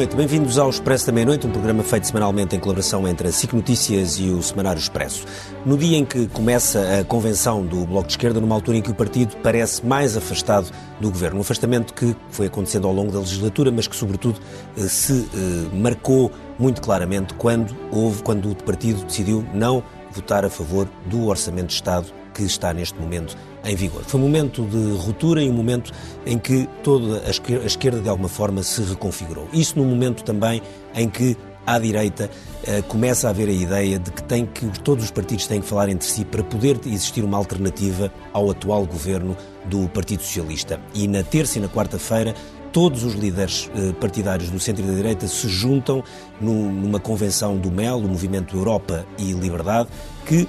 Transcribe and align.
noite, 0.00 0.16
bem-vindos 0.16 0.58
ao 0.58 0.70
Expresso 0.70 1.04
da 1.08 1.12
Meia-Noite, 1.12 1.46
um 1.46 1.50
programa 1.50 1.82
feito 1.82 2.06
semanalmente 2.06 2.56
em 2.56 2.58
colaboração 2.58 3.06
entre 3.06 3.28
a 3.28 3.30
SIC 3.32 3.52
Notícias 3.52 4.18
e 4.18 4.30
o 4.30 4.42
Semanário 4.42 4.80
Expresso. 4.80 5.26
No 5.66 5.76
dia 5.76 5.98
em 5.98 6.06
que 6.06 6.26
começa 6.28 7.00
a 7.00 7.04
convenção 7.04 7.66
do 7.66 7.84
Bloco 7.84 8.06
de 8.06 8.14
Esquerda, 8.14 8.40
numa 8.40 8.54
altura 8.54 8.78
em 8.78 8.80
que 8.80 8.90
o 8.90 8.94
partido 8.94 9.36
parece 9.42 9.84
mais 9.84 10.16
afastado 10.16 10.72
do 10.98 11.10
governo, 11.10 11.36
um 11.36 11.40
afastamento 11.42 11.92
que 11.92 12.16
foi 12.30 12.46
acontecendo 12.46 12.88
ao 12.88 12.94
longo 12.94 13.12
da 13.12 13.18
legislatura, 13.18 13.70
mas 13.70 13.86
que, 13.86 13.94
sobretudo, 13.94 14.40
eh, 14.78 14.88
se 14.88 15.28
eh, 15.34 15.76
marcou 15.76 16.32
muito 16.58 16.80
claramente 16.80 17.34
quando 17.34 17.76
houve, 17.92 18.22
quando 18.22 18.52
o 18.52 18.56
partido 18.56 19.04
decidiu 19.04 19.44
não 19.52 19.82
votar 20.12 20.46
a 20.46 20.48
favor 20.48 20.88
do 21.10 21.26
Orçamento 21.26 21.66
de 21.66 21.74
Estado 21.74 22.06
que 22.32 22.42
está 22.42 22.72
neste 22.72 22.98
momento 22.98 23.36
em 23.64 23.76
vigor. 23.76 24.02
Foi 24.04 24.20
um 24.20 24.22
momento 24.22 24.64
de 24.64 24.96
ruptura 24.96 25.42
e 25.42 25.48
um 25.48 25.52
momento 25.52 25.92
em 26.26 26.38
que 26.38 26.68
toda 26.82 27.22
a 27.26 27.66
esquerda, 27.66 28.00
de 28.00 28.08
alguma 28.08 28.28
forma, 28.28 28.62
se 28.62 28.82
reconfigurou. 28.82 29.48
Isso 29.52 29.78
num 29.78 29.84
momento 29.84 30.24
também 30.24 30.62
em 30.94 31.08
que 31.08 31.36
à 31.66 31.78
direita 31.78 32.30
eh, 32.66 32.82
começa 32.82 33.26
a 33.28 33.30
haver 33.30 33.48
a 33.48 33.52
ideia 33.52 33.98
de 33.98 34.10
que, 34.10 34.22
tem 34.22 34.46
que 34.46 34.66
todos 34.80 35.04
os 35.04 35.10
partidos 35.10 35.46
têm 35.46 35.60
que 35.60 35.66
falar 35.66 35.88
entre 35.88 36.06
si 36.06 36.24
para 36.24 36.42
poder 36.42 36.80
existir 36.86 37.22
uma 37.22 37.36
alternativa 37.36 38.12
ao 38.32 38.50
atual 38.50 38.84
governo 38.86 39.36
do 39.66 39.88
Partido 39.88 40.22
Socialista. 40.22 40.80
E 40.94 41.06
na 41.06 41.22
terça 41.22 41.58
e 41.58 41.60
na 41.60 41.68
quarta-feira 41.68 42.34
todos 42.72 43.04
os 43.04 43.14
líderes 43.14 43.70
eh, 43.74 43.92
partidários 44.00 44.50
do 44.50 44.58
centro 44.58 44.84
e 44.84 44.86
da 44.86 44.94
direita 44.94 45.26
se 45.26 45.48
juntam 45.48 46.02
numa 46.40 47.00
convenção 47.00 47.56
do 47.56 47.70
MEL, 47.70 47.98
o 47.98 48.08
Movimento 48.08 48.56
Europa 48.56 49.06
e 49.18 49.32
Liberdade, 49.32 49.88
que, 50.24 50.48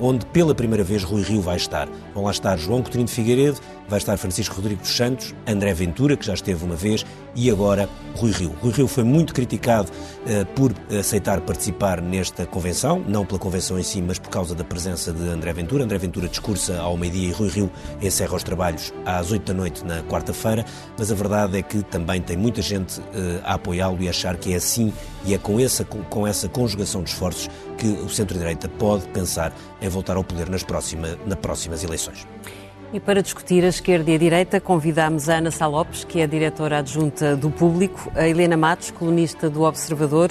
onde 0.00 0.24
pela 0.26 0.54
primeira 0.54 0.84
vez 0.84 1.02
Rui 1.02 1.22
Rio 1.22 1.40
vai 1.40 1.56
estar. 1.56 1.88
Vão 2.14 2.24
lá 2.24 2.30
estar 2.30 2.56
João 2.56 2.82
Coutinho 2.82 3.04
de 3.04 3.12
Figueiredo, 3.12 3.58
vai 3.88 3.98
estar 3.98 4.16
Francisco 4.16 4.54
Rodrigo 4.56 4.80
dos 4.80 4.96
Santos, 4.96 5.34
André 5.46 5.74
Ventura, 5.74 6.16
que 6.16 6.24
já 6.24 6.34
esteve 6.34 6.64
uma 6.64 6.74
vez, 6.74 7.04
e 7.34 7.50
agora 7.50 7.88
Rui 8.16 8.30
Rio. 8.30 8.54
Rui 8.60 8.72
Rio 8.72 8.86
foi 8.86 9.04
muito 9.04 9.34
criticado 9.34 9.90
uh, 9.90 10.46
por 10.54 10.72
aceitar 10.98 11.40
participar 11.40 12.00
nesta 12.00 12.46
convenção, 12.46 13.02
não 13.06 13.24
pela 13.24 13.38
convenção 13.38 13.78
em 13.78 13.82
si, 13.82 14.00
mas 14.00 14.18
por 14.18 14.28
causa 14.28 14.54
da 14.54 14.64
presença 14.64 15.12
de 15.12 15.28
André 15.28 15.52
Ventura. 15.52 15.84
André 15.84 15.98
Ventura 15.98 16.28
discursa 16.28 16.78
ao 16.78 16.96
meio-dia 16.96 17.28
e 17.28 17.32
Rui 17.32 17.48
Rio 17.48 17.70
encerra 18.00 18.34
os 18.34 18.42
trabalhos 18.42 18.92
às 19.04 19.30
oito 19.30 19.52
da 19.52 19.54
noite 19.54 19.84
na 19.84 20.02
quarta-feira, 20.04 20.64
mas 20.98 21.10
a 21.10 21.14
verdade 21.14 21.58
é 21.58 21.62
que 21.62 21.82
também 21.82 22.20
tem 22.20 22.36
muita 22.36 22.62
gente 22.62 23.00
uh, 23.00 23.04
a 23.44 23.54
apoiá-lo 23.54 24.02
e 24.02 24.08
achar 24.08 24.36
que 24.36 24.52
é 24.52 24.56
assim 24.56 24.92
e 25.24 25.34
é 25.34 25.38
com 25.38 25.58
essa, 25.60 25.84
com 25.84 26.26
essa 26.26 26.48
conjugação 26.48 27.02
de 27.02 27.10
esforços 27.10 27.48
que 27.78 27.86
o 27.86 28.08
centro-direita 28.08 28.68
pode 28.68 29.06
pensar 29.08 29.41
em 29.80 29.88
voltar 29.88 30.16
ao 30.16 30.22
poder 30.22 30.48
nas, 30.50 30.62
próxima, 30.62 31.16
nas 31.26 31.38
próximas 31.38 31.82
eleições. 31.82 32.26
E 32.92 33.00
para 33.00 33.22
discutir 33.22 33.64
a 33.64 33.68
esquerda 33.68 34.10
e 34.10 34.16
a 34.16 34.18
direita, 34.18 34.60
convidamos 34.60 35.30
a 35.30 35.38
Ana 35.38 35.50
Salopes, 35.50 36.04
que 36.04 36.20
é 36.20 36.26
diretora 36.26 36.80
adjunta 36.80 37.34
do 37.34 37.50
Público, 37.50 38.12
a 38.14 38.28
Helena 38.28 38.54
Matos, 38.54 38.90
colunista 38.90 39.48
do 39.48 39.62
Observador, 39.62 40.30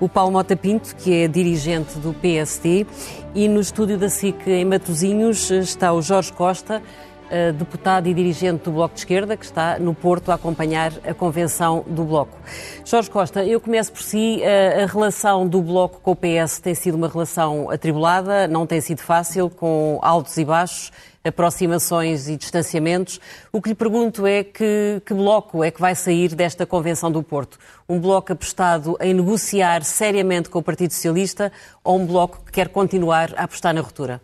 o 0.00 0.08
Paulo 0.08 0.32
Mota 0.32 0.56
Pinto, 0.56 0.96
que 0.96 1.14
é 1.14 1.28
dirigente 1.28 2.00
do 2.00 2.12
PSD, 2.12 2.84
e 3.32 3.46
no 3.46 3.60
estúdio 3.60 3.96
da 3.96 4.08
SIC 4.08 4.44
em 4.48 4.64
Matosinhos 4.64 5.52
está 5.52 5.92
o 5.92 6.02
Jorge 6.02 6.32
Costa, 6.32 6.82
eh, 7.30 7.52
deputado 7.52 8.08
e 8.08 8.14
dirigente 8.14 8.64
do 8.64 8.72
Bloco 8.72 8.94
de 8.94 9.00
Esquerda, 9.00 9.36
que 9.36 9.44
está 9.44 9.78
no 9.78 9.94
Porto 9.94 10.32
a 10.32 10.34
acompanhar 10.34 10.92
a 11.06 11.14
convenção 11.14 11.84
do 11.86 12.04
Bloco. 12.04 12.36
Jorge 12.84 13.08
Costa, 13.08 13.44
eu 13.44 13.60
começo 13.60 13.92
por 13.92 14.02
si. 14.02 14.42
Eh, 14.42 14.82
a 14.82 14.86
relação 14.86 15.46
do 15.46 15.62
Bloco 15.62 16.00
com 16.00 16.10
o 16.10 16.16
PS 16.16 16.58
tem 16.58 16.74
sido 16.74 16.96
uma 16.96 17.08
relação 17.08 17.70
atribulada, 17.70 18.48
não 18.48 18.66
tem 18.66 18.80
sido 18.80 19.00
fácil, 19.00 19.48
com 19.48 20.00
altos 20.02 20.36
e 20.38 20.44
baixos, 20.44 20.90
aproximações 21.22 22.28
e 22.28 22.36
distanciamentos. 22.36 23.20
O 23.52 23.62
que 23.62 23.68
lhe 23.68 23.74
pergunto 23.74 24.26
é 24.26 24.42
que, 24.42 25.00
que 25.04 25.14
bloco 25.14 25.62
é 25.62 25.70
que 25.70 25.80
vai 25.80 25.94
sair 25.94 26.34
desta 26.34 26.66
convenção 26.66 27.12
do 27.12 27.22
Porto? 27.22 27.58
Um 27.88 28.00
bloco 28.00 28.32
apostado 28.32 28.96
em 29.00 29.14
negociar 29.14 29.84
seriamente 29.84 30.48
com 30.48 30.58
o 30.58 30.62
Partido 30.62 30.92
Socialista 30.92 31.52
ou 31.84 31.98
um 31.98 32.06
bloco 32.06 32.44
que 32.44 32.52
quer 32.52 32.68
continuar 32.68 33.32
a 33.36 33.44
apostar 33.44 33.72
na 33.74 33.80
ruptura? 33.80 34.20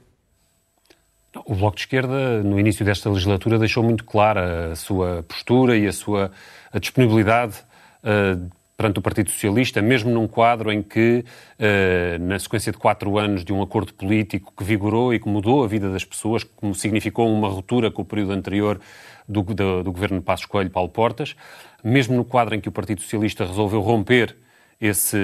O 1.45 1.55
Bloco 1.55 1.77
de 1.77 1.83
Esquerda, 1.83 2.43
no 2.43 2.59
início 2.59 2.85
desta 2.85 3.11
legislatura, 3.11 3.59
deixou 3.59 3.83
muito 3.83 4.05
clara 4.05 4.73
a 4.73 4.77
sua 4.77 5.25
postura 5.29 5.77
e 5.77 5.87
a 5.87 5.93
sua 5.93 6.31
a 6.73 6.79
disponibilidade 6.79 7.57
uh, 8.03 8.51
perante 8.77 8.99
o 8.99 9.03
Partido 9.03 9.31
Socialista, 9.31 9.83
mesmo 9.83 10.11
num 10.11 10.27
quadro 10.27 10.71
em 10.71 10.83
que, 10.83 11.25
uh, 11.59 12.23
na 12.23 12.39
sequência 12.39 12.73
de 12.73 12.79
quatro 12.79 13.19
anos 13.19 13.45
de 13.45 13.53
um 13.53 13.63
acordo 13.63 13.93
político 13.93 14.53
que 14.57 14.65
vigorou 14.65 15.13
e 15.13 15.19
que 15.19 15.29
mudou 15.29 15.65
a 15.65 15.67
vida 15.67 15.91
das 15.91 16.05
pessoas, 16.05 16.45
como 16.45 16.75
significou 16.75 17.31
uma 17.33 17.49
ruptura 17.49 17.91
com 17.91 18.03
o 18.03 18.05
período 18.05 18.33
anterior 18.33 18.81
do, 19.29 19.43
do, 19.43 19.83
do 19.83 19.93
governo 19.93 20.19
de 20.19 20.25
Passos 20.25 20.47
Coelho, 20.47 20.71
Paulo 20.71 20.91
Portas, 20.91 21.37
mesmo 21.83 22.17
no 22.17 22.25
quadro 22.25 22.55
em 22.55 22.61
que 22.61 22.69
o 22.69 22.73
Partido 22.73 23.01
Socialista 23.03 23.45
resolveu 23.45 23.81
romper 23.81 24.37
esse, 24.81 25.19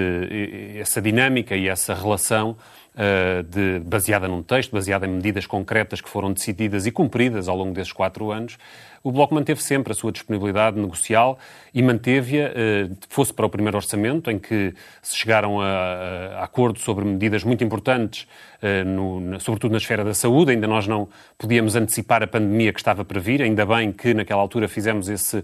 essa 0.78 1.00
dinâmica 1.00 1.54
e 1.56 1.68
essa 1.68 1.94
relação, 1.94 2.56
uh, 2.94 3.42
de, 3.42 3.80
baseada 3.80 4.28
num 4.28 4.42
texto, 4.42 4.72
baseada 4.72 5.06
em 5.06 5.10
medidas 5.10 5.46
concretas 5.46 6.00
que 6.00 6.08
foram 6.08 6.32
decididas 6.32 6.86
e 6.86 6.90
cumpridas 6.90 7.48
ao 7.48 7.56
longo 7.56 7.72
desses 7.72 7.92
quatro 7.92 8.30
anos, 8.30 8.58
o 9.02 9.10
Bloco 9.10 9.34
manteve 9.34 9.60
sempre 9.60 9.92
a 9.92 9.96
sua 9.96 10.12
disponibilidade 10.12 10.78
negocial 10.78 11.36
e 11.74 11.82
manteve-a, 11.82 12.48
uh, 12.48 12.96
fosse 13.08 13.34
para 13.34 13.44
o 13.44 13.50
primeiro 13.50 13.76
orçamento, 13.76 14.30
em 14.30 14.38
que 14.38 14.72
se 15.02 15.16
chegaram 15.16 15.60
a, 15.60 16.38
a 16.38 16.44
acordo 16.44 16.78
sobre 16.78 17.04
medidas 17.04 17.42
muito 17.42 17.64
importantes, 17.64 18.28
uh, 18.62 18.84
no, 18.84 19.40
sobretudo 19.40 19.72
na 19.72 19.78
esfera 19.78 20.04
da 20.04 20.14
saúde. 20.14 20.52
Ainda 20.52 20.68
nós 20.68 20.86
não 20.86 21.08
podíamos 21.36 21.74
antecipar 21.74 22.22
a 22.22 22.26
pandemia 22.26 22.72
que 22.72 22.78
estava 22.78 23.04
para 23.04 23.18
vir, 23.18 23.42
ainda 23.42 23.66
bem 23.66 23.90
que 23.90 24.14
naquela 24.14 24.40
altura 24.40 24.68
fizemos 24.68 25.08
esse 25.08 25.42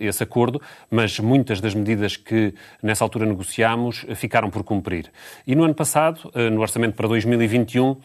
esse 0.00 0.22
acordo, 0.22 0.60
mas 0.90 1.18
muitas 1.18 1.60
das 1.60 1.74
medidas 1.74 2.16
que 2.16 2.54
nessa 2.82 3.04
altura 3.04 3.26
negociámos 3.26 4.06
ficaram 4.14 4.50
por 4.50 4.62
cumprir. 4.62 5.10
E 5.46 5.54
no 5.54 5.64
ano 5.64 5.74
passado, 5.74 6.30
eh, 6.34 6.50
no 6.50 6.60
orçamento 6.60 6.94
para 6.94 7.08
2021, 7.08 7.96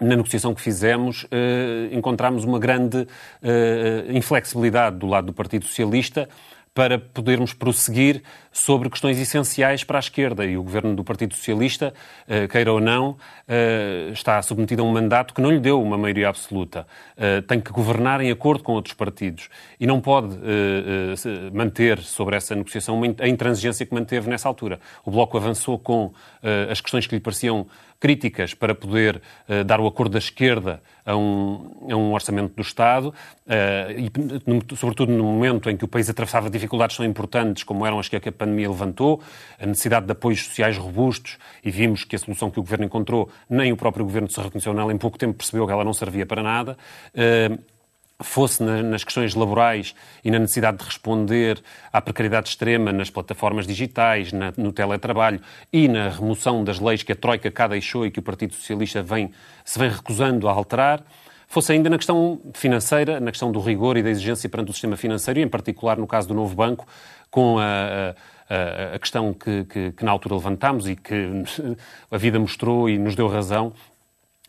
na 0.00 0.16
negociação 0.16 0.54
que 0.54 0.62
fizemos, 0.62 1.26
eh, 1.30 1.88
encontramos 1.92 2.44
uma 2.44 2.58
grande 2.58 3.06
eh, 3.42 4.06
inflexibilidade 4.08 4.96
do 4.96 5.06
lado 5.06 5.26
do 5.26 5.32
Partido 5.32 5.66
Socialista 5.66 6.28
para 6.72 6.98
podermos 6.98 7.52
prosseguir 7.52 8.22
sobre 8.52 8.88
questões 8.88 9.18
essenciais 9.18 9.82
para 9.82 9.98
a 9.98 10.00
esquerda. 10.00 10.44
E 10.44 10.56
o 10.56 10.62
governo 10.62 10.94
do 10.94 11.02
Partido 11.02 11.34
Socialista, 11.34 11.92
eh, 12.28 12.46
queira 12.46 12.72
ou 12.72 12.80
não, 12.80 13.16
eh, 13.48 14.10
está 14.12 14.40
submetido 14.40 14.82
a 14.82 14.84
um 14.84 14.92
mandato 14.92 15.34
que 15.34 15.40
não 15.40 15.50
lhe 15.50 15.58
deu 15.58 15.82
uma 15.82 15.98
maioria 15.98 16.28
absoluta. 16.28 16.86
Eh, 17.16 17.40
tem 17.42 17.60
que 17.60 17.72
governar 17.72 18.20
em 18.20 18.30
acordo 18.30 18.62
com 18.62 18.72
outros 18.72 18.94
partidos. 18.94 19.48
E 19.78 19.86
não 19.86 20.00
pode 20.00 20.36
manter 21.52 21.98
sobre 21.98 22.36
essa 22.36 22.54
negociação 22.54 23.00
a 23.18 23.28
intransigência 23.28 23.84
que 23.84 23.94
manteve 23.94 24.28
nessa 24.28 24.48
altura. 24.48 24.78
O 25.04 25.10
Bloco 25.10 25.36
avançou 25.36 25.78
com 25.78 26.12
as 26.70 26.80
questões 26.80 27.06
que 27.06 27.14
lhe 27.14 27.20
pareciam 27.20 27.66
críticas 28.00 28.54
para 28.54 28.74
poder 28.74 29.20
uh, 29.48 29.62
dar 29.62 29.78
o 29.78 29.86
acordo 29.86 30.12
da 30.12 30.18
esquerda 30.18 30.82
a 31.04 31.14
um, 31.14 31.86
a 31.90 31.94
um 31.94 32.12
orçamento 32.12 32.54
do 32.54 32.62
Estado, 32.62 33.08
uh, 33.08 33.92
e 33.96 34.10
no, 34.46 34.76
sobretudo 34.76 35.12
no 35.12 35.22
momento 35.22 35.68
em 35.68 35.76
que 35.76 35.84
o 35.84 35.88
país 35.88 36.08
atravessava 36.08 36.48
dificuldades 36.48 36.96
tão 36.96 37.04
importantes 37.04 37.62
como 37.62 37.84
eram 37.84 37.98
as 37.98 38.08
que 38.08 38.16
a 38.16 38.32
pandemia 38.32 38.68
levantou, 38.68 39.20
a 39.60 39.66
necessidade 39.66 40.06
de 40.06 40.12
apoios 40.12 40.42
sociais 40.46 40.78
robustos, 40.78 41.38
e 41.62 41.70
vimos 41.70 42.04
que 42.04 42.16
a 42.16 42.18
solução 42.18 42.50
que 42.50 42.58
o 42.58 42.62
Governo 42.62 42.86
encontrou, 42.86 43.28
nem 43.48 43.70
o 43.70 43.76
próprio 43.76 44.04
Governo 44.04 44.30
se 44.30 44.40
reconheceu 44.40 44.72
nela, 44.72 44.92
em 44.92 44.98
pouco 44.98 45.18
tempo 45.18 45.34
percebeu 45.34 45.66
que 45.66 45.72
ela 45.72 45.84
não 45.84 45.92
servia 45.92 46.24
para 46.24 46.42
nada. 46.42 46.78
Uh, 47.14 47.79
fosse 48.22 48.62
nas 48.62 49.04
questões 49.04 49.34
laborais 49.34 49.94
e 50.24 50.30
na 50.30 50.38
necessidade 50.38 50.78
de 50.78 50.84
responder 50.84 51.62
à 51.92 52.00
precariedade 52.00 52.50
extrema 52.50 52.92
nas 52.92 53.10
plataformas 53.10 53.66
digitais, 53.66 54.32
na, 54.32 54.52
no 54.56 54.72
teletrabalho 54.72 55.40
e 55.72 55.88
na 55.88 56.08
remoção 56.08 56.62
das 56.62 56.78
leis 56.78 57.02
que 57.02 57.12
a 57.12 57.16
Troika 57.16 57.50
cá 57.50 57.66
deixou 57.66 58.06
e 58.06 58.10
que 58.10 58.18
o 58.18 58.22
Partido 58.22 58.54
Socialista 58.54 59.02
vem, 59.02 59.30
se 59.64 59.78
vem 59.78 59.90
recusando 59.90 60.48
a 60.48 60.52
alterar, 60.52 61.02
fosse 61.48 61.72
ainda 61.72 61.90
na 61.90 61.96
questão 61.96 62.40
financeira, 62.54 63.18
na 63.18 63.30
questão 63.30 63.50
do 63.50 63.60
rigor 63.60 63.96
e 63.96 64.02
da 64.02 64.10
exigência 64.10 64.48
perante 64.48 64.70
o 64.70 64.72
sistema 64.72 64.96
financeiro, 64.96 65.40
e 65.40 65.42
em 65.42 65.48
particular 65.48 65.96
no 65.98 66.06
caso 66.06 66.28
do 66.28 66.34
novo 66.34 66.54
banco, 66.54 66.86
com 67.28 67.58
a, 67.58 68.14
a, 68.48 68.94
a 68.94 68.98
questão 68.98 69.34
que, 69.34 69.64
que, 69.64 69.92
que 69.92 70.04
na 70.04 70.12
altura 70.12 70.36
levantámos 70.36 70.88
e 70.88 70.94
que 70.94 71.14
a 72.10 72.16
vida 72.16 72.38
mostrou 72.38 72.88
e 72.88 72.98
nos 72.98 73.16
deu 73.16 73.26
razão, 73.26 73.72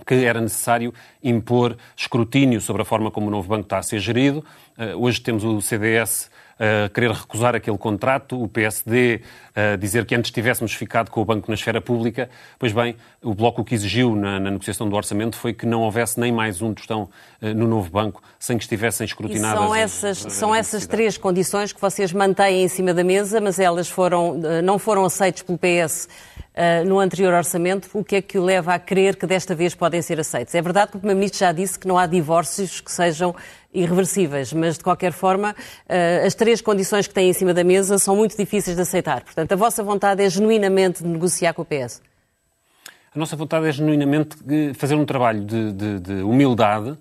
que 0.06 0.26
era 0.26 0.42
necessário 0.42 0.94
impor 1.24 1.78
escrutínio 1.96 2.62
sobre 2.62 2.82
a 2.82 2.86
forma 2.86 3.12
como 3.12 3.28
o 3.28 3.32
novo 3.32 3.48
banco 3.48 3.64
está 3.64 3.78
a 3.78 3.84
ser 3.84 4.00
gerido. 4.00 4.44
Uh, 4.78 4.98
hoje 5.04 5.22
temos 5.22 5.44
o 5.44 5.62
CDS 5.62 6.30
a 6.62 6.90
querer 6.90 7.12
recusar 7.12 7.56
aquele 7.56 7.78
contrato, 7.78 8.40
o 8.40 8.48
PSD 8.48 9.22
a 9.56 9.76
dizer 9.76 10.06
que 10.06 10.16
antes 10.16 10.32
tivéssemos 10.32 10.74
ficado 10.74 11.10
com 11.10 11.22
o 11.22 11.26
banco 11.26 11.50
na 11.50 11.56
esfera 11.56 11.82
pública. 11.82 12.30
Pois 12.58 12.72
bem, 12.72 12.96
o 13.22 13.34
Bloco 13.34 13.62
o 13.62 13.66
que 13.66 13.76
exigiu 13.76 14.16
na, 14.16 14.40
na 14.40 14.52
negociação 14.52 14.90
do 14.90 14.96
orçamento 14.96 15.36
foi 15.36 15.54
que 15.54 15.66
não 15.66 15.82
houvesse 15.82 16.20
nem 16.20 16.32
mais 16.32 16.62
um 16.62 16.74
tostão 16.74 17.10
uh, 17.42 17.54
no 17.54 17.68
novo 17.68 17.90
banco 17.90 18.22
sem 18.40 18.58
que 18.58 18.64
estivessem 18.64 19.06
escrutinadas. 19.06 19.62
E 19.62 19.66
são 19.66 19.76
essas, 19.76 20.26
as, 20.26 20.34
são 20.34 20.56
essas 20.56 20.88
três 20.88 21.18
condições 21.18 21.72
que 21.72 21.80
vocês 21.80 22.12
mantêm 22.12 22.64
em 22.64 22.68
cima 22.68 22.94
da 22.94 23.04
mesa, 23.04 23.40
mas 23.40 23.60
elas 23.60 23.90
foram, 23.90 24.40
uh, 24.40 24.62
não 24.64 24.80
foram 24.80 25.06
aceitas 25.06 25.44
pelo 25.44 25.58
PS 25.58 26.08
uh, 26.52 26.88
no 26.88 27.00
anterior 27.00 27.34
orçamento, 27.34 27.90
o 27.94 28.04
que 28.04 28.18
é 28.18 28.22
que 28.22 28.38
o 28.38 28.44
leva 28.44 28.74
a 28.74 28.80
crer 28.80 29.16
que 29.16 29.26
desta 29.26 29.56
vez 29.56 29.76
podem 29.76 30.02
ser 30.02 30.20
aceitos? 30.20 30.56
É 30.56 30.62
verdade 30.62 30.92
que 30.92 30.98
o 30.98 31.00
Primeiro-Ministro 31.00 31.40
já 31.40 31.52
disse 31.52 31.78
que 31.78 31.88
não 31.88 31.98
há 31.98 32.06
divórcios 32.06 32.82
que 32.82 32.92
sejam 32.92 33.36
irreversíveis, 33.74 34.52
mas 34.52 34.78
de 34.78 34.84
qualquer 34.84 35.14
forma, 35.14 35.52
uh, 35.52 36.26
as 36.26 36.36
três 36.36 36.62
condições 36.62 37.08
que 37.08 37.14
têm 37.14 37.30
em 37.30 37.34
cima 37.34 37.54
da 37.54 37.64
mesa 37.64 37.98
são 37.98 38.16
muito 38.16 38.36
difíceis 38.36 38.76
de 38.76 38.82
aceitar. 38.82 39.24
Portanto, 39.24 39.41
a 39.50 39.56
vossa 39.56 39.84
vontade 39.84 40.24
é 40.24 40.30
genuinamente 40.30 41.04
de 41.04 41.10
negociar 41.10 41.54
com 41.54 41.62
o 41.62 41.66
PS? 41.66 42.02
A 43.14 43.20
nossa 43.20 43.36
vontade 43.36 43.68
é 43.68 43.72
genuinamente 43.72 44.38
fazer 44.76 44.96
um 44.96 45.06
trabalho 45.06 45.44
de, 45.44 45.74
de, 45.74 46.00
de 46.00 46.14
humildade 46.22 46.98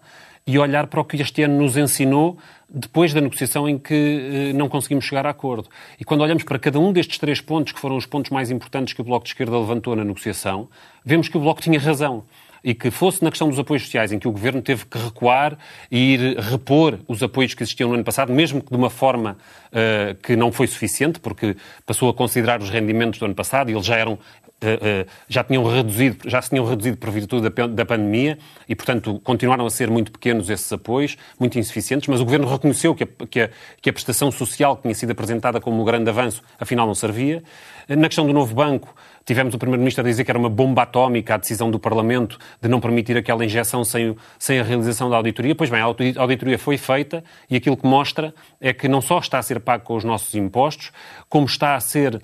e 0.47 0.59
olhar 0.59 0.87
para 0.87 1.01
o 1.01 1.05
que 1.05 1.17
este 1.17 1.43
ano 1.43 1.63
nos 1.63 1.77
ensinou 1.77 2.37
depois 2.69 3.13
da 3.13 3.21
negociação 3.21 3.69
em 3.69 3.79
que 3.79 3.95
eh, 3.95 4.53
não 4.53 4.69
conseguimos 4.69 5.05
chegar 5.05 5.27
a 5.27 5.31
acordo. 5.31 5.69
E 5.99 6.05
quando 6.05 6.23
olhamos 6.23 6.43
para 6.43 6.59
cada 6.59 6.79
um 6.79 6.93
destes 6.93 7.19
três 7.19 7.41
pontos, 7.41 7.73
que 7.73 7.81
foram 7.81 7.97
os 7.97 8.07
pontos 8.07 8.31
mais 8.31 8.51
importantes 8.51 8.95
que 8.95 9.01
o 9.01 9.05
Bloco 9.05 9.25
de 9.25 9.31
Esquerda 9.31 9.59
levantou 9.59 9.95
na 9.95 10.05
negociação, 10.05 10.69
vemos 11.05 11.29
que 11.29 11.37
o 11.37 11.41
Bloco 11.41 11.61
tinha 11.61 11.79
razão 11.79 12.25
e 12.63 12.75
que 12.75 12.91
fosse 12.91 13.23
na 13.23 13.31
questão 13.31 13.49
dos 13.49 13.59
apoios 13.59 13.85
sociais, 13.85 14.13
em 14.13 14.19
que 14.19 14.29
o 14.29 14.33
Governo 14.33 14.63
teve 14.63 14.85
que 14.87 14.99
recuar 14.99 15.57
e 15.91 16.15
ir 16.15 16.39
repor 16.39 16.99
os 17.09 17.23
apoios 17.23 17.55
que 17.55 17.63
existiam 17.63 17.89
no 17.89 17.95
ano 17.95 18.05
passado, 18.05 18.33
mesmo 18.33 18.63
que 18.63 18.71
de 18.71 18.77
uma 18.77 18.91
forma 18.91 19.37
uh, 19.69 20.15
que 20.23 20.37
não 20.37 20.53
foi 20.53 20.67
suficiente, 20.67 21.19
porque 21.21 21.57
passou 21.87 22.09
a 22.09 22.15
considerar 22.15 22.61
os 22.61 22.71
rendimentos 22.71 23.19
do 23.19 23.25
ano 23.25 23.35
passado 23.35 23.71
e 23.71 23.75
eles 23.75 23.87
já 23.87 23.97
eram 23.97 24.19
eh, 24.63 24.79
eh, 24.83 25.07
já 25.27 25.43
tinham 25.43 25.65
reduzido, 25.65 26.29
já 26.29 26.43
se 26.43 26.51
tinham 26.51 26.67
reduzido 26.67 26.99
por 26.99 27.11
virtude 27.11 27.49
da, 27.49 27.67
da 27.67 27.87
pandemia 27.87 28.39
e, 28.69 28.77
portanto, 28.77 29.19
continuaram 29.25 29.65
a 29.65 29.71
ser 29.71 29.91
muito 29.91 30.13
pequenos 30.13 30.51
esses 30.51 30.71
apoios, 30.71 31.17
muito 31.39 31.59
insuficientes, 31.59 32.09
mas 32.09 32.21
o 32.21 32.25
Governo 32.27 32.47
reconheceu 32.47 32.95
que 32.95 33.05
a, 33.05 33.09
que 33.27 33.41
a, 33.41 33.51
que 33.81 33.89
a 33.89 33.93
prestação 33.93 34.31
social 34.31 34.77
que 34.77 34.83
tinha 34.83 34.95
sido 34.95 35.13
apresentada 35.13 35.63
como 35.63 35.81
um 35.81 35.85
grande 35.85 36.11
avanço, 36.11 36.43
afinal 36.59 36.87
não 36.87 36.95
servia. 36.95 37.43
Na 37.89 38.07
questão 38.07 38.27
do 38.27 38.35
novo 38.35 38.55
banco, 38.55 38.95
tivemos 39.25 39.55
o 39.55 39.59
Primeiro-Ministro 39.59 40.05
a 40.05 40.09
dizer 40.09 40.25
que 40.25 40.31
era 40.31 40.39
uma 40.39 40.49
bomba 40.49 40.83
atómica 40.83 41.35
a 41.35 41.37
decisão 41.37 41.71
do 41.71 41.79
Parlamento 41.79 42.39
de 42.61 42.69
não 42.69 42.81
permitir 42.81 43.17
aquela 43.17 43.45
injeção 43.45 43.85
sem, 43.85 44.17
sem 44.39 44.59
a 44.59 44.63
realização 44.63 45.11
da 45.11 45.17
auditoria. 45.17 45.55
Pois 45.55 45.71
bem, 45.71 45.81
a 45.81 45.85
auditoria 45.85 46.59
foi 46.59 46.77
feita 46.77 47.23
e 47.49 47.57
aquilo 47.57 47.77
que 47.77 47.87
mostra 47.87 48.35
é 48.61 48.73
que 48.73 48.89
não 48.89 49.01
só 49.01 49.19
está 49.19 49.39
a 49.39 49.43
ser 49.43 49.61
pago 49.61 49.85
com 49.85 49.97
os 49.97 50.05
nossos 50.05 50.35
impostos, 50.35 50.93
como 51.29 51.47
está 51.47 51.75
a 51.75 51.81
ser 51.81 52.21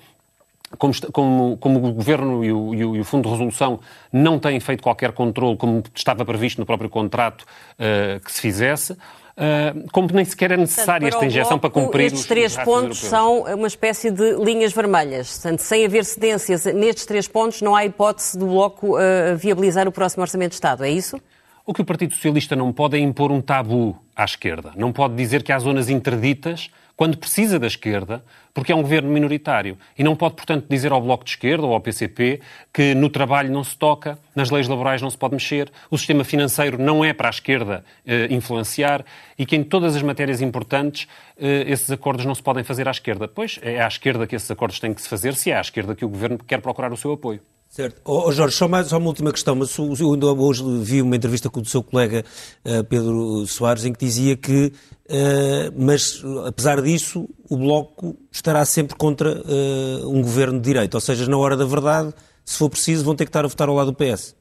como, 0.79 0.93
como, 1.13 1.57
como, 1.59 1.87
o 1.87 1.93
Governo 1.93 2.45
e 2.45 2.53
o, 2.53 2.75
e 2.75 3.01
o, 3.01 3.05
Fundo 3.05 3.25
de 3.25 3.31
Resolução 3.31 3.79
não 4.13 4.39
têm 4.39 4.59
feito 4.59 4.83
qualquer 4.83 5.13
controle, 5.13 5.57
como 5.57 5.83
estava 5.95 6.25
previsto 6.25 6.59
no 6.59 6.67
próprio 6.67 6.91
contrato 6.91 7.43
uh, 7.43 8.21
que 8.21 8.33
se 8.33 8.41
fizesse, 8.41 8.97
uh, 9.37 9.87
como 9.93 10.09
nem 10.13 10.25
sequer 10.25 10.53
é 10.53 10.57
necessária 10.57 11.09
esta 11.09 11.25
injeção 11.25 11.59
bloco, 11.59 11.71
para 11.71 11.83
cumprir 11.83 12.07
estes 12.07 12.23
os 12.23 12.27
três 12.27 12.57
pontos 12.57 12.99
são 12.99 13.43
uma 13.43 13.67
espécie 13.67 14.11
de 14.11 14.35
linhas 14.35 14.73
vermelhas. 14.73 15.33
Portanto, 15.35 15.61
sem 15.61 15.85
haver 15.85 16.05
cedências 16.05 16.65
nestes 16.67 17.07
três 17.07 17.29
pontos, 17.29 17.63
não 17.63 17.75
há 17.75 17.85
hipótese 17.85 18.39
do 18.39 18.47
Bloco 18.47 18.97
uh, 18.97 19.37
viabilizar 19.37 19.87
o 19.87 19.93
próximo 19.93 20.23
Orçamento 20.23 20.51
de 20.51 20.57
Estado, 20.57 20.85
é 20.85 20.91
isso? 20.91 21.21
O 21.69 21.75
que 21.75 21.83
o 21.83 21.85
Partido 21.85 22.15
Socialista 22.15 22.55
não 22.55 22.73
pode 22.73 22.97
é 22.97 23.01
impor 23.01 23.33
um 23.33 23.41
tabu 23.41 24.01
à 24.15 24.25
esquerda. 24.25 24.71
Não 24.77 24.93
pode 24.93 25.17
dizer 25.17 25.43
que 25.43 25.51
há 25.51 25.59
zonas 25.59 25.91
interditas 25.91 26.71
quando 26.95 27.19
precisa 27.19 27.59
da 27.59 27.67
esquerda, 27.67 28.25
porque 28.55 28.71
é 28.71 28.77
um 28.77 28.83
governo 28.83 29.11
minoritário. 29.11 29.77
E 29.99 30.05
não 30.05 30.15
pode, 30.15 30.37
portanto, 30.37 30.67
dizer 30.71 30.93
ao 30.93 31.01
Bloco 31.01 31.25
de 31.25 31.31
Esquerda 31.31 31.67
ou 31.67 31.73
ao 31.73 31.81
PCP 31.81 32.41
que 32.73 32.95
no 32.95 33.11
trabalho 33.11 33.53
não 33.53 33.65
se 33.65 33.77
toca, 33.77 34.17
nas 34.33 34.49
leis 34.49 34.69
laborais 34.69 35.03
não 35.03 35.11
se 35.11 35.19
pode 35.19 35.35
mexer, 35.35 35.69
o 35.91 35.99
sistema 35.99 36.23
financeiro 36.23 36.81
não 36.81 37.05
é 37.05 37.13
para 37.13 37.29
a 37.29 37.31
esquerda 37.31 37.85
eh, 38.07 38.29
influenciar 38.31 39.05
e 39.37 39.45
que 39.45 39.57
em 39.57 39.65
todas 39.65 39.97
as 39.97 40.03
matérias 40.03 40.41
importantes 40.41 41.09
eh, 41.37 41.65
esses 41.67 41.91
acordos 41.91 42.25
não 42.25 42.35
se 42.37 42.45
podem 42.45 42.63
fazer 42.63 42.87
à 42.87 42.93
esquerda. 42.93 43.27
Pois 43.27 43.59
é 43.61 43.83
à 43.83 43.89
esquerda 43.89 44.25
que 44.25 44.37
esses 44.37 44.49
acordos 44.49 44.79
têm 44.79 44.95
que 44.95 45.03
se 45.03 45.09
fazer, 45.09 45.35
se 45.35 45.51
é 45.51 45.57
à 45.57 45.61
esquerda 45.61 45.97
que 45.97 46.05
o 46.05 46.09
governo 46.09 46.39
quer 46.39 46.61
procurar 46.61 46.93
o 46.93 46.97
seu 46.97 47.11
apoio. 47.11 47.41
Certo. 47.69 48.01
Oh, 48.05 48.33
Jorge, 48.33 48.57
só, 48.57 48.67
mais, 48.67 48.87
só 48.87 48.97
uma 48.97 49.09
última 49.09 49.31
questão, 49.31 49.55
mas 49.55 49.77
eu 49.77 50.15
ainda 50.15 50.27
hoje 50.29 50.65
vi 50.81 51.03
uma 51.03 51.15
entrevista 51.15 51.51
com 51.51 51.61
o 51.61 51.65
seu 51.65 51.83
colega 51.83 52.25
uh, 52.65 52.83
Pedro 52.85 53.47
Soares 53.47 53.85
em 53.85 53.93
que 53.93 54.03
dizia 54.03 54.35
que, 54.35 54.73
uh, 55.11 55.73
mas 55.77 56.23
apesar 56.47 56.81
disso, 56.81 57.29
o 57.51 57.57
Bloco 57.59 58.17
estará 58.33 58.65
sempre 58.65 58.97
contra 58.97 59.43
uh, 59.43 60.09
um 60.09 60.23
governo 60.23 60.59
de 60.59 60.65
direita, 60.65 60.97
ou 60.97 61.01
seja, 61.03 61.29
na 61.29 61.37
hora 61.37 61.55
da 61.55 61.67
verdade, 61.67 62.15
se 62.47 62.57
for 62.57 62.71
preciso, 62.71 63.05
vão 63.05 63.15
ter 63.15 63.27
que 63.27 63.29
estar 63.29 63.45
a 63.45 63.49
votar 63.49 63.69
ao 63.69 63.75
lado 63.75 63.93
do 63.93 63.95
PS. 63.95 64.35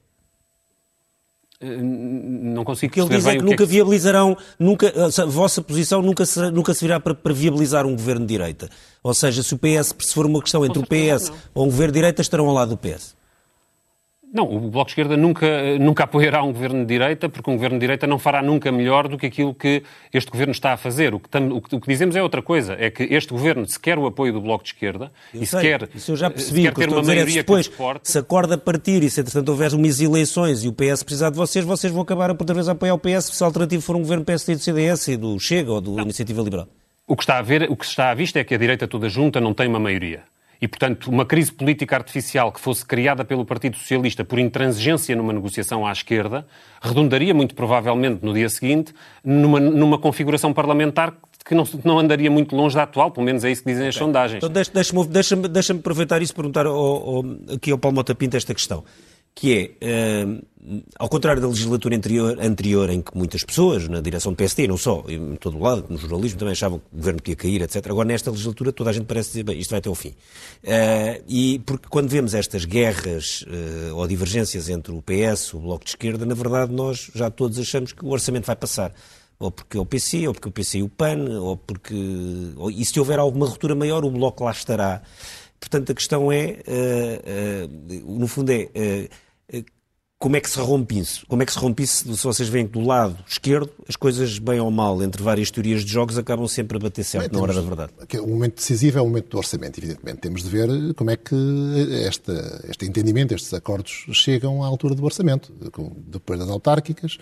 Não 1.58 2.64
consigo 2.64 2.92
que 2.92 3.00
ele 3.00 3.08
diz 3.08 3.26
é 3.26 3.36
que 3.36 3.42
nunca 3.42 3.64
é 3.64 3.66
que... 3.66 3.72
viabilizarão, 3.72 4.36
nunca, 4.58 4.92
a 5.04 5.24
vossa 5.24 5.62
posição 5.62 6.02
nunca, 6.02 6.26
será, 6.26 6.50
nunca 6.50 6.74
servirá 6.74 7.00
para, 7.00 7.14
para, 7.14 7.32
viabilizar 7.32 7.86
um 7.86 7.92
governo 7.92 8.26
de 8.26 8.34
direita. 8.34 8.68
Ou 9.02 9.14
seja, 9.14 9.42
se 9.42 9.54
o 9.54 9.58
PS, 9.58 9.94
se 9.98 10.12
for 10.12 10.26
uma 10.26 10.42
questão 10.42 10.66
entre 10.66 10.78
o 10.78 10.86
PS 10.86 11.32
ou 11.54 11.64
um 11.64 11.70
governo 11.70 11.92
de 11.92 11.98
direita, 11.98 12.20
estarão 12.20 12.46
ao 12.46 12.54
lado 12.54 12.70
do 12.70 12.76
PS. 12.76 13.15
Não, 14.36 14.44
o 14.44 14.68
Bloco 14.68 14.84
de 14.84 14.90
Esquerda 14.90 15.16
nunca, 15.16 15.78
nunca 15.78 16.04
apoiará 16.04 16.42
um 16.42 16.52
governo 16.52 16.80
de 16.80 16.84
direita, 16.84 17.26
porque 17.26 17.50
um 17.50 17.54
governo 17.54 17.78
de 17.78 17.80
direita 17.80 18.06
não 18.06 18.18
fará 18.18 18.42
nunca 18.42 18.70
melhor 18.70 19.08
do 19.08 19.16
que 19.16 19.24
aquilo 19.24 19.54
que 19.54 19.82
este 20.12 20.30
governo 20.30 20.52
está 20.52 20.74
a 20.74 20.76
fazer. 20.76 21.14
O 21.14 21.18
que, 21.18 21.26
tam, 21.26 21.48
o, 21.52 21.62
que, 21.62 21.88
dizemos 21.88 22.14
é 22.16 22.22
outra 22.22 22.42
coisa, 22.42 22.76
é 22.78 22.90
que 22.90 23.02
este 23.04 23.32
governo, 23.32 23.66
se 23.66 23.80
quer 23.80 23.98
o 23.98 24.04
apoio 24.04 24.34
do 24.34 24.40
Bloco 24.42 24.62
de 24.62 24.74
Esquerda, 24.74 25.10
eu 25.32 25.42
e 25.42 25.46
se 25.46 25.58
quer, 25.58 25.88
isso 25.94 26.12
eu 26.12 26.16
já 26.16 26.28
percebi, 26.28 26.60
se 26.60 26.68
quer 26.68 26.74
ter 26.74 26.88
uma 26.90 27.00
é 27.00 27.04
maioria 27.04 27.36
depois, 27.36 27.66
que 27.66 27.80
se 28.02 28.18
acorda 28.18 28.58
partir 28.58 29.02
e 29.02 29.08
se 29.08 29.22
entretanto 29.22 29.48
houver 29.48 29.72
umas 29.72 30.02
eleições 30.02 30.62
e 30.64 30.68
o 30.68 30.72
PS 30.74 31.02
precisar 31.02 31.30
de 31.30 31.36
vocês, 31.36 31.64
vocês 31.64 31.90
vão 31.90 32.02
acabar 32.02 32.34
por 32.34 32.42
outra 32.42 32.54
vez 32.54 32.68
a 32.68 32.72
apoiar 32.72 32.92
o 32.92 32.98
PS 32.98 33.30
se 33.32 33.42
o 33.42 33.46
alternativo 33.46 33.80
for 33.80 33.96
um 33.96 34.00
governo 34.00 34.22
PSD 34.22 34.56
do 34.56 34.60
CDS 34.60 35.08
e 35.08 35.16
do 35.16 35.40
Chega 35.40 35.72
ou 35.72 35.80
do 35.80 35.92
não. 35.92 36.02
Iniciativa 36.02 36.42
Liberal. 36.42 36.68
O 37.06 37.16
que 37.16 37.22
está 37.22 37.38
a 37.38 37.42
ver, 37.42 37.70
o 37.70 37.76
que 37.76 37.86
está 37.86 38.10
à 38.10 38.14
vista 38.14 38.38
é 38.38 38.44
que 38.44 38.54
a 38.54 38.58
direita 38.58 38.86
toda 38.86 39.08
junta 39.08 39.40
não 39.40 39.54
tem 39.54 39.66
uma 39.66 39.80
maioria. 39.80 40.24
E, 40.60 40.66
portanto, 40.66 41.08
uma 41.08 41.24
crise 41.24 41.52
política 41.52 41.96
artificial 41.96 42.50
que 42.50 42.60
fosse 42.60 42.84
criada 42.84 43.24
pelo 43.24 43.44
Partido 43.44 43.76
Socialista 43.76 44.24
por 44.24 44.38
intransigência 44.38 45.14
numa 45.14 45.32
negociação 45.32 45.86
à 45.86 45.92
esquerda 45.92 46.46
redundaria 46.80 47.34
muito 47.34 47.54
provavelmente 47.54 48.24
no 48.24 48.32
dia 48.32 48.48
seguinte 48.48 48.94
numa, 49.22 49.60
numa 49.60 49.98
configuração 49.98 50.52
parlamentar 50.52 51.14
que 51.44 51.54
não, 51.54 51.64
não, 51.84 51.98
andaria 51.98 52.30
muito 52.30 52.56
longe 52.56 52.74
da 52.74 52.82
atual, 52.82 53.10
pelo 53.12 53.24
menos 53.24 53.44
é 53.44 53.50
isso 53.52 53.62
que 53.62 53.70
dizem 53.70 53.86
as 53.86 53.94
sondagens. 53.94 54.42
Então 54.42 54.50
deixa-me 54.50 55.06
deixa 55.06 55.36
deixa 55.36 55.72
aproveitar 55.72 56.20
isso 56.20 56.32
e 56.32 56.34
perguntar 56.34 56.66
ao, 56.66 56.74
ao, 56.74 57.24
aqui 57.54 57.70
ao 57.70 57.78
Paulo 57.78 57.94
Mota 57.94 58.14
Pinto 58.14 58.36
esta 58.36 58.52
questão 58.52 58.82
que 59.36 59.76
é, 59.82 60.26
uh, 60.26 60.42
ao 60.98 61.10
contrário 61.10 61.42
da 61.42 61.46
legislatura 61.46 61.94
anterior, 61.94 62.38
anterior, 62.40 62.88
em 62.88 63.02
que 63.02 63.14
muitas 63.14 63.44
pessoas, 63.44 63.86
na 63.86 64.00
direção 64.00 64.32
do 64.32 64.36
PSD, 64.36 64.66
não 64.66 64.78
só, 64.78 65.04
em 65.06 65.36
todo 65.36 65.58
o 65.58 65.62
lado, 65.62 65.84
no 65.90 65.98
jornalismo, 65.98 66.38
também 66.38 66.52
achavam 66.52 66.78
que 66.78 66.86
o 66.90 66.96
governo 66.96 67.20
podia 67.20 67.36
cair, 67.36 67.60
etc. 67.60 67.86
Agora, 67.86 68.08
nesta 68.08 68.30
legislatura, 68.30 68.72
toda 68.72 68.88
a 68.88 68.92
gente 68.94 69.04
parece 69.04 69.28
dizer, 69.28 69.42
bem, 69.42 69.58
isto 69.58 69.70
vai 69.70 69.78
até 69.78 69.90
ao 69.90 69.94
fim. 69.94 70.08
Uh, 70.08 71.22
e 71.28 71.58
porque 71.66 71.86
quando 71.90 72.08
vemos 72.08 72.32
estas 72.32 72.64
guerras 72.64 73.42
uh, 73.42 73.94
ou 73.94 74.08
divergências 74.08 74.70
entre 74.70 74.90
o 74.90 75.02
PS, 75.02 75.52
o 75.52 75.60
Bloco 75.60 75.84
de 75.84 75.90
Esquerda, 75.90 76.24
na 76.24 76.34
verdade, 76.34 76.72
nós 76.72 77.10
já 77.14 77.30
todos 77.30 77.58
achamos 77.58 77.92
que 77.92 78.04
o 78.04 78.08
orçamento 78.08 78.46
vai 78.46 78.56
passar 78.56 78.92
ou 79.38 79.50
porque 79.50 79.76
é 79.76 79.80
o 79.80 79.84
PC, 79.84 80.26
ou 80.26 80.32
porque 80.32 80.48
o 80.48 80.50
PC 80.50 80.78
e 80.78 80.82
o 80.82 80.88
PAN, 80.88 81.38
ou 81.38 81.58
porque. 81.58 81.94
E 82.74 82.82
se 82.86 82.98
houver 82.98 83.18
alguma 83.18 83.44
ruptura 83.44 83.74
maior, 83.74 84.02
o 84.02 84.10
Bloco 84.10 84.42
lá 84.42 84.50
estará. 84.50 85.02
Portanto, 85.60 85.92
a 85.92 85.94
questão 85.94 86.32
é, 86.32 86.56
uh, 86.66 88.06
uh, 88.06 88.18
no 88.18 88.26
fundo, 88.26 88.50
é 88.50 89.10
como 90.18 90.34
é 90.36 90.40
que 90.40 90.48
se 90.48 90.58
rompe 90.58 90.98
isso? 90.98 91.26
Como 91.26 91.42
é 91.42 91.46
que 91.46 91.52
se 91.52 91.58
rompe 91.58 91.82
isso? 91.82 92.16
Se 92.16 92.24
vocês 92.24 92.48
veem 92.48 92.66
que 92.66 92.72
do 92.72 92.80
lado 92.80 93.16
esquerdo, 93.28 93.70
as 93.86 93.96
coisas, 93.96 94.38
bem 94.38 94.58
ou 94.58 94.70
mal, 94.70 95.02
entre 95.02 95.22
várias 95.22 95.50
teorias 95.50 95.84
de 95.84 95.92
jogos, 95.92 96.16
acabam 96.16 96.48
sempre 96.48 96.78
a 96.78 96.80
bater 96.80 97.04
certo 97.04 97.30
Bem, 97.30 97.38
na 97.38 97.42
hora 97.42 97.52
da 97.52 97.60
verdade. 97.60 97.92
O 98.20 98.26
momento 98.28 98.56
decisivo 98.56 98.98
é 98.98 99.02
o 99.02 99.06
momento 99.06 99.28
do 99.28 99.38
orçamento, 99.38 99.78
evidentemente. 99.78 100.20
Temos 100.20 100.42
de 100.42 100.48
ver 100.48 100.94
como 100.94 101.10
é 101.10 101.16
que 101.16 101.34
esta, 102.06 102.64
este 102.68 102.86
entendimento, 102.86 103.34
estes 103.34 103.52
acordos, 103.52 104.06
chegam 104.12 104.64
à 104.64 104.66
altura 104.66 104.94
do 104.94 105.04
orçamento, 105.04 105.52
depois 106.06 106.38
das 106.38 106.48
autárquicas, 106.48 107.18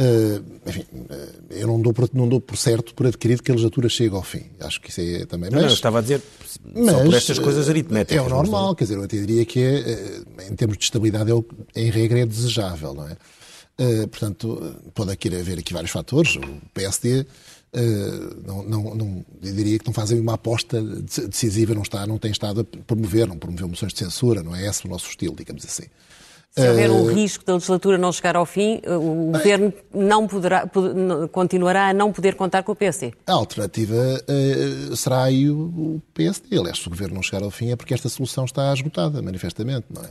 Uh, 0.00 0.44
enfim, 0.64 0.84
uh, 0.92 1.44
eu 1.50 1.66
não 1.66 1.82
dou, 1.82 1.92
por, 1.92 2.08
não 2.12 2.28
dou 2.28 2.40
por 2.40 2.56
certo, 2.56 2.94
por 2.94 3.04
adquirido, 3.08 3.42
que 3.42 3.50
a 3.50 3.54
legislatura 3.54 3.88
chega 3.88 4.14
ao 4.14 4.22
fim. 4.22 4.44
Acho 4.60 4.80
que 4.80 4.90
isso 4.90 5.00
é 5.00 5.26
também. 5.26 5.50
Mas, 5.50 5.60
não, 5.60 5.68
eu 5.68 5.74
estava 5.74 5.98
a 5.98 6.02
dizer 6.02 6.22
mas, 6.72 6.94
só 6.94 7.04
por 7.04 7.14
estas 7.14 7.38
coisas 7.40 7.68
aritméticas. 7.68 8.16
É 8.16 8.22
o 8.24 8.28
normal, 8.28 8.76
quer 8.76 8.84
dizer, 8.84 8.96
eu 8.96 9.02
até 9.02 9.16
diria 9.16 9.44
que 9.44 9.60
é, 9.60 10.22
em 10.48 10.54
termos 10.54 10.78
de 10.78 10.84
estabilidade, 10.84 11.32
é, 11.32 11.82
em 11.82 11.90
regra 11.90 12.20
é 12.20 12.26
desejável, 12.26 12.94
não 12.94 13.08
é? 13.08 13.16
Uh, 13.80 14.06
portanto, 14.06 14.76
pode 14.94 15.10
aqui 15.10 15.34
haver 15.34 15.58
aqui 15.58 15.72
vários 15.72 15.90
fatores. 15.90 16.36
O 16.36 16.70
PSD 16.72 17.26
não, 18.46 18.62
não, 18.62 18.94
não, 18.94 19.24
eu 19.42 19.52
diria 19.52 19.78
que 19.80 19.86
não 19.86 19.92
fazem 19.92 20.20
uma 20.20 20.34
aposta 20.34 20.80
decisiva, 20.80 21.74
não, 21.74 21.82
está, 21.82 22.06
não 22.06 22.18
tem 22.18 22.30
estado 22.30 22.60
a 22.60 22.64
promover, 22.64 23.26
não 23.26 23.36
promoveu 23.36 23.68
moções 23.68 23.92
de 23.92 23.98
censura, 23.98 24.44
não 24.44 24.54
é 24.54 24.66
esse 24.66 24.86
o 24.86 24.88
nosso 24.88 25.08
estilo, 25.10 25.34
digamos 25.36 25.64
assim. 25.64 25.84
Se 26.50 26.68
houver 26.68 26.90
um 26.90 27.02
uh, 27.02 27.06
risco 27.06 27.44
da 27.44 27.54
legislatura 27.54 27.96
não 27.98 28.10
chegar 28.10 28.34
ao 28.34 28.44
fim, 28.44 28.80
uh, 28.86 28.96
o 28.98 29.32
Governo 29.32 29.72
não 29.94 30.26
poderá, 30.26 30.68
continuará 31.30 31.88
a 31.88 31.92
não 31.92 32.12
poder 32.12 32.34
contar 32.34 32.62
com 32.62 32.72
o 32.72 32.76
PSD. 32.76 33.12
A 33.26 33.32
alternativa 33.32 33.94
uh, 33.94 34.96
será 34.96 35.24
aí 35.24 35.48
o, 35.48 35.58
o 35.58 36.02
PSD. 36.14 36.58
Aliás, 36.58 36.78
se 36.78 36.86
o 36.86 36.90
Governo 36.90 37.14
não 37.14 37.22
chegar 37.22 37.44
ao 37.44 37.50
fim 37.50 37.70
é 37.70 37.76
porque 37.76 37.94
esta 37.94 38.08
solução 38.08 38.44
está 38.44 38.72
esgotada, 38.72 39.22
manifestamente, 39.22 39.86
não 39.90 40.02
é? 40.02 40.08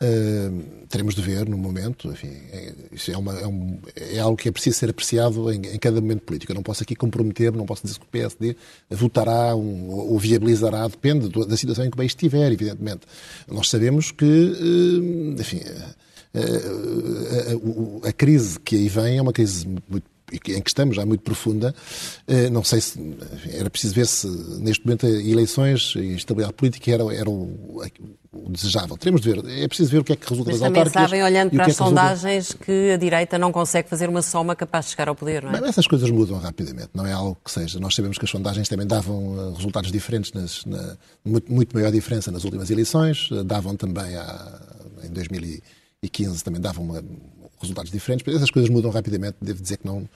Uh, 0.00 0.86
teremos 0.88 1.12
de 1.12 1.20
ver 1.20 1.48
no 1.48 1.58
momento, 1.58 2.06
enfim, 2.08 2.30
é, 2.52 2.72
isso 2.92 3.10
é, 3.10 3.16
uma, 3.16 3.36
é, 3.36 3.46
um, 3.48 3.80
é, 3.96 4.20
algo 4.20 4.36
que 4.36 4.48
é 4.48 4.52
preciso 4.52 4.78
ser 4.78 4.90
apreciado 4.90 5.52
em, 5.52 5.56
em, 5.56 5.78
cada 5.78 6.00
momento 6.00 6.20
político. 6.20 6.52
Eu 6.52 6.54
não 6.54 6.62
posso 6.62 6.84
aqui 6.84 6.94
comprometer, 6.94 7.50
não 7.52 7.66
posso 7.66 7.82
dizer 7.82 7.98
que 7.98 8.04
o 8.04 8.08
PSD 8.08 8.54
votará 8.88 9.56
um, 9.56 9.90
ou 9.90 10.16
viabilizará, 10.16 10.86
depende 10.86 11.28
da 11.28 11.56
situação 11.56 11.84
em 11.84 11.90
que 11.90 11.96
país 11.96 12.12
estiver, 12.12 12.52
evidentemente. 12.52 13.00
Nós 13.48 13.68
sabemos 13.68 14.12
que, 14.12 14.24
uh, 14.24 15.40
enfim, 15.40 15.62
a, 18.04 18.08
a, 18.08 18.12
crise 18.12 18.60
que 18.60 18.76
aí 18.76 18.88
vem 18.88 19.18
é 19.18 19.22
uma 19.22 19.32
crise 19.32 19.66
muito 19.66 20.06
em 20.32 20.60
que 20.60 20.70
estamos 20.70 20.96
já 20.96 21.04
muito 21.06 21.22
profunda, 21.22 21.74
eh, 22.26 22.50
não 22.50 22.62
sei 22.62 22.80
se 22.80 22.98
era 23.52 23.70
preciso 23.70 23.94
ver 23.94 24.06
se 24.06 24.26
neste 24.60 24.84
momento 24.84 25.06
eleições 25.06 25.94
e 25.96 26.14
estabilidade 26.14 26.54
política 26.54 26.90
era, 26.90 27.04
era 27.14 27.28
o, 27.28 27.82
o, 28.32 28.50
desejável. 28.50 28.96
Teremos 28.96 29.20
de 29.20 29.32
ver, 29.32 29.62
é 29.62 29.66
preciso 29.66 29.90
ver 29.90 29.98
o 29.98 30.04
que 30.04 30.12
é 30.12 30.16
que 30.16 30.28
resulta 30.28 30.50
Mas 30.50 30.60
das 30.60 30.72
também 30.72 30.92
sabem, 30.92 31.22
olhando 31.22 31.50
para 31.50 31.64
as 31.64 31.72
é 31.72 31.74
sondagens, 31.74 32.46
resulta... 32.48 32.64
que 32.64 32.90
a 32.92 32.96
direita 32.96 33.38
não 33.38 33.50
consegue 33.50 33.88
fazer 33.88 34.08
uma 34.08 34.22
soma 34.22 34.54
capaz 34.54 34.86
de 34.86 34.90
chegar 34.92 35.08
ao 35.08 35.14
poder, 35.14 35.42
não 35.42 35.50
é? 35.50 35.60
Bem, 35.60 35.68
essas 35.68 35.86
coisas 35.86 36.10
mudam 36.10 36.38
rapidamente, 36.38 36.90
não 36.94 37.06
é 37.06 37.12
algo 37.12 37.36
que 37.44 37.50
seja. 37.50 37.80
Nós 37.80 37.94
sabemos 37.94 38.18
que 38.18 38.24
as 38.24 38.30
sondagens 38.30 38.68
também 38.68 38.86
davam 38.86 39.34
eh, 39.38 39.56
resultados 39.56 39.90
diferentes, 39.90 40.32
nas, 40.32 40.64
na, 40.64 40.96
muito, 41.24 41.52
muito, 41.52 41.74
maior 41.74 41.90
diferença 41.90 42.30
nas 42.30 42.44
últimas 42.44 42.70
eleições, 42.70 43.28
eh, 43.32 43.42
davam 43.42 43.76
também 43.76 44.16
a, 44.16 44.60
em 45.04 45.10
2015 45.10 46.44
também 46.44 46.60
davam 46.60 46.84
uma, 46.84 47.02
resultados 47.60 47.90
diferentes, 47.90 48.34
essas 48.34 48.50
coisas 48.50 48.70
mudam 48.70 48.90
rapidamente, 48.90 49.36
devo 49.40 49.62
dizer 49.62 49.78
que 49.78 49.86
não, 49.86 50.08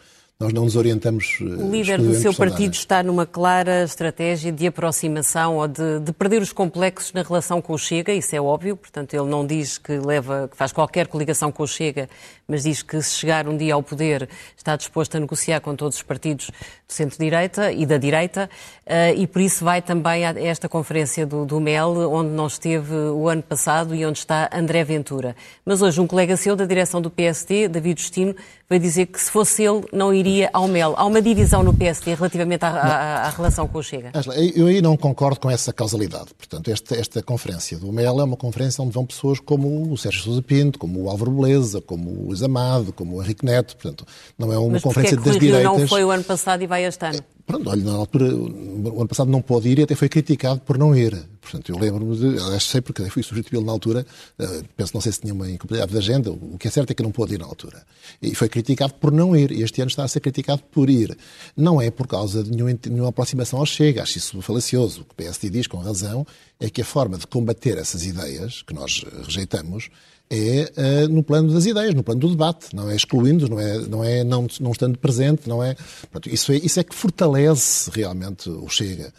nós 0.42 0.52
não 0.52 0.64
nos 0.64 0.74
orientamos. 0.74 1.38
Eh, 1.40 1.44
o 1.44 1.70
líder 1.70 2.00
do 2.00 2.14
seu 2.14 2.34
partido 2.34 2.74
está 2.74 3.02
numa 3.02 3.24
clara 3.24 3.84
estratégia 3.84 4.50
de 4.50 4.66
aproximação 4.66 5.56
ou 5.56 5.68
de, 5.68 6.00
de, 6.00 6.12
perder 6.12 6.42
os 6.42 6.52
complexos 6.52 7.12
na 7.12 7.22
relação 7.22 7.62
com 7.62 7.72
o 7.74 7.78
Chega, 7.78 8.12
isso 8.12 8.34
é 8.34 8.40
óbvio, 8.40 8.76
portanto 8.76 9.14
ele 9.14 9.28
não 9.28 9.46
diz 9.46 9.78
que 9.78 9.92
leva, 9.98 10.48
que 10.50 10.56
faz 10.56 10.72
qualquer 10.72 11.06
coligação 11.06 11.52
com 11.52 11.62
o 11.62 11.66
Chega, 11.66 12.08
mas 12.48 12.64
diz 12.64 12.82
que 12.82 13.00
se 13.00 13.14
chegar 13.14 13.46
um 13.46 13.56
dia 13.56 13.74
ao 13.74 13.82
poder 13.82 14.28
está 14.56 14.74
disposto 14.74 15.16
a 15.16 15.20
negociar 15.20 15.60
com 15.60 15.76
todos 15.76 15.96
os 15.96 16.02
partidos 16.02 16.46
do 16.48 16.92
centro-direita 16.92 17.70
e 17.70 17.86
da 17.86 17.96
direita, 17.96 18.50
uh, 18.86 19.16
e 19.16 19.26
por 19.26 19.40
isso 19.40 19.64
vai 19.64 19.80
também 19.80 20.26
a 20.26 20.30
esta 20.40 20.68
conferência 20.68 21.24
do, 21.24 21.46
do 21.46 21.60
MEL, 21.60 22.10
onde 22.10 22.30
não 22.30 22.48
esteve 22.48 22.94
o 22.94 23.28
ano 23.28 23.42
passado 23.42 23.94
e 23.94 24.04
onde 24.04 24.18
está 24.18 24.50
André 24.52 24.82
Ventura. 24.82 25.36
Mas 25.64 25.80
hoje 25.82 26.00
um 26.00 26.06
colega 26.06 26.36
seu 26.36 26.56
da 26.56 26.64
direção 26.64 27.00
do 27.00 27.10
PSD, 27.10 27.68
David 27.68 28.00
Justino, 28.00 28.34
veio 28.72 28.82
dizer 28.82 29.06
que 29.06 29.20
se 29.20 29.30
fosse 29.30 29.62
ele 29.62 29.84
não 29.92 30.12
iria 30.12 30.50
ao 30.52 30.66
MEL. 30.66 30.94
Há 30.96 31.04
uma 31.04 31.20
divisão 31.20 31.62
no 31.62 31.74
PSD 31.74 32.14
relativamente 32.14 32.64
à, 32.64 32.68
à, 32.68 33.26
à 33.26 33.30
relação 33.30 33.68
com 33.68 33.78
o 33.78 33.82
Chega? 33.82 34.12
Eu 34.54 34.66
aí 34.66 34.80
não 34.80 34.96
concordo 34.96 35.40
com 35.40 35.50
essa 35.50 35.72
causalidade. 35.72 36.34
Portanto, 36.36 36.70
esta, 36.70 36.96
esta 36.96 37.22
conferência 37.22 37.78
do 37.78 37.92
MEL 37.92 38.20
é 38.20 38.24
uma 38.24 38.36
conferência 38.36 38.82
onde 38.82 38.92
vão 38.92 39.04
pessoas 39.04 39.38
como 39.40 39.92
o 39.92 39.96
Sérgio 39.96 40.22
Sousa 40.22 40.42
Pinto, 40.42 40.78
como 40.78 41.02
o 41.02 41.10
Álvaro 41.10 41.30
Beleza, 41.30 41.80
como 41.80 42.10
o 42.10 42.26
Luís 42.28 42.42
Amado, 42.42 42.92
como 42.92 43.16
o 43.16 43.22
Henrique 43.22 43.44
Neto. 43.44 43.76
Portanto, 43.76 44.06
não 44.38 44.52
é 44.52 44.58
uma 44.58 44.70
Mas 44.72 44.82
conferência 44.82 45.16
é 45.16 45.18
das 45.18 45.38
direitas. 45.38 45.64
não 45.64 45.86
foi 45.86 46.04
o 46.04 46.10
ano 46.10 46.24
passado 46.24 46.62
e 46.62 46.66
vai 46.66 46.84
este 46.84 47.04
ano? 47.04 47.20
Pronto, 47.46 47.68
olha, 47.68 47.82
na 47.82 47.92
altura, 47.92 48.34
o 48.34 48.98
ano 48.98 49.08
passado 49.08 49.30
não 49.30 49.42
pôde 49.42 49.68
ir 49.68 49.78
e 49.78 49.82
até 49.82 49.94
foi 49.94 50.08
criticado 50.08 50.60
por 50.60 50.78
não 50.78 50.94
ir. 50.94 51.16
Portanto, 51.40 51.72
eu 51.72 51.78
lembro-me 51.78 52.16
de, 52.16 52.40
aliás, 52.40 52.62
sei 52.62 52.80
porque 52.80 53.10
fui 53.10 53.22
substituí-lo 53.22 53.66
na 53.66 53.72
altura, 53.72 54.06
uh, 54.38 54.64
penso, 54.76 54.92
não 54.94 55.00
sei 55.00 55.10
se 55.10 55.20
tinha 55.20 55.34
uma 55.34 55.50
incompatibilidade 55.50 55.90
de 55.90 55.98
agenda, 55.98 56.30
o 56.30 56.56
que 56.56 56.68
é 56.68 56.70
certo 56.70 56.92
é 56.92 56.94
que 56.94 57.02
não 57.02 57.10
pôde 57.10 57.34
ir 57.34 57.38
na 57.38 57.44
altura. 57.44 57.84
E 58.22 58.32
foi 58.34 58.48
criticado 58.48 58.94
por 58.94 59.10
não 59.10 59.36
ir, 59.36 59.50
e 59.50 59.62
este 59.62 59.80
ano 59.82 59.90
está 59.90 60.04
a 60.04 60.08
ser 60.08 60.20
criticado 60.20 60.62
por 60.70 60.88
ir. 60.88 61.16
Não 61.56 61.82
é 61.82 61.90
por 61.90 62.06
causa 62.06 62.44
de 62.44 62.50
nenhuma 62.52 63.08
aproximação 63.08 63.58
ao 63.58 63.66
Chega, 63.66 64.02
acho 64.02 64.18
isso 64.18 64.40
falacioso. 64.40 65.00
O 65.00 65.04
que 65.04 65.12
o 65.12 65.16
PSD 65.16 65.50
diz, 65.50 65.66
com 65.66 65.78
razão, 65.78 66.24
é 66.62 66.70
que 66.70 66.80
a 66.80 66.84
forma 66.84 67.18
de 67.18 67.26
combater 67.26 67.76
essas 67.76 68.04
ideias, 68.06 68.62
que 68.62 68.72
nós 68.72 69.04
rejeitamos, 69.24 69.90
é 70.30 70.72
uh, 71.04 71.08
no 71.08 71.22
plano 71.22 71.52
das 71.52 71.66
ideias, 71.66 71.94
no 71.94 72.02
plano 72.02 72.20
do 72.20 72.30
debate, 72.30 72.74
não 72.74 72.88
é 72.88 72.96
excluindo, 72.96 73.48
não 73.48 73.60
é 73.60 73.78
não, 73.80 74.04
é 74.04 74.24
não, 74.24 74.46
não 74.60 74.70
estando 74.70 74.98
presente, 74.98 75.48
não 75.48 75.62
é, 75.62 75.76
pronto, 76.10 76.30
isso 76.30 76.52
é. 76.52 76.56
Isso 76.56 76.80
é 76.80 76.84
que 76.84 76.94
fortalece 76.94 77.90
realmente 77.92 78.48
o 78.48 78.68
Chega. 78.68 79.12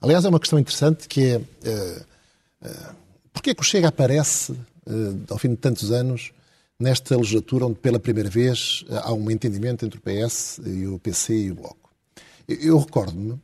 Aliás, 0.00 0.24
é 0.24 0.28
uma 0.28 0.38
questão 0.38 0.58
interessante 0.58 1.08
que 1.08 1.22
é 1.22 1.36
uh, 1.38 2.68
uh, 2.68 2.94
porquê 3.32 3.50
é 3.50 3.54
que 3.54 3.62
o 3.62 3.64
Chega 3.64 3.88
aparece, 3.88 4.52
uh, 4.52 5.24
ao 5.30 5.38
fim 5.38 5.48
de 5.48 5.56
tantos 5.56 5.90
anos, 5.90 6.30
nesta 6.78 7.16
legislatura 7.16 7.66
onde 7.66 7.78
pela 7.78 7.98
primeira 7.98 8.28
vez 8.28 8.84
há 8.90 9.12
um 9.12 9.30
entendimento 9.30 9.86
entre 9.86 9.98
o 9.98 10.02
PS 10.02 10.60
e 10.66 10.86
o 10.86 10.98
PC 10.98 11.34
e 11.34 11.50
o 11.50 11.54
Bloco. 11.54 11.90
Eu, 12.46 12.56
eu 12.58 12.78
recordo-me, 12.78 13.40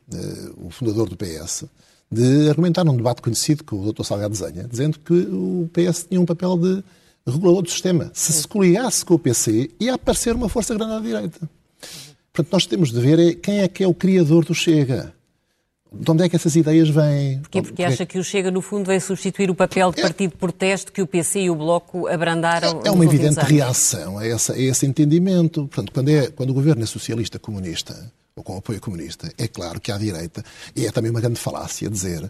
o 0.57 0.69
fundador 0.69 1.09
do 1.09 1.17
PS, 1.17 1.65
de 2.11 2.49
argumentar 2.49 2.83
num 2.83 2.97
debate 2.97 3.21
conhecido 3.21 3.63
com 3.63 3.77
o 3.77 3.93
Dr. 3.93 4.03
Salgado 4.03 4.35
Zenha, 4.35 4.67
dizendo 4.69 4.99
que 4.99 5.13
o 5.13 5.69
PS 5.71 6.07
tinha 6.09 6.19
um 6.19 6.25
papel 6.25 6.57
de 6.57 6.83
regulador 7.25 7.61
do 7.61 7.69
sistema. 7.69 8.11
Se 8.13 8.33
se 8.33 8.47
coligasse 8.47 9.05
com 9.05 9.13
o 9.13 9.19
PC, 9.19 9.71
ia 9.79 9.93
aparecer 9.93 10.35
uma 10.35 10.49
força 10.49 10.75
grande 10.75 10.93
à 10.93 10.99
direita. 10.99 11.49
Portanto, 12.33 12.53
nós 12.53 12.65
temos 12.65 12.91
de 12.91 12.99
ver 12.99 13.19
é 13.19 13.33
quem 13.33 13.59
é 13.59 13.67
que 13.67 13.83
é 13.83 13.87
o 13.87 13.93
criador 13.93 14.43
do 14.43 14.53
Chega. 14.53 15.13
De 15.93 16.09
onde 16.09 16.23
é 16.23 16.29
que 16.29 16.37
essas 16.37 16.55
ideias 16.55 16.89
vêm? 16.89 17.39
Porquê? 17.39 17.61
Porque 17.61 17.83
acha 17.83 18.05
que 18.05 18.17
o 18.17 18.23
Chega, 18.23 18.49
no 18.49 18.61
fundo, 18.61 18.85
vai 18.85 18.99
substituir 18.99 19.49
o 19.49 19.55
papel 19.55 19.91
de 19.91 19.99
é- 19.99 20.03
partido 20.03 20.31
de 20.31 20.37
protesto 20.37 20.91
que 20.91 21.01
o 21.01 21.07
PC 21.07 21.41
e 21.41 21.49
o 21.49 21.55
Bloco 21.55 22.07
abrandaram 22.07 22.81
É, 22.85 22.87
é 22.87 22.91
uma 22.91 23.03
evidente 23.03 23.39
reação 23.39 24.17
a, 24.17 24.25
essa, 24.25 24.53
a 24.53 24.59
esse 24.59 24.85
entendimento. 24.85 25.67
Portanto, 25.67 25.91
quando, 25.91 26.07
é, 26.09 26.27
quando 26.27 26.51
o 26.51 26.53
governo 26.53 26.81
é 26.81 26.85
socialista 26.85 27.37
comunista, 27.37 28.11
ou 28.35 28.43
com 28.43 28.57
apoio 28.57 28.79
comunista, 28.79 29.31
é 29.37 29.47
claro 29.47 29.79
que 29.79 29.91
à 29.91 29.97
direita, 29.97 30.43
e 30.75 30.85
é 30.85 30.91
também 30.91 31.11
uma 31.11 31.21
grande 31.21 31.39
falácia 31.39 31.89
dizer 31.89 32.29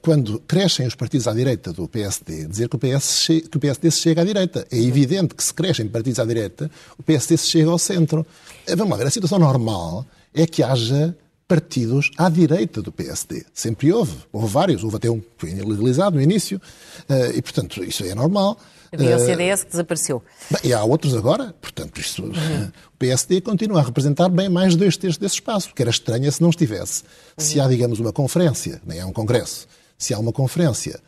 quando 0.00 0.40
crescem 0.40 0.86
os 0.86 0.94
partidos 0.94 1.28
à 1.28 1.34
direita 1.34 1.72
do 1.72 1.86
PSD, 1.86 2.46
dizer 2.46 2.68
que 2.68 2.76
o, 2.76 2.78
PS, 2.78 3.26
que 3.50 3.56
o 3.56 3.60
PSD 3.60 3.90
se 3.90 4.00
chega 4.00 4.22
à 4.22 4.24
direita. 4.24 4.66
É 4.70 4.78
evidente 4.78 5.34
que 5.34 5.44
se 5.44 5.52
crescem 5.52 5.86
partidos 5.88 6.18
à 6.18 6.24
direita, 6.24 6.70
o 6.98 7.02
PSD 7.02 7.36
se 7.36 7.48
chega 7.48 7.70
ao 7.70 7.78
centro. 7.78 8.26
Eh, 8.66 8.74
vamos 8.74 8.92
lá 8.92 8.96
ver, 8.96 9.06
a 9.08 9.10
situação 9.10 9.38
normal 9.38 10.06
é 10.32 10.46
que 10.46 10.62
haja 10.62 11.14
partidos 11.46 12.10
à 12.16 12.30
direita 12.30 12.80
do 12.80 12.90
PSD. 12.90 13.44
Sempre 13.52 13.92
houve. 13.92 14.16
Houve 14.32 14.46
vários. 14.46 14.82
Houve 14.82 14.96
até 14.96 15.10
um 15.10 15.20
que 15.20 15.28
foi 15.36 15.50
legalizado 15.50 16.16
no 16.16 16.22
início. 16.22 16.60
Eh, 17.08 17.32
e, 17.36 17.42
portanto, 17.42 17.84
isso 17.84 18.04
é 18.04 18.14
normal. 18.14 18.58
Havia 18.92 19.16
o 19.16 19.20
eh, 19.20 19.26
CDS 19.26 19.64
que 19.64 19.70
desapareceu. 19.70 20.22
Bem, 20.50 20.70
e 20.70 20.72
há 20.72 20.82
outros 20.84 21.14
agora. 21.14 21.54
Portanto, 21.60 22.00
isto, 22.00 22.22
uhum. 22.22 22.70
o 22.94 22.96
PSD 22.98 23.40
continua 23.40 23.80
a 23.80 23.82
representar 23.82 24.28
bem 24.28 24.48
mais 24.48 24.72
de 24.72 24.78
dois 24.78 24.96
terços 24.96 25.18
desse 25.18 25.36
espaço, 25.36 25.72
que 25.74 25.82
era 25.82 25.90
estranho 25.90 26.30
se 26.30 26.42
não 26.42 26.50
estivesse. 26.50 27.02
Uhum. 27.02 27.44
Se 27.44 27.60
há, 27.60 27.66
digamos, 27.66 27.98
uma 28.00 28.12
conferência, 28.12 28.80
nem 28.84 28.98
é 28.98 29.04
um 29.04 29.12
congresso, 29.12 29.66
se 29.98 30.12
há 30.12 30.18
uma 30.18 30.32
conferência 30.32 31.00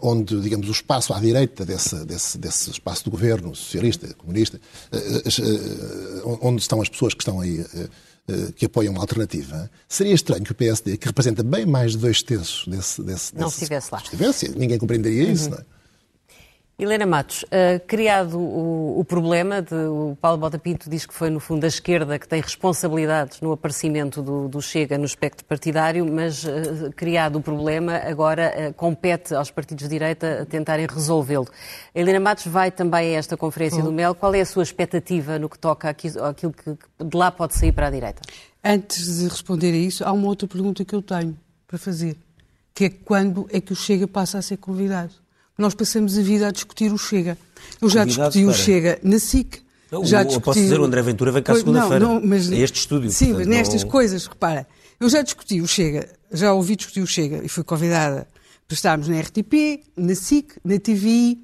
onde, 0.00 0.40
digamos, 0.40 0.68
o 0.68 0.70
espaço 0.70 1.12
à 1.12 1.18
direita 1.18 1.66
desse, 1.66 2.04
desse, 2.04 2.38
desse 2.38 2.70
espaço 2.70 3.02
do 3.02 3.10
governo 3.10 3.52
socialista, 3.52 4.14
comunista, 4.14 4.60
onde 6.40 6.62
estão 6.62 6.80
as 6.80 6.88
pessoas 6.88 7.14
que 7.14 7.22
estão 7.22 7.40
aí 7.40 7.64
eh, 8.28 8.52
que 8.54 8.66
apoiam 8.66 8.92
uma 8.92 9.00
alternativa, 9.00 9.68
seria 9.88 10.14
estranho 10.14 10.44
que 10.44 10.52
o 10.52 10.54
PSD, 10.54 10.96
que 10.96 11.06
representa 11.06 11.42
bem 11.42 11.66
mais 11.66 11.92
de 11.92 11.98
dois 11.98 12.22
terços 12.22 12.68
desse. 12.68 13.02
desse 13.02 13.34
não 13.34 13.46
desse, 13.46 13.64
estivesse 13.64 13.88
lá. 13.90 13.98
Estivesse, 13.98 14.48
ninguém 14.56 14.78
compreenderia 14.78 15.24
uhum. 15.24 15.32
isso, 15.32 15.50
não 15.50 15.58
é? 15.58 15.64
Helena 16.82 17.06
Matos, 17.06 17.44
uh, 17.44 17.78
criado 17.86 18.36
o, 18.36 18.98
o, 18.98 19.04
problema, 19.04 19.62
de, 19.62 19.72
o 19.72 20.18
Paulo 20.20 20.36
Bota 20.36 20.58
Pinto 20.58 20.90
diz 20.90 21.06
que 21.06 21.14
foi, 21.14 21.30
no 21.30 21.38
fundo, 21.38 21.62
a 21.62 21.68
esquerda 21.68 22.18
que 22.18 22.26
tem 22.26 22.40
responsabilidades 22.40 23.40
no 23.40 23.52
aparecimento 23.52 24.20
do, 24.20 24.48
do 24.48 24.60
Chega 24.60 24.98
no 24.98 25.04
espectro 25.04 25.44
partidário, 25.44 26.04
mas 26.04 26.42
uh, 26.42 26.90
criado 26.96 27.36
o 27.36 27.40
problema, 27.40 27.98
agora 27.98 28.52
uh, 28.70 28.74
compete 28.74 29.32
aos 29.32 29.48
partidos 29.48 29.84
de 29.84 29.90
direita 29.90 30.44
tentarem 30.50 30.84
resolvê-lo. 30.88 31.46
Helena 31.94 32.18
Matos 32.18 32.48
vai 32.48 32.72
também 32.72 33.14
a 33.14 33.18
esta 33.20 33.36
conferência 33.36 33.80
do 33.80 33.92
MEL. 33.92 34.16
Qual 34.16 34.34
é 34.34 34.40
a 34.40 34.46
sua 34.46 34.64
expectativa 34.64 35.38
no 35.38 35.48
que 35.48 35.60
toca 35.60 35.88
àquilo 35.88 36.52
que 36.52 36.76
de 37.04 37.16
lá 37.16 37.30
pode 37.30 37.54
sair 37.54 37.70
para 37.70 37.86
a 37.86 37.90
direita? 37.90 38.22
Antes 38.64 39.20
de 39.20 39.28
responder 39.28 39.70
a 39.70 39.76
isso, 39.76 40.04
há 40.04 40.10
uma 40.10 40.26
outra 40.26 40.48
pergunta 40.48 40.84
que 40.84 40.96
eu 40.96 41.02
tenho 41.02 41.38
para 41.64 41.78
fazer, 41.78 42.16
que 42.74 42.86
é 42.86 42.90
quando 42.90 43.46
é 43.52 43.60
que 43.60 43.72
o 43.72 43.76
Chega 43.76 44.08
passa 44.08 44.38
a 44.38 44.42
ser 44.42 44.56
convidado? 44.56 45.21
Nós 45.56 45.74
passamos 45.74 46.18
a 46.18 46.22
vida 46.22 46.48
a 46.48 46.50
discutir 46.50 46.92
o 46.92 46.98
Chega. 46.98 47.38
Eu 47.80 47.88
já 47.88 48.04
discuti 48.04 48.44
o 48.44 48.52
Chega 48.52 48.98
na 49.02 49.18
SIC. 49.18 49.60
Não, 49.90 50.04
já 50.04 50.22
discuti... 50.22 50.44
Posso 50.44 50.58
dizer, 50.58 50.80
o 50.80 50.84
André 50.84 51.02
Ventura 51.02 51.30
vem 51.30 51.42
cá 51.42 51.54
segunda-feira. 51.54 52.20
Mas... 52.20 52.50
É 52.50 52.56
este 52.56 52.78
estúdio. 52.78 53.10
Sim, 53.10 53.26
portanto, 53.26 53.48
mas 53.48 53.56
nestas 53.58 53.84
não... 53.84 53.90
coisas, 53.90 54.26
repara, 54.26 54.66
eu 54.98 55.08
já 55.08 55.20
discuti 55.20 55.60
o 55.60 55.68
Chega, 55.68 56.08
já 56.32 56.52
ouvi 56.54 56.76
discutir 56.76 57.02
o 57.02 57.06
Chega 57.06 57.42
e 57.44 57.48
fui 57.48 57.62
convidada 57.62 58.26
para 58.66 58.74
estarmos 58.74 59.08
na 59.08 59.20
RTP, 59.20 59.84
na 59.96 60.14
SIC, 60.14 60.54
na 60.64 60.78
TVI, 60.78 61.38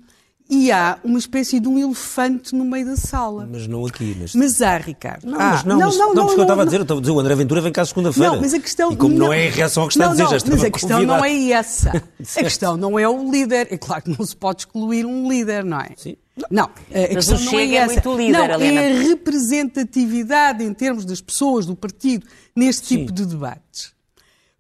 e 0.51 0.73
há 0.73 0.99
uma 1.05 1.19
espécie 1.19 1.61
de 1.61 1.69
um 1.69 1.79
elefante 1.79 2.55
no 2.55 2.65
meio 2.65 2.87
da 2.87 2.97
sala. 2.97 3.47
Mas 3.51 3.67
não 3.67 3.85
aqui. 3.85 4.17
Neste... 4.19 4.39
Mas 4.39 4.63
há, 4.63 4.79
Ricardo. 4.79 5.27
Não, 5.27 5.39
ah, 5.39 5.51
mas 5.51 5.65
não, 5.65 5.79
não, 5.79 5.87
mas, 5.87 5.97
não, 5.99 6.07
não, 6.07 6.15
não, 6.15 6.33
eu 6.33 6.43
estava 6.43 6.63
a 6.63 6.65
dizer, 6.65 6.77
eu 6.79 6.83
estava 6.83 6.99
a 6.99 7.03
dizer, 7.03 7.13
o 7.13 7.21
André 7.21 7.35
Ventura 7.35 7.61
vem 7.61 7.71
cá 7.71 7.85
segunda-feira. 7.85 8.33
Não, 8.33 8.41
mas 8.41 8.55
a 8.55 8.59
questão... 8.59 8.91
E 8.91 8.97
como 8.97 9.15
não, 9.15 9.31
é 9.31 9.47
em 9.47 9.51
reação 9.51 9.83
ao 9.83 9.89
que 9.89 9.95
está 9.95 10.07
a 10.07 10.11
dizer, 10.13 10.25
já 10.25 10.39
Mas 10.51 10.65
a 10.65 10.71
questão 10.71 11.01
convidado. 11.01 11.19
não 11.19 11.25
é 11.25 11.51
essa. 11.51 11.91
a 12.37 12.43
questão 12.43 12.77
não 12.79 12.99
é 12.99 13.07
o 13.07 13.31
líder. 13.31 13.69
É 13.71 13.77
claro 13.77 14.03
que 14.05 14.17
não 14.19 14.25
se 14.25 14.35
pode 14.35 14.63
excluir 14.63 15.05
um 15.05 15.29
líder, 15.29 15.65
não 15.65 15.81
é? 15.81 15.91
Sim. 15.97 16.17
Não, 16.51 16.65
a 16.65 16.69
mas 16.93 17.29
questão 17.29 17.41
não 17.41 17.59
é, 17.59 17.67
é 17.67 17.75
essa. 17.75 17.93
Muito 17.93 18.17
líder, 18.17 18.33
não, 18.33 18.55
Helena. 18.55 18.81
é 18.81 18.93
a 18.93 19.03
representatividade 19.03 20.65
em 20.65 20.73
termos 20.73 21.05
das 21.05 21.21
pessoas 21.21 21.67
do 21.67 21.77
partido 21.77 22.27
neste 22.57 22.87
Sim. 22.87 22.99
tipo 22.99 23.13
de 23.13 23.27
debates. 23.27 23.93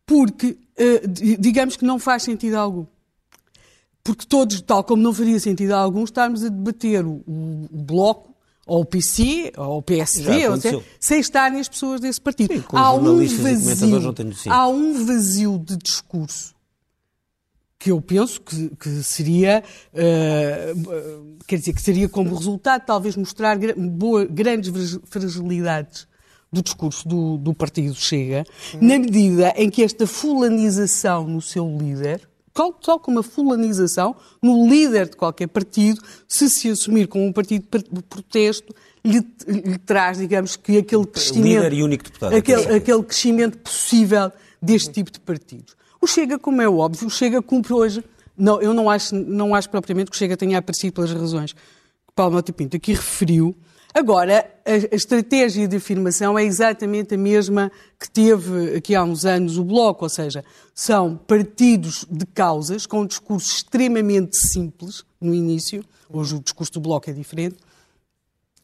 Porque, 0.04 0.48
uh, 0.48 1.08
digamos 1.38 1.76
que 1.76 1.84
não 1.84 1.98
faz 1.98 2.24
sentido 2.24 2.56
algum 2.56 2.84
porque 4.08 4.24
todos, 4.24 4.62
tal 4.62 4.82
como 4.82 5.02
não 5.02 5.12
faria 5.12 5.38
sentido 5.38 5.72
a 5.72 5.78
alguns, 5.78 6.08
estarmos 6.08 6.42
a 6.42 6.48
debater 6.48 7.04
o, 7.04 7.22
o, 7.26 7.68
Bloco, 7.70 8.34
ou 8.66 8.80
o 8.80 8.84
PC, 8.86 9.52
ou 9.54 9.78
o 9.78 9.82
PSD, 9.82 10.48
ou 10.48 10.56
seja, 10.58 10.82
sem 10.98 11.20
estarem 11.20 11.60
as 11.60 11.68
pessoas 11.68 12.00
desse 12.00 12.18
partido. 12.18 12.54
Sim, 12.54 12.64
há, 12.72 12.90
um 12.94 13.16
vazio, 13.16 14.50
há 14.50 14.68
um 14.68 15.04
vazio 15.04 15.58
de 15.58 15.76
discurso 15.76 16.54
que 17.78 17.92
eu 17.92 18.00
penso 18.00 18.40
que, 18.40 18.70
que 18.80 18.88
seria, 19.02 19.62
uh, 19.92 21.36
quer 21.46 21.58
dizer, 21.58 21.74
que 21.74 21.82
seria 21.82 22.08
como 22.08 22.34
resultado 22.34 22.86
talvez 22.86 23.14
mostrar 23.14 23.58
boa, 23.76 24.24
grandes 24.24 24.98
fragilidades 25.04 26.08
do 26.50 26.62
discurso 26.62 27.06
do, 27.06 27.36
do 27.36 27.52
partido 27.52 27.94
Chega, 27.94 28.44
uhum. 28.72 28.80
na 28.80 28.98
medida 28.98 29.52
em 29.54 29.68
que 29.68 29.82
esta 29.82 30.06
fulanização 30.06 31.28
no 31.28 31.42
seu 31.42 31.68
líder, 31.68 32.27
tal, 32.72 32.98
como 32.98 33.20
a 33.20 33.22
fulanização 33.22 34.16
no 34.42 34.68
líder 34.68 35.08
de 35.08 35.16
qualquer 35.16 35.46
partido, 35.48 36.02
se 36.26 36.50
se 36.50 36.68
assumir 36.70 37.06
como 37.06 37.24
um 37.24 37.32
partido 37.32 37.66
de 37.90 38.02
protesto, 38.02 38.74
lhe, 39.04 39.24
lhe 39.46 39.78
traz, 39.78 40.18
digamos, 40.18 40.56
que 40.56 40.78
aquele 40.78 41.06
crescimento... 41.06 41.44
Líder 41.44 41.72
e 41.72 41.82
único 41.82 42.04
deputado. 42.04 42.34
Aquele, 42.34 42.74
aquele 42.74 43.02
crescimento 43.02 43.58
possível 43.58 44.32
deste 44.60 44.90
tipo 44.90 45.10
de 45.10 45.20
partidos. 45.20 45.76
O 46.00 46.06
Chega, 46.06 46.38
como 46.38 46.60
é 46.60 46.68
óbvio, 46.68 47.06
o 47.06 47.10
Chega 47.10 47.40
cumpre 47.40 47.72
hoje... 47.72 48.04
Não, 48.36 48.62
eu 48.62 48.72
não 48.72 48.88
acho, 48.88 49.16
não 49.16 49.52
acho 49.52 49.68
propriamente 49.68 50.12
que 50.12 50.16
o 50.16 50.18
Chega 50.18 50.36
tenha 50.36 50.58
aparecido 50.58 50.92
pelas 50.92 51.12
razões 51.12 51.54
que 51.54 52.14
Paulo 52.14 52.34
Mota 52.34 52.52
Pinto 52.52 52.76
aqui 52.76 52.92
referiu, 52.92 53.56
Agora, 53.94 54.48
a, 54.64 54.94
estratégia 54.94 55.66
de 55.66 55.76
afirmação 55.76 56.38
é 56.38 56.44
exatamente 56.44 57.14
a 57.14 57.18
mesma 57.18 57.72
que 57.98 58.10
teve 58.10 58.76
aqui 58.76 58.94
há 58.94 59.02
uns 59.02 59.24
anos 59.24 59.56
o 59.56 59.64
Bloco, 59.64 60.04
ou 60.04 60.08
seja, 60.08 60.44
são 60.74 61.16
partidos 61.16 62.06
de 62.10 62.26
causas 62.26 62.86
com 62.86 63.00
um 63.00 63.06
discurso 63.06 63.50
extremamente 63.56 64.36
simples 64.36 65.04
no 65.20 65.34
início, 65.34 65.82
hoje 66.08 66.36
o 66.36 66.40
discurso 66.40 66.74
do 66.74 66.80
Bloco 66.80 67.08
é 67.08 67.12
diferente, 67.12 67.56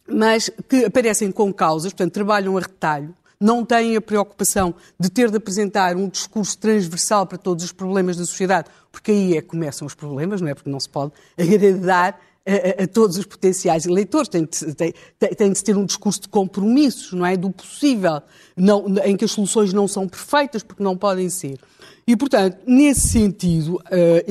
mas 0.07 0.51
que 0.69 0.85
aparecem 0.85 1.33
com 1.33 1.53
causas, 1.53 1.93
portanto, 1.93 2.13
trabalham 2.13 2.57
a 2.59 2.61
retalho, 2.61 3.15
não 3.41 3.65
têm 3.65 3.97
a 3.97 4.01
preocupação 4.01 4.75
de 4.99 5.11
ter 5.11 5.31
de 5.31 5.39
apresentar 5.39 5.97
um 5.97 6.09
discurso 6.09 6.57
transversal 6.59 7.27
para 7.27 7.39
todos 7.39 7.65
os 7.65 7.73
problemas 7.73 8.17
da 8.17 8.25
sociedade, 8.25 8.69
porque 8.93 9.11
aí 9.11 9.37
é 9.37 9.43
que 9.43 9.49
começam 9.49 9.87
os 9.87 9.95
problemas, 9.95 10.41
não 10.41 10.49
é? 10.49 10.55
Porque 10.55 10.71
não 10.71 10.79
se 10.79 10.89
pode 10.89 11.13
agradar 11.37 12.21
a, 12.47 12.85
a, 12.85 12.87
todos 12.87 13.17
os 13.17 13.25
potenciais 13.25 13.87
eleitores, 13.87 14.29
tem 14.29 14.45
de, 14.45 14.75
tem, 14.75 14.93
tem 15.37 15.53
de 15.53 15.65
ter 15.65 15.77
um 15.77 15.87
discurso 15.87 16.23
de 16.23 16.29
compromissos, 16.29 17.13
não 17.13 17.25
é? 17.25 17.37
Do 17.37 17.51
possível, 17.51 18.23
não, 18.57 18.85
em 19.05 19.17
que 19.17 19.25
as 19.25 19.31
soluções 19.31 19.73
não 19.73 19.89
são 19.89 20.07
perfeitas, 20.07 20.63
porque 20.63 20.83
não 20.83 20.97
podem 20.97 21.29
ser. 21.31 21.59
E, 22.07 22.15
portanto, 22.15 22.59
nesse 22.67 23.09
sentido, 23.09 23.81
eh, 23.91 24.25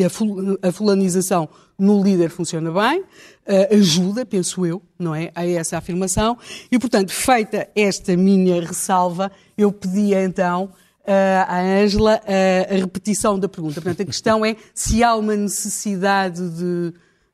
a 0.62 0.72
fulanização 0.72 1.50
no 1.78 2.04
líder 2.04 2.30
funciona 2.30 2.72
bem, 2.72 3.04
eh, 3.48 3.76
ajuda, 3.76 4.24
penso 4.24 4.64
eu, 4.64 4.80
não 4.98 5.16
é, 5.16 5.32
a 5.34 5.46
essa 5.48 5.80
afirmação. 5.80 6.38
E, 6.72 6.78
portanto, 6.78 7.12
feita 7.12 7.68
esta 7.76 8.16
minha 8.16 8.62
ressalva, 8.62 9.32
eu 9.58 9.72
pedia 9.72 10.24
então 10.24 10.70
eh, 11.04 11.46
à 11.48 11.62
Ângela 11.62 12.22
a 12.70 12.76
repetição 12.76 13.40
da 13.40 13.50
pergunta. 13.50 13.82
Portanto, 13.82 14.04
a 14.04 14.06
questão 14.06 14.46
é 14.46 14.56
se 14.76 15.04
há 15.04 15.16
uma 15.16 15.36
necessidade 15.36 16.48
de 16.52 16.94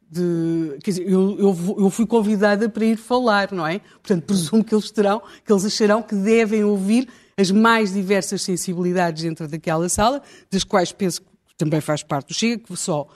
de. 0.09 0.77
Quer 0.83 0.91
dizer, 0.91 1.09
eu, 1.09 1.37
eu, 1.39 1.75
eu, 1.79 1.89
fui 1.89 2.05
convidada 2.05 2.67
para 2.67 2.85
ir 2.85 2.97
falar, 2.97 3.51
não 3.51 3.65
é? 3.65 3.79
Portanto, 3.79 4.23
presumo 4.25 4.63
que 4.63 4.73
eles 4.73 4.89
terão, 4.91 5.21
que 5.45 5.51
eles 5.51 5.65
acharão 5.65 6.01
que 6.01 6.15
devem 6.15 6.63
ouvir 6.63 7.07
as 7.37 7.51
mais 7.51 7.93
diversas 7.93 8.41
sensibilidades 8.41 9.23
dentro 9.23 9.47
daquela 9.47 9.87
sala, 9.87 10.21
das 10.51 10.63
quais 10.63 10.91
penso 10.91 11.21
que 11.21 11.27
também 11.57 11.79
faz 11.79 12.03
parte 12.03 12.29
do 12.29 12.33
Chega, 12.33 12.57
que 12.57 12.75
só 12.75 13.07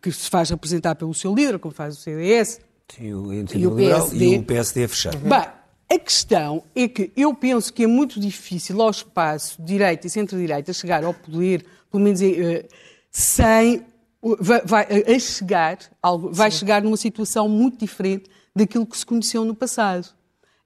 que 0.00 0.12
se 0.12 0.28
faz 0.28 0.50
representar 0.50 0.94
pelo 0.94 1.14
seu 1.14 1.34
líder, 1.34 1.58
como 1.58 1.74
faz 1.74 1.96
o 1.96 2.00
CDS 2.00 2.60
Sim, 2.96 3.12
o 3.14 3.32
e, 3.32 3.66
o 3.66 3.76
PSD. 3.76 4.24
e 4.24 4.38
o 4.38 4.42
PSD 4.42 4.84
a 4.84 4.88
fechar. 4.88 5.14
Uhum. 5.14 5.28
Bem, 5.28 5.46
a 5.90 5.98
questão 5.98 6.62
é 6.74 6.88
que 6.88 7.12
eu 7.16 7.34
penso 7.34 7.72
que 7.72 7.84
é 7.84 7.86
muito 7.86 8.20
difícil 8.20 8.80
ao 8.80 8.90
espaço 8.90 9.60
direita 9.62 10.06
e 10.06 10.10
centro-direita 10.10 10.72
chegar 10.72 11.04
ao 11.04 11.14
poder, 11.14 11.64
pelo 11.90 12.02
menos 12.02 12.20
uh, 12.20 12.24
sem 13.10 13.84
vai, 14.22 14.62
vai, 14.64 14.86
a 15.06 15.18
chegar, 15.18 15.78
vai 16.30 16.50
chegar 16.50 16.82
numa 16.82 16.96
situação 16.96 17.48
muito 17.48 17.78
diferente 17.78 18.30
daquilo 18.54 18.86
que 18.86 18.96
se 18.96 19.06
conheceu 19.06 19.44
no 19.44 19.54
passado. 19.54 20.08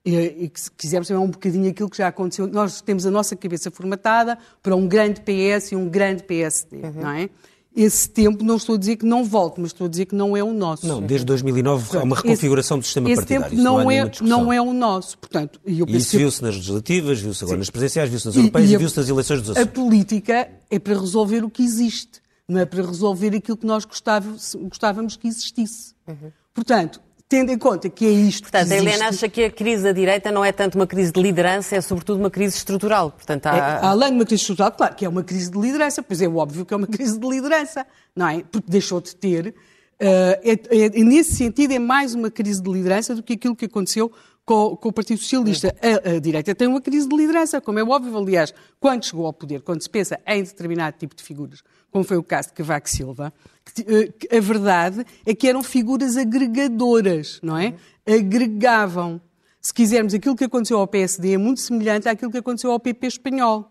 E, 0.04 0.14
e 0.14 0.52
se 0.54 0.70
quisermos 0.70 1.08
saber 1.08 1.20
um 1.20 1.30
bocadinho 1.30 1.70
aquilo 1.70 1.88
que 1.88 1.96
já 1.96 2.08
aconteceu, 2.08 2.46
nós 2.46 2.80
temos 2.82 3.06
a 3.06 3.10
nossa 3.10 3.34
cabeça 3.34 3.70
formatada 3.70 4.36
para 4.62 4.76
um 4.76 4.86
grande 4.86 5.20
PS 5.22 5.72
e 5.72 5.76
um 5.76 5.88
grande 5.88 6.24
PSD, 6.24 6.76
uhum. 6.76 6.92
não 7.02 7.10
é? 7.10 7.30
Esse 7.76 8.08
tempo, 8.08 8.44
não 8.44 8.56
estou 8.56 8.76
a 8.76 8.78
dizer 8.78 8.96
que 8.96 9.04
não 9.04 9.24
volte, 9.24 9.60
mas 9.60 9.70
estou 9.70 9.86
a 9.86 9.90
dizer 9.90 10.06
que 10.06 10.14
não 10.14 10.36
é 10.36 10.44
o 10.44 10.52
nosso. 10.52 10.86
Não, 10.86 11.02
desde 11.02 11.26
2009 11.26 11.98
há 11.98 12.02
uma 12.04 12.14
reconfiguração 12.14 12.76
esse, 12.76 12.82
do 12.82 12.84
sistema 12.84 13.10
esse 13.10 13.16
partidário. 13.16 13.46
Esse 13.46 13.56
tempo 13.56 13.64
não, 13.64 13.78
não 13.82 13.90
é, 13.90 14.10
não 14.20 14.52
é 14.52 14.60
o 14.60 14.72
nosso. 14.72 15.18
Portanto, 15.18 15.60
e 15.66 15.80
eu 15.80 15.86
isso 15.88 16.16
viu-se 16.16 16.40
nas 16.40 16.54
legislativas, 16.54 17.20
viu-se 17.20 17.42
agora 17.42 17.56
Sim. 17.56 17.60
nas 17.60 17.70
presidenciais, 17.70 18.10
viu-se 18.10 18.26
nas 18.26 18.36
europeias 18.36 18.70
e, 18.70 18.74
e 18.74 18.76
viu-se 18.76 18.96
nas 18.96 19.08
eleições 19.08 19.40
dos 19.40 19.50
Açores. 19.50 19.68
A 19.68 19.72
política 19.72 20.48
é 20.70 20.78
para 20.78 21.00
resolver 21.00 21.42
o 21.42 21.50
que 21.50 21.64
existe 21.64 22.22
não 22.48 22.60
é 22.60 22.66
para 22.66 22.82
resolver 22.82 23.34
aquilo 23.34 23.56
que 23.56 23.66
nós 23.66 23.84
gostávamos, 23.84 25.16
que 25.16 25.28
existisse. 25.28 25.94
Uhum. 26.06 26.30
Portanto, 26.52 27.00
tendo 27.28 27.50
em 27.50 27.58
conta 27.58 27.88
que 27.88 28.06
é 28.06 28.10
isto 28.10 28.42
Portanto, 28.42 28.68
que 28.68 28.74
existe... 28.74 28.88
a 28.88 28.92
Helena 28.92 29.08
acha 29.08 29.28
que 29.28 29.44
a 29.44 29.50
crise 29.50 29.82
da 29.82 29.92
direita 29.92 30.30
não 30.30 30.44
é 30.44 30.52
tanto 30.52 30.76
uma 30.76 30.86
crise 30.86 31.10
de 31.10 31.20
liderança, 31.20 31.76
é 31.76 31.80
sobretudo 31.80 32.20
uma 32.20 32.30
crise 32.30 32.56
estrutural. 32.56 33.10
Portanto, 33.10 33.46
há... 33.46 33.56
é, 33.56 33.86
além 33.86 34.10
de 34.10 34.16
uma 34.16 34.24
crise 34.24 34.42
estrutural, 34.42 34.72
claro 34.72 34.94
que 34.94 35.04
é 35.04 35.08
uma 35.08 35.24
crise 35.24 35.50
de 35.50 35.58
liderança, 35.58 36.02
pois 36.02 36.20
é 36.20 36.28
óbvio 36.28 36.66
que 36.66 36.74
é 36.74 36.76
uma 36.76 36.86
crise 36.86 37.18
de 37.18 37.26
liderança, 37.26 37.86
não 38.14 38.28
é? 38.28 38.42
Porque 38.44 38.70
deixou 38.70 39.00
de 39.00 39.16
ter. 39.16 39.48
Uh, 39.48 40.36
é, 40.42 40.52
é, 40.70 40.88
nesse 41.04 41.34
sentido, 41.34 41.72
é 41.72 41.78
mais 41.78 42.14
uma 42.14 42.30
crise 42.30 42.60
de 42.60 42.70
liderança 42.70 43.14
do 43.14 43.22
que 43.22 43.32
aquilo 43.34 43.56
que 43.56 43.64
aconteceu 43.64 44.12
com, 44.44 44.76
com 44.76 44.88
o 44.90 44.92
Partido 44.92 45.18
Socialista. 45.18 45.74
A, 45.80 46.16
a, 46.16 46.18
direita 46.18 46.54
tem 46.54 46.68
uma 46.68 46.80
crise 46.80 47.08
de 47.08 47.16
liderança, 47.16 47.60
como 47.60 47.78
é 47.78 47.82
óbvio, 47.82 48.16
aliás, 48.18 48.52
quando 48.78 49.04
chegou 49.04 49.24
ao 49.24 49.32
poder, 49.32 49.62
quando 49.62 49.82
se 49.82 49.88
pensa 49.88 50.20
em 50.26 50.42
determinado 50.42 50.98
tipo 50.98 51.14
de 51.16 51.22
figuras 51.22 51.62
como 51.94 52.02
foi 52.02 52.16
o 52.16 52.24
caso 52.24 52.48
de 52.48 52.54
Cavaco 52.54 52.90
Silva, 52.90 53.32
que, 53.72 54.36
a 54.36 54.40
verdade 54.40 55.06
é 55.24 55.32
que 55.32 55.48
eram 55.48 55.62
figuras 55.62 56.16
agregadoras, 56.16 57.38
não 57.40 57.56
é? 57.56 57.76
Agregavam. 58.04 59.20
Se 59.60 59.72
quisermos, 59.72 60.12
aquilo 60.12 60.34
que 60.34 60.42
aconteceu 60.42 60.76
ao 60.80 60.88
PSD 60.88 61.34
é 61.34 61.38
muito 61.38 61.60
semelhante 61.60 62.08
àquilo 62.08 62.32
que 62.32 62.38
aconteceu 62.38 62.72
ao 62.72 62.80
PP 62.80 63.06
espanhol, 63.06 63.70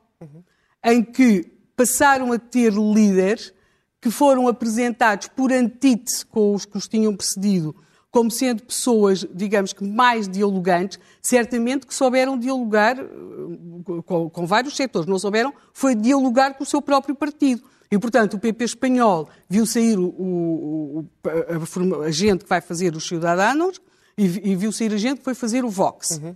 em 0.85 1.03
que 1.03 1.51
passaram 1.75 2.31
a 2.31 2.39
ter 2.39 2.71
líderes 2.71 3.53
que 3.99 4.09
foram 4.09 4.47
apresentados 4.47 5.27
por 5.27 5.51
antítese 5.51 6.25
com 6.25 6.55
os 6.55 6.63
que 6.63 6.77
os 6.77 6.87
tinham 6.87 7.13
precedido, 7.13 7.75
como 8.09 8.31
sendo 8.31 8.63
pessoas, 8.63 9.27
digamos 9.33 9.73
que 9.73 9.83
mais 9.83 10.29
dialogantes, 10.29 10.97
certamente 11.21 11.85
que 11.85 11.93
souberam 11.93 12.39
dialogar 12.39 12.97
eh, 12.97 13.03
com, 14.05 14.29
com 14.29 14.45
vários 14.45 14.77
setores. 14.77 15.09
Não 15.09 15.19
souberam, 15.19 15.53
foi 15.73 15.93
dialogar 15.93 16.53
com 16.53 16.63
o 16.63 16.65
seu 16.65 16.81
próprio 16.81 17.15
partido. 17.15 17.73
E, 17.93 17.99
portanto, 17.99 18.33
o 18.33 18.39
PP 18.39 18.65
espanhol 18.65 19.29
viu 19.47 19.67
sair 19.67 19.99
o, 19.99 20.07
o, 20.07 21.05
a, 21.27 22.07
a, 22.07 22.11
gente 22.11 22.43
que 22.43 22.49
vai 22.49 22.59
fazer 22.59 22.95
os 22.95 23.07
Ciudadanos 23.07 23.79
e, 24.17 24.23
e, 24.51 24.55
viu 24.55 24.71
sair 24.71 24.91
a 24.91 24.97
gente 24.97 25.19
que 25.19 25.23
foi 25.23 25.35
fazer 25.35 25.63
o 25.63 25.69
Vox. 25.69 26.19
Uhum. 26.19 26.35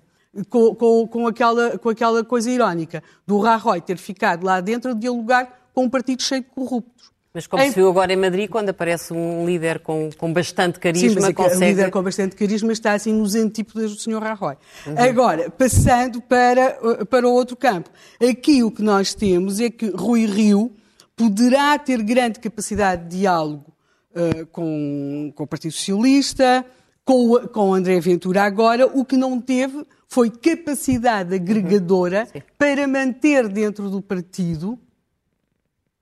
Com, 0.52 0.76
com, 0.76 1.08
com, 1.08 1.28
aquela, 1.28 1.76
com 1.80 1.90
aquela 1.90 2.24
coisa 2.24 2.52
irónica 2.52 3.02
do 3.26 3.40
Rajoy 3.40 3.82
ter 3.82 3.98
ficado 3.98 4.46
lá 4.46 4.62
dentro 4.62 4.92
a 4.92 4.94
dialogar 4.94 5.72
com 5.74 5.86
um 5.86 5.90
partido 5.90 6.22
cheio 6.22 6.44
de 6.44 6.50
corruptos. 6.50 7.12
Mas 7.34 7.48
como 7.48 7.64
em... 7.64 7.70
se 7.70 7.76
viu 7.76 7.90
agora 7.90 8.14
em 8.14 8.18
Madrid, 8.18 8.48
quando 8.48 8.70
aparece 8.70 9.12
um 9.12 9.44
líder 9.44 9.80
com, 9.80 10.12
com 10.16 10.32
bastante 10.32 10.80
carisma, 10.80 11.10
Sim, 11.10 11.26
mas 11.28 11.34
consegue... 11.34 11.56
um 11.56 11.68
líder 11.70 11.90
com 11.90 12.04
bastante 12.04 12.36
carisma 12.36 12.72
está 12.72 12.94
assim 12.94 13.14
nos 13.14 13.34
antípodas 13.34 13.96
do 13.96 14.00
Sr. 14.00 14.22
Rajoy. 14.22 14.58
Uhum. 14.86 14.94
Agora, 14.96 15.50
passando 15.50 16.22
para, 16.22 16.78
para 17.10 17.28
o 17.28 17.32
outro 17.32 17.56
campo. 17.56 17.90
Aqui 18.22 18.62
o 18.62 18.70
que 18.70 18.84
nós 18.84 19.16
temos 19.16 19.60
é 19.60 19.72
que 19.72 19.90
Rui 19.90 20.28
Rio 20.28 20.72
poderá 21.18 21.78
ter 21.80 22.02
grande 22.04 22.40
capacidade 22.40 23.10
de 23.10 23.18
diálogo 23.18 23.74
uh, 24.12 24.46
com, 24.48 25.34
com, 25.36 25.44
o 25.44 25.48
Partido 25.48 25.72
Socialista, 25.72 26.64
com, 27.04 27.40
com 27.48 27.74
André 27.74 28.00
Ventura 28.00 28.44
agora, 28.44 28.86
o 28.86 29.04
que 29.04 29.18
não 29.18 29.42
teve 29.42 29.84
foi 30.08 30.30
capacidade 30.30 31.34
agregadora 31.34 32.28
uhum. 32.34 32.42
para 32.58 32.88
manter 32.88 33.50
dentro 33.50 33.90
do 33.90 34.00
partido 34.02 34.80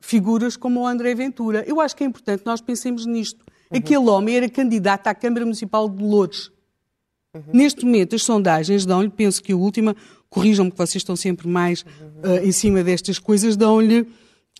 figuras 0.01 0.55
como 0.57 0.81
o 0.81 0.87
André 0.87 1.15
Ventura. 1.15 1.63
Eu 1.65 1.79
acho 1.79 1.95
que 1.95 2.03
é 2.03 2.07
importante 2.07 2.43
nós 2.45 2.61
pensemos 2.61 3.05
nisto. 3.05 3.43
Uhum. 3.71 3.77
Aquele 3.77 4.09
homem 4.09 4.35
era 4.35 4.49
candidato 4.49 5.07
à 5.07 5.15
Câmara 5.15 5.45
Municipal 5.45 5.89
de 5.89 6.03
Lourdes. 6.03 6.51
Uhum. 7.33 7.41
Neste 7.53 7.85
momento, 7.85 8.15
as 8.15 8.21
sondagens 8.21 8.85
dão-lhe, 8.85 9.09
penso 9.09 9.41
que 9.41 9.53
a 9.53 9.55
última, 9.55 9.95
corrijam-me 10.29 10.71
que 10.71 10.77
vocês 10.77 10.97
estão 10.97 11.15
sempre 11.15 11.47
mais 11.47 11.81
uh, 11.81 12.43
em 12.43 12.51
cima 12.51 12.83
destas 12.83 13.17
coisas, 13.17 13.55
dão-lhe 13.55 14.05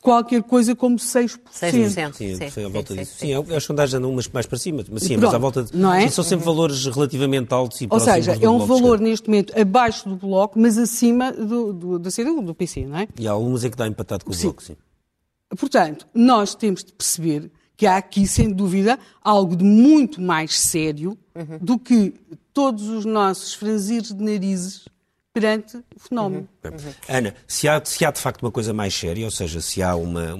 qualquer 0.05 0.43
coisa 0.43 0.75
como 0.75 0.97
6%. 0.97 1.39
6%. 1.51 2.13
Sim, 2.13 2.35
sim, 2.35 2.49
foi 2.51 2.63
à 2.63 2.69
volta 2.69 2.93
sim, 2.93 2.99
disso. 2.99 3.15
Sim, 3.17 3.43
sim, 3.43 3.55
as 3.55 3.63
sondagens 3.63 3.95
andam 3.95 4.11
umas 4.11 4.27
mais 4.27 4.45
para 4.45 4.59
cima, 4.59 4.85
mas 4.91 5.01
sim, 5.01 5.17
Pronto, 5.17 5.25
mas 5.25 5.33
à 5.33 5.37
volta 5.39 5.63
de... 5.63 5.75
Não 5.75 5.91
é? 5.91 6.07
são 6.09 6.23
sempre 6.23 6.45
valores 6.45 6.85
relativamente 6.85 7.51
altos 7.51 7.81
e 7.81 7.87
Ou 7.89 7.99
seja, 7.99 8.37
é 8.39 8.47
um 8.47 8.59
valor 8.59 8.99
neste 8.99 9.27
momento 9.27 9.59
abaixo 9.59 10.07
do 10.07 10.15
Bloco, 10.15 10.59
mas 10.59 10.77
acima 10.77 11.33
do, 11.33 11.73
do, 11.73 11.99
da 11.99 12.11
CDU, 12.11 12.43
do 12.43 12.53
PC, 12.53 12.85
não 12.85 12.99
é? 12.99 13.07
E 13.19 13.27
há 13.27 13.31
algumas 13.31 13.65
é 13.65 13.69
que 13.71 13.75
dá 13.75 13.87
empatado 13.87 14.23
com 14.23 14.31
o 14.31 14.33
sim. 14.35 14.43
Bloco, 14.43 14.61
sim. 14.61 14.75
Portanto, 15.57 16.07
nós 16.13 16.53
temos 16.53 16.83
de 16.83 16.93
perceber 16.93 17.51
que 17.75 17.87
há 17.87 17.97
aqui, 17.97 18.27
sem 18.27 18.51
dúvida, 18.51 18.99
algo 19.23 19.55
de 19.55 19.63
muito 19.63 20.21
mais 20.21 20.59
sério 20.59 21.17
uhum. 21.33 21.57
do 21.59 21.79
que 21.79 22.13
todos 22.53 22.87
os 22.87 23.05
nossos 23.05 23.55
franzires 23.55 24.13
de 24.13 24.23
narizes 24.23 24.85
perante 25.35 25.75
o 25.75 25.99
fenómeno. 25.99 26.47
Uhum. 26.63 26.71
Uhum. 26.71 26.93
Ana, 27.09 27.35
se 27.45 27.67
há, 27.67 27.83
se 27.83 28.05
há 28.05 28.09
de 28.09 28.21
facto 28.21 28.41
uma 28.41 28.51
coisa 28.51 28.73
mais 28.73 28.93
séria, 28.93 29.25
ou 29.25 29.31
seja, 29.31 29.59
se 29.59 29.83
há 29.83 29.93
uma, 29.93 30.33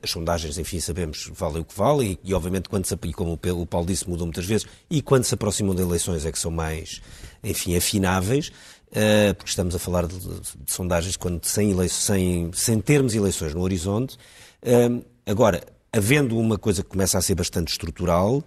as 0.00 0.08
sondagens, 0.08 0.56
enfim, 0.56 0.78
sabemos, 0.78 1.28
valem 1.34 1.62
o 1.62 1.64
que 1.64 1.76
valem, 1.76 2.12
e, 2.22 2.30
e 2.30 2.32
obviamente 2.32 2.68
quando 2.68 2.86
se, 2.86 2.94
e 2.94 3.12
como 3.12 3.32
o 3.32 3.66
Paulo 3.66 3.88
disse, 3.88 4.08
mudam 4.08 4.26
muitas 4.26 4.46
vezes, 4.46 4.68
e 4.88 5.02
quando 5.02 5.24
se 5.24 5.34
aproximam 5.34 5.74
de 5.74 5.82
eleições 5.82 6.24
é 6.24 6.30
que 6.30 6.38
são 6.38 6.52
mais, 6.52 7.02
enfim, 7.42 7.76
afináveis, 7.76 8.52
uh, 8.90 9.34
porque 9.34 9.50
estamos 9.50 9.74
a 9.74 9.80
falar 9.80 10.06
de, 10.06 10.16
de, 10.16 10.40
de 10.64 10.72
sondagens 10.72 11.16
quando 11.16 11.44
sem, 11.44 11.72
eleições, 11.72 12.04
sem, 12.04 12.50
sem 12.52 12.80
termos 12.80 13.16
eleições 13.16 13.52
no 13.52 13.62
horizonte. 13.62 14.16
Uh, 14.62 15.04
agora, 15.26 15.60
havendo 15.92 16.38
uma 16.38 16.56
coisa 16.56 16.84
que 16.84 16.88
começa 16.88 17.18
a 17.18 17.20
ser 17.20 17.34
bastante 17.34 17.72
estrutural, 17.72 18.44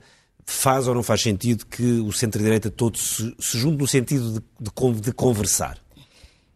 faz 0.47 0.87
ou 0.87 0.95
não 0.95 1.03
faz 1.03 1.21
sentido 1.21 1.65
que 1.65 1.99
o 1.99 2.11
centro-direita 2.11 2.71
todo 2.71 2.97
se, 2.97 3.35
se 3.37 3.57
junte 3.59 3.77
no 3.77 3.87
sentido 3.87 4.31
de, 4.31 4.39
de, 4.39 5.01
de 5.01 5.11
conversar? 5.11 5.77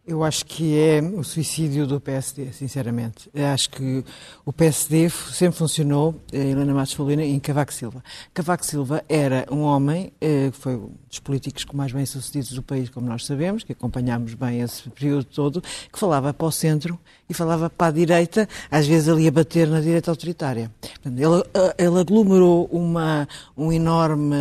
Eu 0.04 0.24
acho 0.24 0.44
que 0.44 0.76
é 0.76 1.00
o 1.00 1.22
suicídio 1.22 1.86
do 1.86 2.00
PSD, 2.00 2.52
sinceramente. 2.52 3.30
Eu 3.32 3.46
acho 3.46 3.70
que 3.70 4.04
o 4.44 4.52
PSD 4.52 5.08
sempre 5.08 5.56
funcionou, 5.56 6.20
a 6.32 6.36
Helena 6.36 6.74
Matos 6.74 6.92
falou 6.92 7.12
em 7.12 7.38
Cavaco 7.38 7.72
Silva. 7.72 8.02
Cavaco 8.34 8.66
Silva 8.66 9.04
era 9.08 9.46
um 9.48 9.60
homem 9.60 10.12
eh, 10.20 10.50
que 10.50 10.58
foi 10.58 10.74
um 10.74 10.90
dos 11.08 11.20
políticos 11.20 11.64
mais 11.72 11.92
bem 11.92 12.04
sucedidos 12.04 12.50
do 12.50 12.64
país, 12.64 12.90
como 12.90 13.06
nós 13.06 13.24
sabemos, 13.24 13.62
que 13.62 13.70
acompanhámos 13.70 14.34
bem 14.34 14.60
esse 14.60 14.90
período 14.90 15.22
todo, 15.22 15.62
que 15.62 15.96
falava 15.96 16.34
para 16.34 16.46
o 16.48 16.50
centro 16.50 16.98
e 17.28 17.32
falava 17.32 17.70
para 17.70 17.86
a 17.86 17.90
direita, 17.92 18.48
às 18.72 18.88
vezes 18.88 19.08
ali 19.08 19.28
a 19.28 19.30
bater 19.30 19.68
na 19.68 19.80
direita 19.80 20.10
autoritária. 20.10 20.68
Ele, 21.06 21.44
eh, 21.54 21.74
ele 21.78 22.00
aglomerou 22.00 22.68
uma, 22.72 23.28
um 23.56 23.72
enorme, 23.72 24.34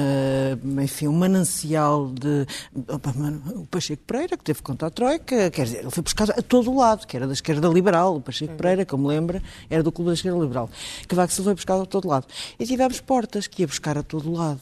enfim, 0.82 1.08
um 1.08 1.14
manancial 1.14 2.08
de... 2.08 2.48
O 2.74 3.68
Pacheco 3.68 4.02
Pereira, 4.08 4.36
que 4.36 4.44
teve 4.44 4.64
contra 4.64 4.88
a 4.88 4.92
Troika, 4.92 5.51
quer 5.52 5.66
dizer, 5.66 5.80
ele 5.80 5.90
foi 5.92 6.04
buscado 6.04 6.32
a 6.32 6.42
todo 6.42 6.76
lado, 6.76 7.06
que 7.06 7.16
era 7.16 7.28
da 7.28 7.34
esquerda 7.34 7.68
liberal, 7.68 8.16
o 8.16 8.22
Pacheco 8.22 8.56
Pereira, 8.56 8.86
como 8.86 9.08
lembra, 9.08 9.42
era 9.70 9.84
do 9.84 9.92
clube 9.92 10.10
da 10.10 10.16
esquerda 10.16 10.40
liberal. 10.40 10.70
Cavaco 11.08 11.34
Silva 11.34 11.50
foi 11.50 11.56
buscado 11.56 11.82
a 11.84 11.86
todo 11.86 12.08
lado. 12.08 12.26
E 12.58 12.66
tivemos 12.66 13.00
Portas, 13.02 13.48
que 13.48 13.62
ia 13.62 13.68
buscar 13.68 13.98
a 13.98 14.04
todo 14.04 14.32
lado. 14.32 14.62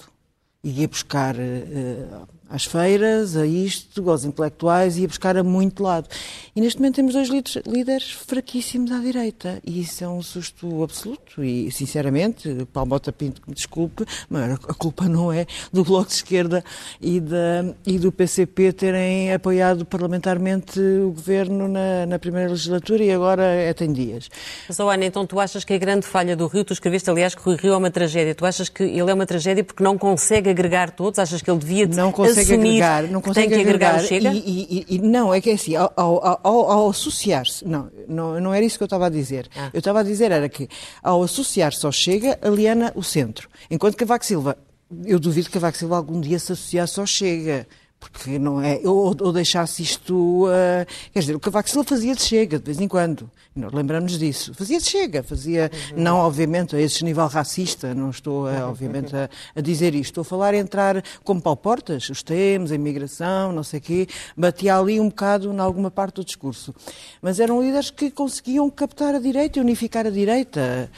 E 0.63 0.81
ia 0.81 0.87
buscar... 0.87 1.35
Uh, 1.35 2.38
às 2.49 2.65
feiras, 2.65 3.35
a 3.35 3.45
isto, 3.45 4.09
aos 4.09 4.25
intelectuais, 4.25 4.97
e 4.97 5.05
a 5.05 5.07
buscar 5.07 5.37
a 5.37 5.43
muito 5.43 5.83
lado. 5.83 6.07
E 6.55 6.61
neste 6.61 6.79
momento 6.79 6.95
temos 6.95 7.13
dois 7.13 7.29
líderes 7.65 8.11
fraquíssimos 8.11 8.91
à 8.91 8.99
direita, 8.99 9.61
e 9.65 9.81
isso 9.81 10.03
é 10.03 10.09
um 10.09 10.21
susto 10.21 10.83
absoluto. 10.83 11.43
E, 11.43 11.71
sinceramente, 11.71 12.67
Paulo 12.73 12.89
Bota 12.89 13.11
Pinto, 13.11 13.41
me 13.47 13.53
desculpe, 13.53 14.05
mas 14.29 14.53
a 14.53 14.73
culpa 14.73 15.07
não 15.07 15.31
é 15.31 15.45
do 15.71 15.83
Bloco 15.83 16.07
de 16.07 16.15
Esquerda 16.15 16.63
e, 16.99 17.19
da, 17.19 17.73
e 17.85 17.99
do 17.99 18.11
PCP 18.11 18.73
terem 18.73 19.33
apoiado 19.33 19.85
parlamentarmente 19.85 20.79
o 20.79 21.11
governo 21.11 21.67
na, 21.67 22.05
na 22.05 22.19
primeira 22.19 22.49
legislatura 22.49 23.03
e 23.03 23.11
agora 23.11 23.43
é 23.43 23.73
tem 23.73 23.91
dias. 23.93 24.29
Mas, 24.67 24.79
Ana, 24.79 25.05
então 25.05 25.25
tu 25.25 25.39
achas 25.39 25.63
que 25.63 25.73
a 25.73 25.77
grande 25.77 26.05
falha 26.05 26.35
do 26.35 26.47
Rio, 26.47 26.63
tu 26.63 26.73
escreveste, 26.73 27.09
aliás, 27.09 27.35
que 27.35 27.47
o 27.47 27.55
Rio 27.55 27.73
é 27.73 27.77
uma 27.77 27.91
tragédia, 27.91 28.33
tu 28.33 28.45
achas 28.45 28.69
que 28.69 28.83
ele 28.83 29.09
é 29.11 29.13
uma 29.13 29.25
tragédia 29.25 29.63
porque 29.63 29.83
não 29.83 29.97
consegue 29.97 30.49
agregar 30.49 30.91
todos? 30.91 31.19
Achas 31.19 31.41
que 31.41 31.49
ele 31.49 31.59
devia 31.59 31.87
não 31.87 32.11
consegue 32.11 32.38
consegue 32.39 32.67
agregar, 32.67 33.03
não 33.03 33.21
consegue 33.21 33.47
tem 33.47 33.57
que 33.57 33.69
agregar, 33.69 33.95
agregar 33.95 34.07
Chega? 34.07 34.33
E, 34.33 34.85
e, 34.89 34.95
e, 34.95 34.99
não, 34.99 35.33
é 35.33 35.41
que 35.41 35.49
é 35.49 35.53
assim, 35.53 35.75
ao, 35.75 35.91
ao, 35.95 36.39
ao, 36.43 36.71
ao 36.71 36.89
associar-se, 36.89 37.65
não, 37.67 37.89
não, 38.07 38.39
não 38.39 38.53
era 38.53 38.65
isso 38.65 38.77
que 38.77 38.83
eu 38.83 38.87
estava 38.87 39.07
a 39.07 39.09
dizer. 39.09 39.47
Ah. 39.55 39.69
Eu 39.73 39.79
estava 39.79 39.99
a 39.99 40.03
dizer 40.03 40.31
era 40.31 40.47
que 40.49 40.67
ao 41.01 41.23
associar-se 41.23 41.85
ao 41.85 41.91
Chega, 41.91 42.39
aliena 42.41 42.91
o 42.95 43.03
centro. 43.03 43.49
Enquanto 43.69 43.93
que 43.93 44.05
Cavaco 44.05 44.25
Silva, 44.25 44.57
eu 45.05 45.19
duvido 45.19 45.47
que 45.47 45.53
Cavaco 45.53 45.77
Silva 45.77 45.97
algum 45.97 46.19
dia 46.19 46.39
se 46.39 46.51
associasse 46.51 46.99
ao 46.99 47.05
Chega 47.05 47.67
porque 47.99 48.39
não 48.39 48.61
é, 48.61 48.79
ou, 48.85 49.15
ou 49.19 49.33
deixasse 49.33 49.83
isto, 49.83 50.45
uh, 50.45 50.85
quer 51.11 51.19
dizer, 51.19 51.35
o 51.35 51.39
Cavaco 51.39 51.69
Silva 51.69 51.87
fazia 51.87 52.15
de 52.15 52.21
chega 52.21 52.57
de 52.57 52.65
vez 52.65 52.79
em 52.79 52.87
quando, 52.87 53.29
nós 53.53 53.73
lembramos 53.73 54.17
disso, 54.17 54.53
fazia 54.53 54.79
de 54.79 54.85
chega, 54.85 55.21
fazia, 55.21 55.69
uhum. 55.91 56.01
não 56.01 56.17
obviamente 56.17 56.75
a 56.75 56.81
esse 56.81 57.03
nível 57.03 57.27
racista, 57.27 57.93
não 57.93 58.09
estou 58.09 58.45
uh, 58.45 58.69
obviamente 58.69 59.13
a, 59.15 59.29
a, 59.53 59.61
dizer 59.61 59.93
isto, 59.93 60.11
estou 60.11 60.21
a 60.21 60.25
falar 60.25 60.53
entrar 60.53 61.03
como 61.25 61.41
Paulo 61.41 61.57
Portas, 61.57 62.09
os 62.09 62.23
temas, 62.23 62.71
a 62.71 62.75
imigração, 62.75 63.51
não 63.51 63.63
sei 63.63 63.79
o 63.79 63.81
quê, 63.81 64.07
batia 64.35 64.77
ali 64.77 64.99
um 64.99 65.09
bocado 65.09 65.51
em 65.51 65.59
alguma 65.59 65.91
parte 65.91 66.15
do 66.15 66.25
discurso, 66.25 66.73
mas 67.21 67.39
eram 67.39 67.61
líderes 67.61 67.91
que 67.91 68.09
conseguiam 68.09 68.69
captar 68.69 69.13
a 69.13 69.19
direita 69.19 69.59
e 69.59 69.61
unificar 69.61 70.07
a 70.07 70.09
direita. 70.09 70.89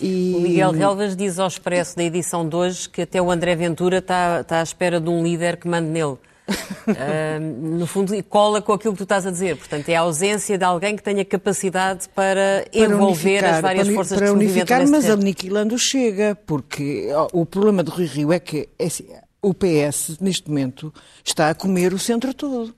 E... 0.00 0.34
O 0.36 0.40
Miguel 0.40 0.70
Relvas 0.72 1.16
diz 1.16 1.38
ao 1.38 1.46
Expresso 1.46 1.96
da 1.96 2.04
edição 2.04 2.48
de 2.48 2.54
hoje 2.54 2.88
que 2.88 3.02
até 3.02 3.20
o 3.20 3.30
André 3.30 3.54
Ventura 3.54 3.98
está, 3.98 4.40
está 4.40 4.60
à 4.60 4.62
espera 4.62 5.00
de 5.00 5.08
um 5.08 5.22
líder 5.22 5.56
que 5.56 5.68
mande 5.68 5.88
nele 5.88 6.16
uh, 6.48 7.40
no 7.40 7.86
fundo, 7.86 8.12
cola 8.24 8.60
com 8.60 8.72
aquilo 8.72 8.92
que 8.92 8.98
tu 8.98 9.04
estás 9.04 9.26
a 9.26 9.30
dizer. 9.30 9.56
Portanto, 9.56 9.88
é 9.88 9.96
a 9.96 10.00
ausência 10.00 10.58
de 10.58 10.64
alguém 10.64 10.96
que 10.96 11.02
tenha 11.02 11.24
capacidade 11.24 12.08
para, 12.14 12.66
para 12.70 12.84
envolver 12.84 13.04
unificar, 13.04 13.54
as 13.54 13.60
várias 13.60 13.86
para, 13.86 13.94
forças 13.94 14.18
para 14.18 14.26
que 14.26 14.32
unificar, 14.32 14.88
mas 14.88 15.08
aniquilando 15.08 15.78
chega, 15.78 16.38
porque 16.46 17.08
o 17.32 17.44
problema 17.46 17.82
do 17.82 17.90
Rio 17.90 18.08
Rio 18.08 18.32
é 18.32 18.38
que 18.38 18.68
é 18.78 18.84
assim, 18.86 19.06
o 19.40 19.52
PS, 19.52 20.18
neste 20.20 20.48
momento, 20.48 20.92
está 21.24 21.50
a 21.50 21.54
comer 21.54 21.92
o 21.92 21.98
centro 21.98 22.32
todo 22.32 22.74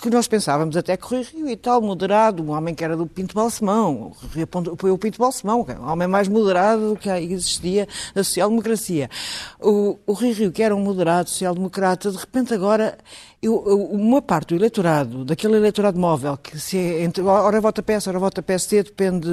que 0.00 0.10
nós 0.10 0.26
pensávamos 0.26 0.76
até 0.76 0.96
que 0.96 1.04
Rui 1.04 1.22
Rio 1.22 1.48
e 1.48 1.56
tal, 1.56 1.80
moderado, 1.80 2.42
um 2.42 2.50
homem 2.50 2.74
que 2.74 2.82
era 2.82 2.96
do 2.96 3.06
Pinto 3.06 3.34
Balsemão, 3.34 4.12
apoiou 4.72 4.96
o 4.96 4.98
Pinto 4.98 5.18
Balsemão, 5.18 5.64
é 5.68 5.78
um 5.78 5.88
homem 5.88 6.08
mais 6.08 6.28
moderado 6.28 6.90
do 6.90 6.96
que 6.96 7.08
existia 7.10 7.86
na 8.14 8.24
social-democracia. 8.24 9.10
O, 9.60 9.98
o 10.06 10.12
Rui 10.12 10.32
Rio, 10.32 10.52
que 10.52 10.62
era 10.62 10.74
um 10.74 10.80
moderado 10.80 11.28
social-democrata, 11.28 12.10
de 12.10 12.16
repente 12.16 12.54
agora, 12.54 12.96
eu, 13.42 13.56
uma 13.90 14.20
parte 14.20 14.48
do 14.48 14.56
eleitorado, 14.56 15.24
daquele 15.24 15.56
eleitorado 15.56 15.98
móvel, 15.98 16.36
que 16.36 16.58
se 16.58 16.76
é 16.76 17.02
entre, 17.02 17.22
ora 17.22 17.60
vota 17.60 17.82
PS, 17.82 18.06
ora 18.06 18.18
vota 18.18 18.42
PSD, 18.42 18.82
depende... 18.82 19.28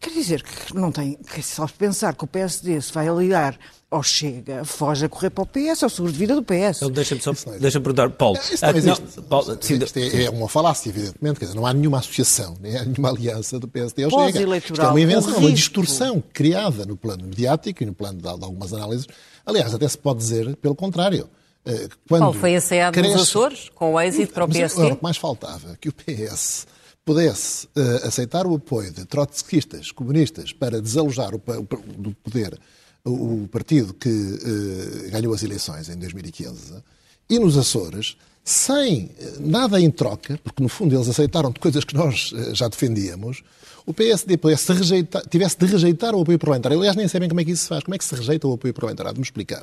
Quer 0.00 0.10
dizer, 0.10 0.42
que 0.42 0.74
não 0.74 0.92
tem... 0.92 1.14
Que 1.16 1.42
só 1.42 1.66
pensar 1.66 2.14
que 2.14 2.24
o 2.24 2.28
PSD 2.28 2.80
se 2.80 2.92
vai 2.92 3.08
aliar 3.08 3.58
ou 3.94 4.02
chega, 4.02 4.64
foge 4.64 5.04
a 5.04 5.08
correr 5.08 5.30
para 5.30 5.42
o 5.42 5.46
PS, 5.46 5.82
é 5.82 5.86
o 5.86 5.88
seguro 5.88 6.12
de 6.12 6.18
vida 6.18 6.34
do 6.34 6.42
PS. 6.42 6.78
Então, 6.78 6.90
deixa-me 6.90 7.20
só, 7.20 7.32
deixa-me 7.32 7.84
perguntar, 7.84 8.10
Paulo. 8.10 8.38
Isso 8.38 8.64
não 8.64 8.76
existe. 8.76 9.02
Não, 9.16 9.22
Paulo, 9.24 9.58
sim, 9.60 9.74
isto 9.76 9.98
é, 9.98 10.24
é, 10.24 10.30
uma 10.30 10.48
falácia, 10.48 10.88
evidentemente, 10.88 11.38
quer 11.38 11.46
dizer, 11.46 11.56
não 11.56 11.66
há 11.66 11.72
nenhuma 11.72 11.98
associação, 11.98 12.56
nem 12.60 12.76
há 12.76 12.84
nenhuma 12.84 13.10
aliança 13.10 13.58
do 13.58 13.68
PSD 13.68 14.04
ao 14.04 14.10
Chega. 14.10 14.56
Isto 14.56 14.80
é 14.80 14.86
uma 14.88 15.00
invenção, 15.00 15.38
uma 15.38 15.52
distorção 15.52 16.22
criada 16.32 16.84
no 16.84 16.96
plano 16.96 17.24
mediático 17.24 17.82
e 17.82 17.86
no 17.86 17.94
plano 17.94 18.16
de, 18.16 18.22
de 18.22 18.28
algumas 18.28 18.72
análises. 18.72 19.06
Aliás, 19.46 19.72
até 19.72 19.86
se 19.86 19.98
pode 19.98 20.18
dizer 20.18 20.56
pelo 20.56 20.74
contrário. 20.74 21.28
Eh, 21.66 21.88
quando 22.08 22.22
Paulo 22.22 22.38
foi 22.38 22.52
ensaiado 22.54 22.94
cresce... 22.94 23.12
nos 23.12 23.22
Açores, 23.22 23.70
com 23.74 23.94
o 23.94 24.00
êxito 24.00 24.32
para 24.32 24.44
o 24.44 24.48
PSD? 24.48 24.82
Mas, 24.82 24.92
o 24.92 24.96
que 24.96 25.02
mais 25.02 25.16
faltava 25.16 25.76
que 25.80 25.88
o 25.88 25.92
PS 25.92 26.66
pudesse 27.04 27.66
uh, 27.66 28.06
aceitar 28.06 28.46
o 28.46 28.54
apoio 28.54 28.90
de 28.90 29.04
trotskistas, 29.04 29.92
comunistas, 29.92 30.52
para 30.52 30.80
desalojar 30.80 31.34
o, 31.34 31.36
o, 31.38 31.92
do 31.98 32.12
poder 32.14 32.58
o 33.04 33.46
partido 33.48 33.92
que 33.92 34.08
uh, 34.08 35.10
ganhou 35.10 35.34
as 35.34 35.42
eleições 35.42 35.90
em 35.90 35.96
2015, 35.96 36.82
e 37.28 37.38
nos 37.38 37.56
Açores, 37.58 38.16
sem 38.42 39.10
nada 39.38 39.78
em 39.80 39.90
troca, 39.90 40.38
porque 40.42 40.62
no 40.62 40.68
fundo 40.68 40.94
eles 40.94 41.08
aceitaram 41.08 41.50
de 41.50 41.60
coisas 41.60 41.84
que 41.84 41.94
nós 41.94 42.32
uh, 42.32 42.54
já 42.54 42.66
defendíamos, 42.66 43.42
o 43.86 43.92
PSD 43.92 44.38
tivesse 44.38 44.72
de, 44.72 44.78
rejeitar, 44.78 45.22
tivesse 45.26 45.58
de 45.58 45.66
rejeitar 45.66 46.14
o 46.14 46.22
apoio 46.22 46.38
parlamentar. 46.38 46.72
Aliás, 46.72 46.96
nem 46.96 47.06
sabem 47.06 47.28
como 47.28 47.40
é 47.42 47.44
que 47.44 47.50
isso 47.50 47.64
se 47.64 47.68
faz. 47.68 47.84
Como 47.84 47.94
é 47.94 47.98
que 47.98 48.04
se 48.04 48.14
rejeita 48.14 48.48
o 48.48 48.54
apoio 48.54 48.72
parlamentar? 48.72 49.08
Há 49.08 49.12
de 49.12 49.18
me 49.18 49.24
explicar. 49.24 49.62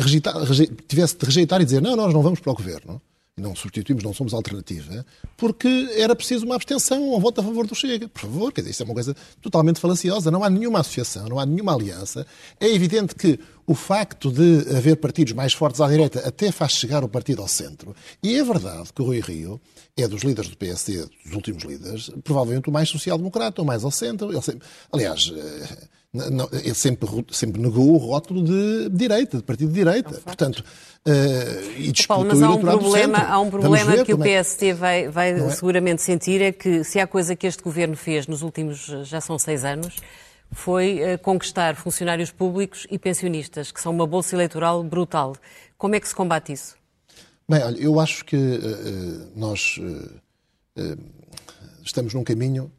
Rejeitar, 0.00 0.34
tivesse 0.86 1.16
de 1.16 1.26
rejeitar 1.26 1.60
e 1.60 1.64
dizer, 1.64 1.82
não, 1.82 1.94
nós 1.94 2.12
não 2.12 2.22
vamos 2.22 2.40
para 2.40 2.52
o 2.52 2.54
governo 2.54 3.00
não 3.38 3.54
substituímos, 3.54 4.04
não 4.04 4.12
somos 4.12 4.34
alternativa, 4.34 5.04
porque 5.36 5.68
era 5.96 6.14
preciso 6.14 6.44
uma 6.44 6.56
abstenção, 6.56 7.14
um 7.14 7.20
voto 7.20 7.40
a 7.40 7.44
favor 7.44 7.66
do 7.66 7.74
Chega. 7.74 8.08
Por 8.08 8.22
favor, 8.22 8.52
quer 8.52 8.60
dizer, 8.60 8.72
isso 8.72 8.82
é 8.82 8.86
uma 8.86 8.94
coisa 8.94 9.16
totalmente 9.40 9.80
falaciosa. 9.80 10.30
Não 10.30 10.44
há 10.44 10.50
nenhuma 10.50 10.80
associação, 10.80 11.26
não 11.28 11.38
há 11.38 11.46
nenhuma 11.46 11.74
aliança. 11.74 12.26
É 12.60 12.68
evidente 12.68 13.14
que 13.14 13.38
o 13.66 13.74
facto 13.74 14.30
de 14.30 14.76
haver 14.76 14.96
partidos 14.96 15.32
mais 15.32 15.52
fortes 15.52 15.80
à 15.80 15.88
direita 15.88 16.26
até 16.26 16.50
faz 16.50 16.72
chegar 16.72 17.04
o 17.04 17.08
partido 17.08 17.42
ao 17.42 17.48
centro. 17.48 17.94
E 18.22 18.36
é 18.36 18.44
verdade 18.44 18.92
que 18.94 19.02
o 19.02 19.04
Rui 19.04 19.20
Rio 19.20 19.60
é 19.96 20.06
dos 20.06 20.22
líderes 20.22 20.50
do 20.50 20.56
PSD, 20.56 21.06
dos 21.24 21.34
últimos 21.34 21.64
líderes, 21.64 22.10
provavelmente 22.24 22.68
o 22.68 22.72
mais 22.72 22.88
social-democrata, 22.88 23.62
o 23.62 23.64
mais 23.64 23.84
ao 23.84 23.90
centro. 23.90 24.30
Ele 24.30 24.42
sempre, 24.42 24.66
aliás, 24.92 25.32
eh, 25.34 25.88
não, 26.12 26.48
ele 26.52 26.74
sempre, 26.74 27.08
sempre 27.30 27.60
negou 27.60 27.92
o 27.92 27.96
rótulo 27.98 28.42
de 28.42 28.88
direita, 28.90 29.36
de 29.36 29.42
partido 29.42 29.68
de 29.68 29.74
direita. 29.74 30.16
É 30.16 30.20
Portanto, 30.20 30.64
uh, 31.06 31.78
e 31.78 31.92
Paulo, 32.06 32.26
mas 32.26 32.42
há 32.42 32.50
um 32.50 32.60
problema, 32.60 33.18
há 33.18 33.38
um 33.38 33.50
problema 33.50 34.04
que 34.04 34.14
o 34.14 34.18
PST 34.18 34.68
é. 34.68 34.74
vai, 34.74 35.08
vai 35.08 35.32
é? 35.32 35.50
seguramente 35.50 36.00
sentir, 36.00 36.40
é 36.40 36.50
que 36.50 36.82
se 36.82 36.98
há 36.98 37.06
coisa 37.06 37.36
que 37.36 37.46
este 37.46 37.62
governo 37.62 37.94
fez 37.94 38.26
nos 38.26 38.40
últimos, 38.40 38.86
já 39.04 39.20
são 39.20 39.38
seis 39.38 39.64
anos, 39.64 39.96
foi 40.50 41.00
uh, 41.02 41.18
conquistar 41.18 41.76
funcionários 41.76 42.30
públicos 42.30 42.86
e 42.90 42.98
pensionistas, 42.98 43.70
que 43.70 43.80
são 43.80 43.92
uma 43.92 44.06
bolsa 44.06 44.34
eleitoral 44.34 44.82
brutal. 44.82 45.36
Como 45.76 45.94
é 45.94 46.00
que 46.00 46.08
se 46.08 46.14
combate 46.14 46.54
isso? 46.54 46.74
Bem, 47.46 47.62
olha, 47.62 47.78
eu 47.78 48.00
acho 48.00 48.24
que 48.24 48.36
uh, 48.36 49.30
nós 49.36 49.78
estamos 51.84 52.14
num 52.14 52.22
caminho 52.22 52.70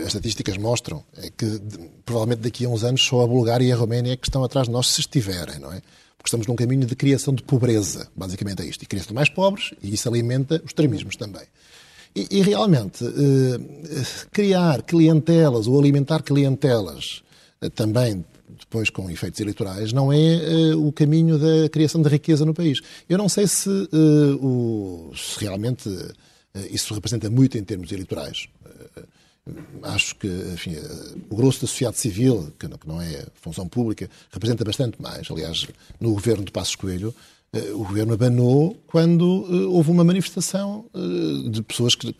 as 0.00 0.08
estatísticas 0.08 0.56
mostram 0.56 1.04
é 1.16 1.30
que 1.30 1.60
provavelmente 2.04 2.40
daqui 2.40 2.64
a 2.64 2.68
uns 2.68 2.82
anos 2.82 3.02
só 3.02 3.22
a 3.22 3.26
Bulgária 3.26 3.64
e 3.64 3.72
a 3.72 3.76
Roménia 3.76 4.12
é 4.12 4.16
que 4.16 4.26
estão 4.26 4.42
atrás 4.42 4.66
de 4.66 4.72
nós 4.72 4.88
se 4.88 5.00
estiverem, 5.00 5.60
não 5.60 5.72
é? 5.72 5.80
Porque 6.16 6.28
estamos 6.28 6.46
num 6.46 6.56
caminho 6.56 6.86
de 6.86 6.94
criação 6.96 7.32
de 7.32 7.42
pobreza, 7.42 8.08
basicamente 8.14 8.62
é 8.62 8.66
isto. 8.66 8.82
E 8.82 8.86
criação 8.86 9.08
de 9.08 9.14
mais 9.14 9.30
pobres, 9.30 9.72
e 9.82 9.94
isso 9.94 10.08
alimenta 10.08 10.56
os 10.56 10.70
extremismos 10.70 11.16
também. 11.16 11.44
E, 12.14 12.26
e 12.30 12.42
realmente, 12.42 13.04
eh, 13.04 14.04
criar 14.32 14.82
clientelas 14.82 15.66
ou 15.66 15.78
alimentar 15.78 16.22
clientelas 16.22 17.22
eh, 17.62 17.70
também 17.70 18.24
depois 18.58 18.90
com 18.90 19.08
efeitos 19.10 19.40
eleitorais, 19.40 19.92
não 19.92 20.12
é 20.12 20.16
uh, 20.74 20.86
o 20.86 20.92
caminho 20.92 21.38
da 21.38 21.68
criação 21.70 22.02
de 22.02 22.08
riqueza 22.08 22.44
no 22.44 22.52
país. 22.52 22.80
Eu 23.08 23.16
não 23.16 23.28
sei 23.28 23.46
se, 23.46 23.70
o, 24.40 25.12
se 25.16 25.40
realmente 25.40 25.88
isso 26.70 26.92
representa 26.92 27.30
muito 27.30 27.56
em 27.56 27.64
termos 27.64 27.90
eleitorais. 27.90 28.48
Acho 29.82 30.16
que 30.16 30.26
enfim, 30.26 30.76
o 31.28 31.36
grosso 31.36 31.62
da 31.62 31.66
sociedade 31.66 31.98
civil, 31.98 32.52
que 32.58 32.68
não 32.86 33.00
é 33.00 33.26
função 33.34 33.68
pública, 33.68 34.08
representa 34.30 34.64
bastante 34.64 35.00
mais. 35.00 35.30
Aliás, 35.30 35.66
no 35.98 36.12
governo 36.12 36.44
de 36.44 36.52
Passos 36.52 36.76
Coelho, 36.76 37.14
eh, 37.14 37.39
o 37.52 37.84
governo 37.84 38.14
abanou 38.14 38.76
quando 38.86 39.22
uh, 39.22 39.72
houve 39.72 39.90
uma 39.90 40.04
manifestação 40.04 40.84
uh, 40.94 41.50
de 41.50 41.62
pessoas 41.62 41.96
que, 41.96 42.14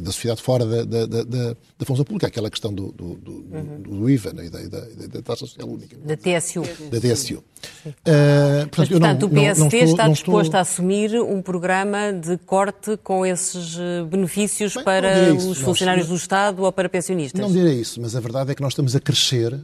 da 0.00 0.12
sociedade 0.12 0.42
fora 0.42 0.66
da, 0.66 0.84
da, 0.84 1.06
da, 1.06 1.24
da, 1.24 1.86
função 1.86 2.04
pública, 2.04 2.26
aquela 2.26 2.50
questão 2.50 2.72
do, 2.72 2.92
do, 2.92 3.14
do, 3.14 3.32
uhum. 3.32 3.82
do 3.82 4.10
IVA 4.10 4.32
né, 4.34 4.50
da, 4.50 4.60
da, 4.60 5.06
da, 5.06 5.22
taxa 5.22 5.46
social 5.46 5.68
única. 5.68 5.96
Da 5.98 6.16
TSU. 6.16 6.62
Da 6.90 7.00
TSU. 7.00 7.34
Uh, 7.34 8.68
portanto, 8.70 8.76
Mas, 8.76 8.88
portanto 8.88 9.20
não, 9.22 9.28
o 9.28 9.30
PSD 9.30 9.58
não, 9.58 9.58
não 9.58 9.66
estou, 9.68 9.80
está 9.80 10.08
disposto 10.08 10.44
estou... 10.44 10.58
a 10.58 10.60
assumir 10.60 11.18
um 11.18 11.40
programa 11.40 12.12
de 12.12 12.36
corte 12.36 12.98
com 12.98 13.24
esses 13.24 13.78
benefícios 14.10 14.74
Bem, 14.74 14.84
para 14.84 15.32
os 15.32 15.58
funcionários 15.60 16.08
do 16.08 16.14
Estado 16.14 16.62
ou 16.62 16.70
para 16.70 16.90
pensionistas? 16.90 17.40
Não 17.40 17.50
direi 17.50 17.80
isso, 17.80 18.00
mas 18.02 18.14
a 18.14 18.20
verdade 18.20 18.52
é 18.52 18.54
que 18.54 18.60
nós 18.60 18.72
estamos 18.72 18.94
a 18.94 19.00
crescer 19.00 19.58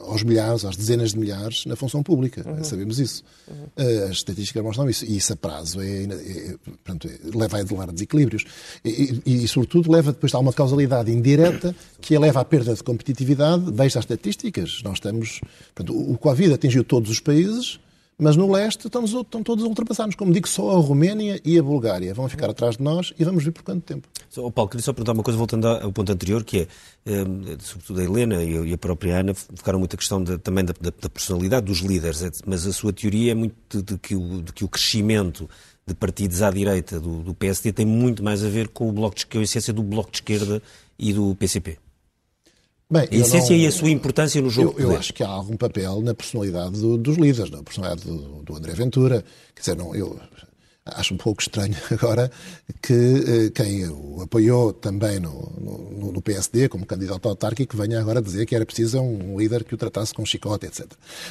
aos 0.00 0.24
milhares, 0.24 0.64
às 0.64 0.76
dezenas 0.76 1.12
de 1.12 1.18
milhares 1.18 1.64
na 1.64 1.76
função 1.76 2.02
pública. 2.02 2.44
Uhum. 2.44 2.64
Sabemos 2.64 2.98
isso. 2.98 3.22
Uhum. 3.48 4.04
as 4.04 4.16
estatísticas 4.16 4.47
estatísticas 4.48 4.62
mostram 4.62 4.88
isso. 4.88 5.04
E 5.04 5.16
isso 5.16 5.32
a 5.32 5.36
prazo 5.36 5.80
é, 5.80 6.04
é, 6.04 6.54
portanto, 6.84 7.08
leva 7.34 7.56
a 7.56 7.60
elevar 7.60 7.92
desequilíbrios. 7.92 8.44
E, 8.84 9.20
e, 9.24 9.44
e, 9.44 9.48
sobretudo, 9.48 9.90
leva 9.90 10.12
depois 10.12 10.34
a 10.34 10.38
uma 10.38 10.52
causalidade 10.52 11.10
indireta 11.10 11.74
que 12.00 12.18
leva 12.18 12.40
à 12.40 12.44
perda 12.44 12.74
de 12.74 12.82
competitividade. 12.82 13.64
Veja 13.72 13.98
as 13.98 14.04
estatísticas. 14.04 14.82
Nós 14.82 14.94
estamos. 14.94 15.40
Portanto, 15.74 15.98
o 15.98 16.16
Covid 16.18 16.54
atingiu 16.54 16.84
todos 16.84 17.10
os 17.10 17.20
países. 17.20 17.78
Mas 18.20 18.34
no 18.34 18.50
leste 18.50 18.86
estão, 18.86 19.04
estão 19.04 19.44
todos 19.44 19.64
ultrapassados. 19.64 20.16
Como 20.16 20.32
digo, 20.32 20.48
só 20.48 20.76
a 20.76 20.80
Roménia 20.80 21.40
e 21.44 21.56
a 21.56 21.62
Bulgária 21.62 22.12
vão 22.12 22.28
ficar 22.28 22.50
atrás 22.50 22.76
de 22.76 22.82
nós 22.82 23.12
e 23.16 23.22
vamos 23.22 23.44
ver 23.44 23.52
por 23.52 23.62
quanto 23.62 23.82
tempo. 23.82 24.08
Oh, 24.36 24.50
Paulo, 24.50 24.68
queria 24.68 24.82
só 24.82 24.92
perguntar 24.92 25.12
uma 25.12 25.22
coisa, 25.22 25.38
voltando 25.38 25.68
ao 25.68 25.92
ponto 25.92 26.10
anterior, 26.10 26.42
que 26.42 26.58
é, 26.58 26.66
eh, 27.06 27.24
sobretudo 27.60 28.00
a 28.00 28.04
Helena 28.04 28.42
e 28.42 28.72
a 28.72 28.78
própria 28.78 29.20
Ana 29.20 29.34
focaram 29.34 29.78
muito 29.78 29.94
a 29.94 29.96
questão 29.96 30.22
de, 30.22 30.36
também 30.38 30.64
da, 30.64 30.74
da, 30.80 31.08
personalidade 31.08 31.66
dos 31.66 31.78
líderes, 31.78 32.22
mas 32.44 32.66
a 32.66 32.72
sua 32.72 32.92
teoria 32.92 33.32
é 33.32 33.34
muito 33.34 33.82
de, 33.82 33.96
que, 33.98 34.16
o, 34.16 34.42
de 34.42 34.52
que 34.52 34.64
o 34.64 34.68
crescimento 34.68 35.48
de 35.86 35.94
partidos 35.94 36.42
à 36.42 36.50
direita 36.50 37.00
do, 37.00 37.22
do 37.22 37.34
PSD 37.34 37.72
tem 37.72 37.86
muito 37.86 38.22
mais 38.22 38.44
a 38.44 38.48
ver 38.48 38.68
com 38.68 38.88
o 38.88 38.92
bloco 38.92 39.16
de, 39.16 39.26
a 39.38 39.42
essência 39.42 39.72
do 39.72 39.82
bloco 39.82 40.10
de 40.10 40.18
esquerda 40.18 40.60
e 40.98 41.12
do 41.12 41.34
PCP. 41.36 41.78
Bem, 42.90 43.06
a 43.10 43.14
essência 43.14 43.54
não, 43.54 43.62
e 43.62 43.66
a 43.66 43.70
sua 43.72 43.90
importância 43.90 44.40
no 44.40 44.48
jogo. 44.48 44.80
Eu, 44.80 44.92
eu 44.92 44.96
acho 44.96 45.12
que 45.12 45.22
há 45.22 45.28
algum 45.28 45.56
papel 45.56 46.00
na 46.00 46.14
personalidade 46.14 46.80
do, 46.80 46.96
dos 46.96 47.18
líderes, 47.18 47.50
na 47.50 47.62
personalidade 47.62 48.08
do, 48.08 48.42
do, 48.42 48.56
André 48.56 48.72
Ventura. 48.72 49.22
Quer 49.54 49.60
dizer, 49.60 49.76
não, 49.76 49.94
eu 49.94 50.18
acho 50.94 51.14
um 51.14 51.16
pouco 51.16 51.40
estranho 51.40 51.76
agora 51.90 52.30
que 52.82 52.92
eh, 52.92 53.50
quem 53.54 53.88
o 53.88 54.22
apoiou 54.22 54.72
também 54.72 55.18
no, 55.18 55.52
no, 55.58 56.12
no, 56.12 56.22
PSD 56.22 56.68
como 56.68 56.86
candidato 56.86 57.28
autárquico 57.28 57.76
venha 57.76 58.00
agora 58.00 58.20
dizer 58.20 58.46
que 58.46 58.54
era 58.54 58.64
preciso 58.64 59.00
um 59.00 59.38
líder 59.38 59.64
que 59.64 59.74
o 59.74 59.78
tratasse 59.78 60.12
com 60.12 60.24
chicote, 60.24 60.66
etc. 60.66 60.86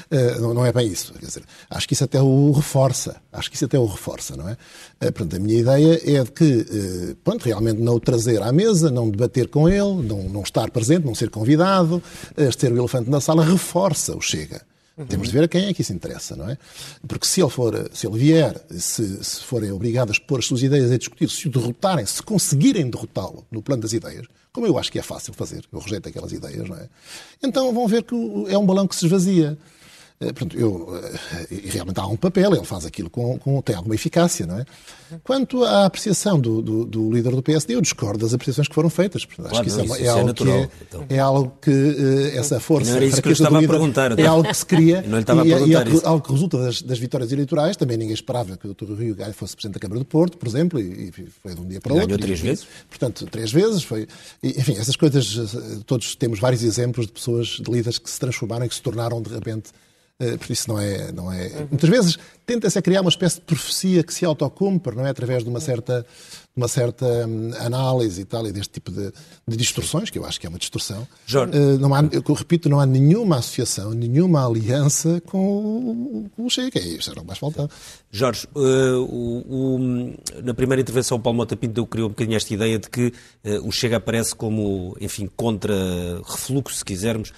Eh, 0.10 0.39
não, 0.39 0.65
é 0.65 0.72
bem 0.72 0.88
isso. 0.88 1.13
Quer 1.13 1.26
dizer, 1.26 1.43
acho 1.70 1.88
que 1.88 1.93
isso 1.93 2.04
até 2.04 2.22
o 2.22 2.52
reforça. 2.52 3.17
Acho 3.32 3.50
que 3.50 3.56
isso 3.56 3.65
até 3.65 3.78
o 3.78 3.86
reforça, 3.86 4.36
não 4.36 4.50
é? 4.50 4.58
Eh, 5.02 5.12
portanto, 5.12 5.36
a 5.36 5.39
minha 5.39 5.60
ideia 5.60 6.02
é 6.04 6.24
de 6.24 6.32
que, 6.32 7.15
pronto, 7.24 7.43
realmente 7.46 7.82
não 7.82 7.96
o 7.96 8.00
trazer 8.00 8.41
à 8.41 8.52
mesa, 8.52 8.89
não 8.89 9.10
debater 9.10 9.48
com 9.50 9.67
ele, 9.70 10.04
não, 10.04 10.24
não 10.24 10.41
estar 10.41 10.70
presente, 10.72 11.06
não 11.06 11.15
ser 11.15 11.30
convidado, 11.30 12.02
ter 12.58 12.72
o 12.72 12.78
elefante 12.78 13.10
na 13.10 13.22
sala, 13.22 13.43
reforça 13.43 14.15
o 14.15 14.22
Chega. 14.22 14.62
Uhum. 14.97 15.05
Temos 15.05 15.27
de 15.27 15.33
ver 15.33 15.43
a 15.43 15.47
quem 15.47 15.65
é 15.65 15.73
que 15.73 15.81
isso 15.81 15.93
interessa, 15.93 16.36
não 16.36 16.49
é? 16.49 16.57
Porque 17.07 17.27
se 17.27 17.39
ele, 17.39 17.51
for, 17.51 17.89
se 17.93 18.07
ele 18.07 18.17
vier, 18.17 18.60
se, 18.71 19.23
se 19.23 19.43
forem 19.43 19.71
obrigados 19.71 20.17
a 20.17 20.27
pôr 20.27 20.39
as 20.39 20.45
suas 20.45 20.63
ideias 20.63 20.91
a 20.91 20.97
discutir, 20.97 21.29
se 21.29 21.47
o 21.47 21.51
derrotarem, 21.51 22.05
se 22.05 22.23
conseguirem 22.23 22.89
derrotá-lo 22.89 23.45
no 23.51 23.62
plano 23.62 23.83
das 23.83 23.93
ideias, 23.93 24.25
como 24.51 24.65
eu 24.65 24.77
acho 24.79 24.91
que 24.91 24.97
é 24.97 25.03
fácil 25.03 25.33
fazer, 25.33 25.63
eu 25.71 25.77
rejeito 25.77 26.10
aquelas 26.10 26.31
ideias, 26.31 26.67
não 26.67 26.75
é? 26.75 26.89
Então 27.43 27.71
vão 27.71 27.88
ver 27.88 28.01
que 28.03 28.15
é 28.49 28.57
um 28.57 28.65
balão 28.65 28.88
que 28.88 28.95
se 28.95 29.05
esvazia. 29.05 29.55
Eh, 30.19 30.34
portanto, 30.34 30.58
eu, 30.58 30.97
eh, 30.97 31.47
e 31.51 31.69
realmente 31.69 31.99
há 31.99 32.08
um 32.08 32.15
papel, 32.15 32.56
ele 32.56 32.65
faz 32.65 32.86
aquilo 32.86 33.08
com, 33.08 33.38
com 33.38 33.62
tem 33.62 33.75
alguma 33.75 33.93
eficácia, 33.93 34.47
não 34.47 34.58
é? 34.58 34.65
Quanto 35.23 35.63
à 35.63 35.86
apreciação 35.86 36.39
do, 36.39 36.60
do, 36.60 36.86
do, 36.86 37.12
líder 37.12 37.30
do 37.30 37.41
PSD, 37.43 37.75
eu 37.75 37.82
discordo 37.82 38.25
das 38.25 38.34
apreciações 38.34 38.67
que 38.67 38.73
foram 38.73 38.89
feitas. 38.89 39.25
Portanto, 39.25 39.49
claro, 39.49 39.67
acho 39.67 39.77
que 39.77 39.86
isso, 39.86 39.95
é, 39.95 40.06
é, 40.06 40.10
algo 40.10 40.34
que 40.34 40.49
é, 40.49 40.69
então. 40.82 41.06
é, 41.08 41.19
algo 41.19 41.58
que 41.62 41.69
uh, 41.69 42.38
essa 42.38 42.60
força. 42.60 42.89
Não 42.89 42.97
era 42.97 43.06
isso 43.06 43.21
que 43.21 43.27
eu 43.27 43.32
estava 43.32 43.60
líder, 43.60 43.71
a 43.71 43.77
perguntar. 43.77 44.12
Então. 44.12 44.25
É 44.25 44.27
algo 44.27 44.49
que 44.49 44.58
se 44.58 44.65
cria 44.65 45.01
não 45.08 45.17
lhe 45.17 45.21
estava 45.21 45.47
e, 45.47 45.53
a 45.53 45.58
perguntar 45.58 45.88
e 45.88 45.97
é, 45.97 46.01
algo 46.03 46.25
que 46.25 46.32
resulta 46.32 46.58
das, 46.58 46.82
das, 46.82 46.97
vitórias 46.97 47.32
eleitorais. 47.32 47.77
Também 47.77 47.95
ninguém 47.95 48.13
esperava 48.13 48.58
que 48.58 48.67
o 48.67 48.73
Dr. 48.73 48.93
Rio 48.95 49.15
Gaio 49.15 49.34
fosse 49.34 49.56
Presidente 49.56 49.75
da 49.75 49.80
Câmara 49.80 49.99
do 49.99 50.06
Porto, 50.06 50.38
por 50.38 50.47
exemplo, 50.47 50.80
e, 50.80 51.10
e 51.10 51.12
foi 51.12 51.53
de 51.53 51.62
um 51.62 51.67
dia 51.67 51.80
para 51.80 51.93
o 51.93 51.95
outro. 51.95 52.08
Ganhou 52.08 52.19
três 52.19 52.39
e, 52.39 52.43
vezes? 52.43 52.67
Portanto, 52.89 53.27
três 53.27 53.51
vezes. 53.51 53.84
Foi, 53.84 54.08
e, 54.41 54.60
enfim, 54.60 54.73
essas 54.77 54.95
coisas, 54.95 55.38
todos 55.86 56.15
temos 56.15 56.39
vários 56.39 56.63
exemplos 56.63 57.06
de 57.06 57.13
pessoas, 57.13 57.47
de 57.47 57.71
líderes 57.71 57.99
que 57.99 58.10
se 58.10 58.19
transformaram 58.19 58.65
e 58.65 58.69
que 58.69 58.75
se 58.75 58.82
tornaram 58.82 59.21
de 59.21 59.30
repente 59.30 59.69
eh, 60.19 60.36
por 60.36 60.51
isso 60.51 60.67
não 60.67 60.80
é, 60.80 61.12
não 61.12 61.32
é. 61.32 61.67
Muitas 61.69 61.89
vezes 61.89 62.17
tenta-se 62.43 62.82
criar 62.82 63.01
uma 63.01 63.10
espécie 63.10 63.36
de 63.36 63.41
profecia 63.41 64.01
que 64.01 64.12
se 64.12 64.25
autocumpre, 64.25 64.95
não 64.95 65.06
é? 65.06 65.10
Através 65.10 65.43
de 65.43 65.49
uma 65.49 65.60
certa, 65.60 66.03
uma 66.56 66.67
certa 66.67 67.06
hum, 67.27 67.51
análise 67.60 68.21
e 68.21 68.25
tal, 68.25 68.47
e 68.47 68.51
deste 68.51 68.73
tipo 68.73 68.89
de, 68.89 69.12
de, 69.47 69.58
distorções, 69.58 70.10
que 70.10 70.17
eu 70.17 70.25
acho 70.25 70.39
que 70.39 70.47
é 70.47 70.49
uma 70.49 70.58
distorção. 70.58 71.08
Jorge. 71.27 71.56
Uh, 71.56 71.77
não 71.77 71.93
há, 71.93 71.99
eu 72.12 72.34
repito, 72.34 72.67
não 72.67 72.80
há 72.80 72.86
nenhuma 72.86 73.38
associação, 73.38 73.91
nenhuma 73.91 74.43
aliança 74.47 75.21
com 75.27 76.27
o, 76.36 76.49
Chega. 76.49 76.80
Isto 76.80 77.12
era 77.12 77.21
o 77.21 77.25
mais 77.25 77.38
faltava. 77.38 77.69
Jorge, 78.10 78.47
uh, 78.56 79.03
o, 79.03 79.75
o, 79.75 80.13
na 80.41 80.53
primeira 80.56 80.82
intervenção, 80.82 81.17
o 81.17 81.19
Paulo 81.19 81.38
Mota 81.38 81.56
Pinto 81.56 81.86
criou 81.86 82.08
um 82.08 82.12
bocadinho 82.12 82.38
esta 82.38 82.51
ideia 82.51 82.80
de 82.80 82.89
que 82.89 83.13
uh, 83.45 83.67
o 83.67 83.71
Chega 83.71 83.97
aparece 83.97 84.34
como, 84.34 84.97
enfim, 84.99 85.30
contra-refluxo, 85.36 86.77
se 86.77 86.86
quisermos, 86.86 87.32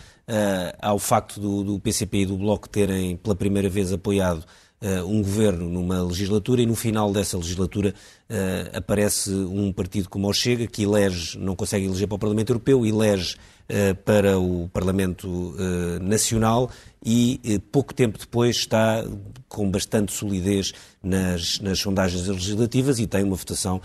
ao 0.82 1.00
facto 1.00 1.39
do, 1.39 1.63
do, 1.63 1.80
PCP 1.80 2.20
e 2.20 2.26
do 2.26 2.38
Bloco 2.38 2.70
terem 2.70 3.18
pela 3.18 3.36
primeira 3.36 3.68
vez 3.68 3.92
apoiado 3.92 4.46
uh, 4.82 5.06
um 5.06 5.22
governo 5.22 5.70
numa 5.70 6.02
legislatura 6.04 6.62
e 6.62 6.65
no 6.65 6.76
final 6.76 7.12
dessa 7.12 7.38
legislatura 7.38 7.94
uh, 8.30 8.78
aparece 8.78 9.32
um 9.32 9.72
partido 9.74 10.10
como 10.10 10.30
o 10.30 10.34
Chega 10.34 10.68
que 10.68 10.84
elege, 10.84 11.38
não 11.38 11.56
consegue 11.56 11.86
eleger 11.86 12.08
para 12.08 12.15
o 12.15 12.20
Parlamento 12.20 12.50
Europeu, 12.50 12.86
elege 12.86 13.36
para 14.04 14.39
o 14.39 14.68
Parlamento 14.74 15.54
Nacional 16.02 16.72
e 17.06 17.62
pouco 17.72 17.94
tempo 17.94 18.18
depois 18.18 18.56
está 18.56 19.06
com 19.48 19.70
bastante 19.70 20.12
solidez 20.12 20.74
nas, 21.04 21.60
nas 21.60 21.78
sondagens 21.78 22.26
legislativas 22.26 22.98
e 22.98 23.06
tem 23.06 23.24
uma 23.24 23.36
votação 23.36 23.80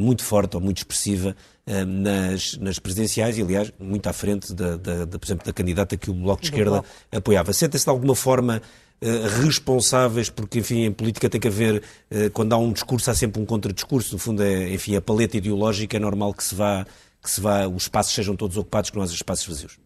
muito 0.00 0.24
forte 0.24 0.56
ou 0.56 0.60
muito 0.60 0.78
expressiva 0.78 1.36
eh, 1.59 1.59
nas, 1.86 2.56
nas 2.58 2.78
presidenciais 2.78 3.38
e, 3.38 3.42
aliás, 3.42 3.72
muito 3.78 4.06
à 4.08 4.12
frente, 4.12 4.52
da, 4.52 4.76
da, 4.76 5.04
da 5.04 5.18
por 5.18 5.26
exemplo, 5.26 5.46
da 5.46 5.52
candidata 5.52 5.96
que 5.96 6.10
o 6.10 6.14
Bloco 6.14 6.40
de 6.40 6.48
Esquerda 6.48 6.82
apoiava. 7.12 7.52
Sentem-se 7.52 7.84
de 7.84 7.90
alguma 7.90 8.14
forma 8.14 8.60
eh, 9.02 9.28
responsáveis, 9.42 10.28
porque, 10.28 10.58
enfim, 10.58 10.84
em 10.84 10.92
política 10.92 11.28
tem 11.30 11.40
que 11.40 11.48
haver, 11.48 11.82
eh, 12.10 12.28
quando 12.28 12.52
há 12.52 12.58
um 12.58 12.70
discurso, 12.70 13.10
há 13.10 13.14
sempre 13.14 13.40
um 13.40 13.46
contradiscurso. 13.46 14.12
No 14.12 14.18
fundo, 14.18 14.42
é, 14.42 14.72
enfim, 14.74 14.94
a 14.94 15.00
paleta 15.00 15.38
ideológica 15.38 15.96
é 15.96 16.00
normal 16.00 16.34
que 16.34 16.44
se 16.44 16.54
vá, 16.54 16.86
que 17.22 17.30
se 17.30 17.40
vá, 17.40 17.66
os 17.66 17.84
espaços 17.84 18.12
sejam 18.12 18.36
todos 18.36 18.58
ocupados, 18.58 18.90
que 18.90 18.96
não 18.96 19.02
haja 19.02 19.14
espaços 19.14 19.46
vazios. 19.46 19.78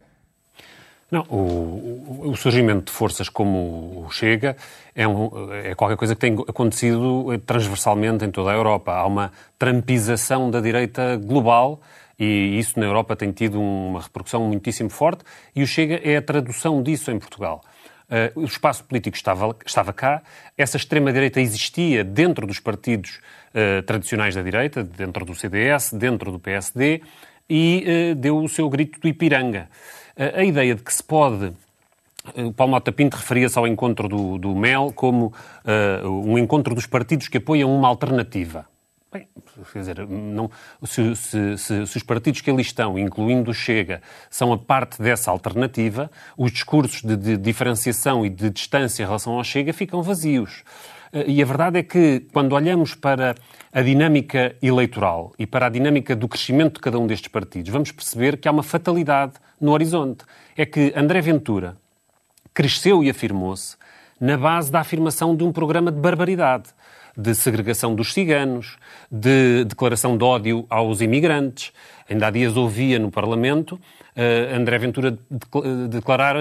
Não, 1.11 1.23
o, 1.23 2.31
o, 2.31 2.37
surgimento 2.37 2.87
de 2.87 2.93
forças 2.93 3.29
como 3.29 4.05
o 4.07 4.11
Chega 4.11 4.57
é, 4.95 5.07
um, 5.07 5.53
é, 5.53 5.75
qualquer 5.75 5.97
coisa 5.97 6.15
que 6.15 6.21
tem 6.21 6.35
acontecido 6.35 7.27
transversalmente 7.47 8.25
em 8.25 8.31
toda 8.31 8.51
a 8.51 8.55
Europa. 8.55 8.93
Há 8.93 9.07
uma 9.07 9.31
trampização 9.59 10.51
da 10.51 10.61
direita 10.61 11.17
global 11.17 11.81
e 12.19 12.59
isso 12.59 12.79
na 12.79 12.87
Europa 12.87 13.15
tem 13.17 13.33
tido 13.33 13.61
uma 13.61 14.01
repercussão 14.01 14.47
muitíssimo 14.47 14.91
forte 14.91 15.25
e 15.55 15.63
o 15.63 15.67
Chega 15.67 16.01
é 16.03 16.17
a 16.17 16.23
tradução 16.23 16.83
disso 16.83 17.11
em 17.11 17.19
Portugal. 17.19 17.63
Uh, 18.05 18.41
o 18.41 18.45
espaço 18.45 18.85
político 18.85 19.17
estava, 19.17 19.57
estava 19.65 19.93
cá, 19.93 20.23
essa 20.59 20.77
extrema-direita 20.77 21.41
existia 21.41 22.05
dentro 22.05 22.47
dos 22.47 22.61
partidos 22.61 23.21
uh, 23.55 23.83
tradicionais 23.83 24.35
da 24.35 24.43
direita, 24.43 24.85
dentro 24.85 25.25
do 25.25 25.35
CDS, 25.35 25.93
dentro 25.93 26.31
do 26.31 26.39
PSD, 26.39 27.01
e 27.49 28.13
uh, 28.13 28.15
deu 28.15 28.37
o 28.39 28.49
seu 28.49 28.69
grito 28.69 29.01
do 29.01 29.09
Ipiranga 29.09 29.69
a 30.17 30.45
ideia 30.45 30.75
de 30.75 30.83
que 30.83 30.93
se 30.93 31.03
pode 31.03 31.53
o 32.35 32.53
Paulo 32.53 32.73
Mota 32.73 32.91
Pinto 32.91 33.17
referia-se 33.17 33.59
ao 33.59 33.67
encontro 33.67 34.09
do, 34.09 34.39
do 34.39 34.55
MEL 34.55 34.93
como 34.95 35.27
uh, 35.27 36.09
um 36.09 36.39
encontro 36.39 36.75
dos 36.75 36.87
partidos 36.87 37.29
que 37.29 37.37
apoiam 37.37 37.75
uma 37.75 37.87
alternativa. 37.87 38.67
Bem, 39.13 39.29
quer 39.73 39.79
dizer, 39.79 40.09
não, 40.09 40.51
se, 40.83 41.15
se, 41.15 41.59
se, 41.59 41.87
se, 41.87 41.97
os 41.97 42.03
partidos 42.03 42.41
que 42.41 42.51
ali 42.51 42.63
estão, 42.63 42.99
incluindo 42.99 43.51
o 43.51 43.55
Chega, 43.55 44.03
são 44.29 44.53
a 44.53 44.59
parte 44.59 45.01
dessa 45.01 45.31
alternativa, 45.31 46.11
os 46.37 46.51
discursos 46.51 47.03
de, 47.03 47.17
de 47.17 47.37
diferenciação 47.37 48.27
e 48.27 48.31
de 48.31 48.51
distância 48.51 49.03
em 49.03 49.07
relação 49.07 49.35
ao 49.35 49.45
Chega 49.45 49.73
ficam 49.73 50.03
vazios. 50.03 50.65
Eh, 51.13 51.27
e 51.29 51.43
a 51.43 51.47
verdade 51.47 51.79
é 51.79 51.83
que, 51.85 52.27
quando 52.33 52.55
olhamos 52.55 52.95
para 52.95 53.37
a 53.73 53.83
dinâmica 53.83 54.57
eleitoral 54.61 55.33
e 55.39 55.47
para 55.47 55.67
a 55.67 55.69
dinâmica 55.69 56.17
do 56.17 56.27
crescimento 56.27 56.75
de 56.75 56.81
cada 56.81 56.99
um 56.99 57.07
destes 57.07 57.29
partidos, 57.29 57.71
vamos 57.71 57.93
perceber 57.93 58.39
que 58.39 58.49
há 58.49 58.51
uma 58.51 58.65
fatalidade 58.65 59.35
no 59.61 59.73
horizonte. 59.73 60.25
É 60.57 60.65
que 60.65 60.93
André 60.97 61.21
Ventura 61.21 61.77
cresceu 62.53 63.03
e 63.03 63.11
afirmou-se 63.11 63.77
na 64.21 64.37
base 64.37 64.71
da 64.71 64.81
afirmação 64.81 65.37
de 65.37 65.45
um 65.45 65.53
programa 65.53 65.91
de 65.91 65.99
barbaridade 65.99 66.69
de 67.17 67.35
segregação 67.35 67.95
dos 67.95 68.13
ciganos, 68.13 68.77
de 69.11 69.65
declaração 69.65 70.17
de 70.17 70.25
ódio 70.25 70.67
aos 70.69 71.01
imigrantes. 71.01 71.73
Ainda 72.11 72.27
há 72.27 72.31
dias 72.31 72.57
ouvia 72.57 72.99
no 72.99 73.11
Parlamento 73.11 73.73
uh, 74.17 74.55
André 74.55 74.79
Ventura 74.79 75.17
declarar 75.89 76.37
uh, 76.37 76.41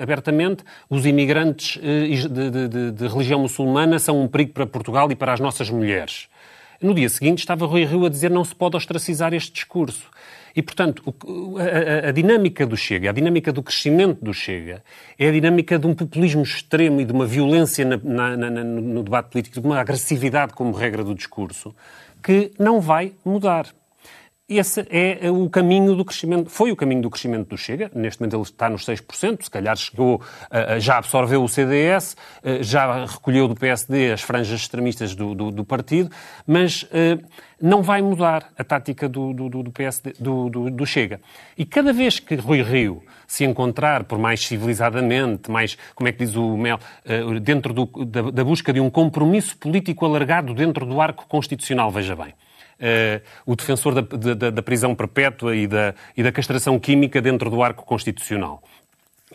abertamente 0.00 0.64
os 0.88 1.04
imigrantes 1.06 1.76
uh, 1.76 2.28
de, 2.28 2.68
de, 2.68 2.90
de, 2.92 3.06
religião 3.08 3.40
muçulmana 3.40 3.98
são 3.98 4.22
um 4.22 4.28
perigo 4.28 4.52
para 4.52 4.66
Portugal 4.66 5.10
e 5.10 5.16
para 5.16 5.32
as 5.32 5.40
nossas 5.40 5.68
mulheres. 5.68 6.28
No 6.80 6.94
dia 6.94 7.08
seguinte 7.08 7.40
estava 7.40 7.66
Rui 7.66 7.84
Rio 7.84 8.06
a 8.06 8.08
dizer 8.08 8.30
não 8.30 8.44
se 8.44 8.54
pode 8.54 8.76
ostracizar 8.76 9.34
este 9.34 9.52
discurso. 9.52 10.08
E, 10.54 10.62
portanto, 10.62 11.02
a, 11.58 12.06
a, 12.06 12.08
a, 12.08 12.12
dinâmica 12.12 12.66
do 12.66 12.76
Chega, 12.76 13.10
a 13.10 13.12
dinâmica 13.12 13.52
do 13.52 13.62
crescimento 13.62 14.22
do 14.22 14.34
Chega, 14.34 14.82
é 15.18 15.28
a 15.28 15.32
dinâmica 15.32 15.78
de 15.78 15.86
um 15.86 15.94
populismo 15.94 16.42
extremo 16.42 17.00
e 17.00 17.04
de 17.04 17.12
uma 17.12 17.26
violência 17.26 17.84
na, 17.84 17.96
na, 17.96 18.36
na, 18.36 18.64
no 18.64 19.02
debate 19.02 19.30
político, 19.30 19.60
de 19.60 19.66
uma 19.66 19.80
agressividade 19.80 20.52
como 20.52 20.72
regra 20.72 21.02
do 21.02 21.14
discurso, 21.14 21.74
que 22.22 22.52
não 22.58 22.80
vai 22.80 23.12
mudar. 23.24 23.66
Esse 24.58 24.86
é 24.90 25.30
o 25.30 25.48
caminho 25.48 25.94
do 25.96 26.04
crescimento, 26.04 26.50
foi 26.50 26.70
o 26.70 26.76
caminho 26.76 27.00
do 27.00 27.08
crescimento 27.08 27.48
do 27.48 27.56
Chega, 27.56 27.90
neste 27.94 28.20
momento 28.20 28.36
ele 28.36 28.42
está 28.42 28.68
nos 28.68 28.84
6%, 28.84 29.44
se 29.44 29.50
calhar 29.50 29.76
chegou, 29.76 30.20
já 30.78 30.98
absorveu 30.98 31.42
o 31.42 31.48
CDS, 31.48 32.16
já 32.60 33.06
recolheu 33.06 33.48
do 33.48 33.54
PSD 33.54 34.12
as 34.12 34.20
franjas 34.20 34.60
extremistas 34.60 35.14
do, 35.14 35.34
do, 35.34 35.50
do 35.50 35.64
partido, 35.64 36.10
mas 36.46 36.86
não 37.60 37.82
vai 37.82 38.02
mudar 38.02 38.50
a 38.58 38.64
tática 38.64 39.08
do, 39.08 39.32
do, 39.32 39.48
do 39.48 39.70
PSD, 39.70 40.14
do, 40.18 40.50
do, 40.70 40.84
Chega. 40.84 41.20
E 41.56 41.64
cada 41.64 41.92
vez 41.92 42.18
que 42.18 42.34
Rui 42.34 42.62
Rio 42.62 43.02
se 43.26 43.44
encontrar, 43.44 44.04
por 44.04 44.18
mais 44.18 44.44
civilizadamente, 44.44 45.50
mais, 45.50 45.78
como 45.94 46.08
é 46.08 46.12
que 46.12 46.24
diz 46.24 46.34
o 46.34 46.56
Mel, 46.56 46.78
dentro 47.40 47.72
da, 47.72 48.30
da 48.30 48.44
busca 48.44 48.72
de 48.72 48.80
um 48.80 48.90
compromisso 48.90 49.56
político 49.56 50.04
alargado 50.04 50.52
dentro 50.52 50.84
do 50.84 51.00
arco 51.00 51.26
constitucional, 51.26 51.90
veja 51.90 52.14
bem, 52.16 52.34
uh, 52.82 53.22
o 53.46 53.54
defensor 53.56 53.94
da, 53.94 54.34
da, 54.34 54.50
da 54.50 54.62
prisão 54.62 54.94
perpétua 54.94 55.54
e 55.54 55.66
da, 55.66 55.94
e 56.16 56.22
da 56.22 56.32
castração 56.32 56.78
química 56.78 57.22
dentro 57.22 57.48
do 57.48 57.62
arco 57.62 57.84
constitucional. 57.84 58.62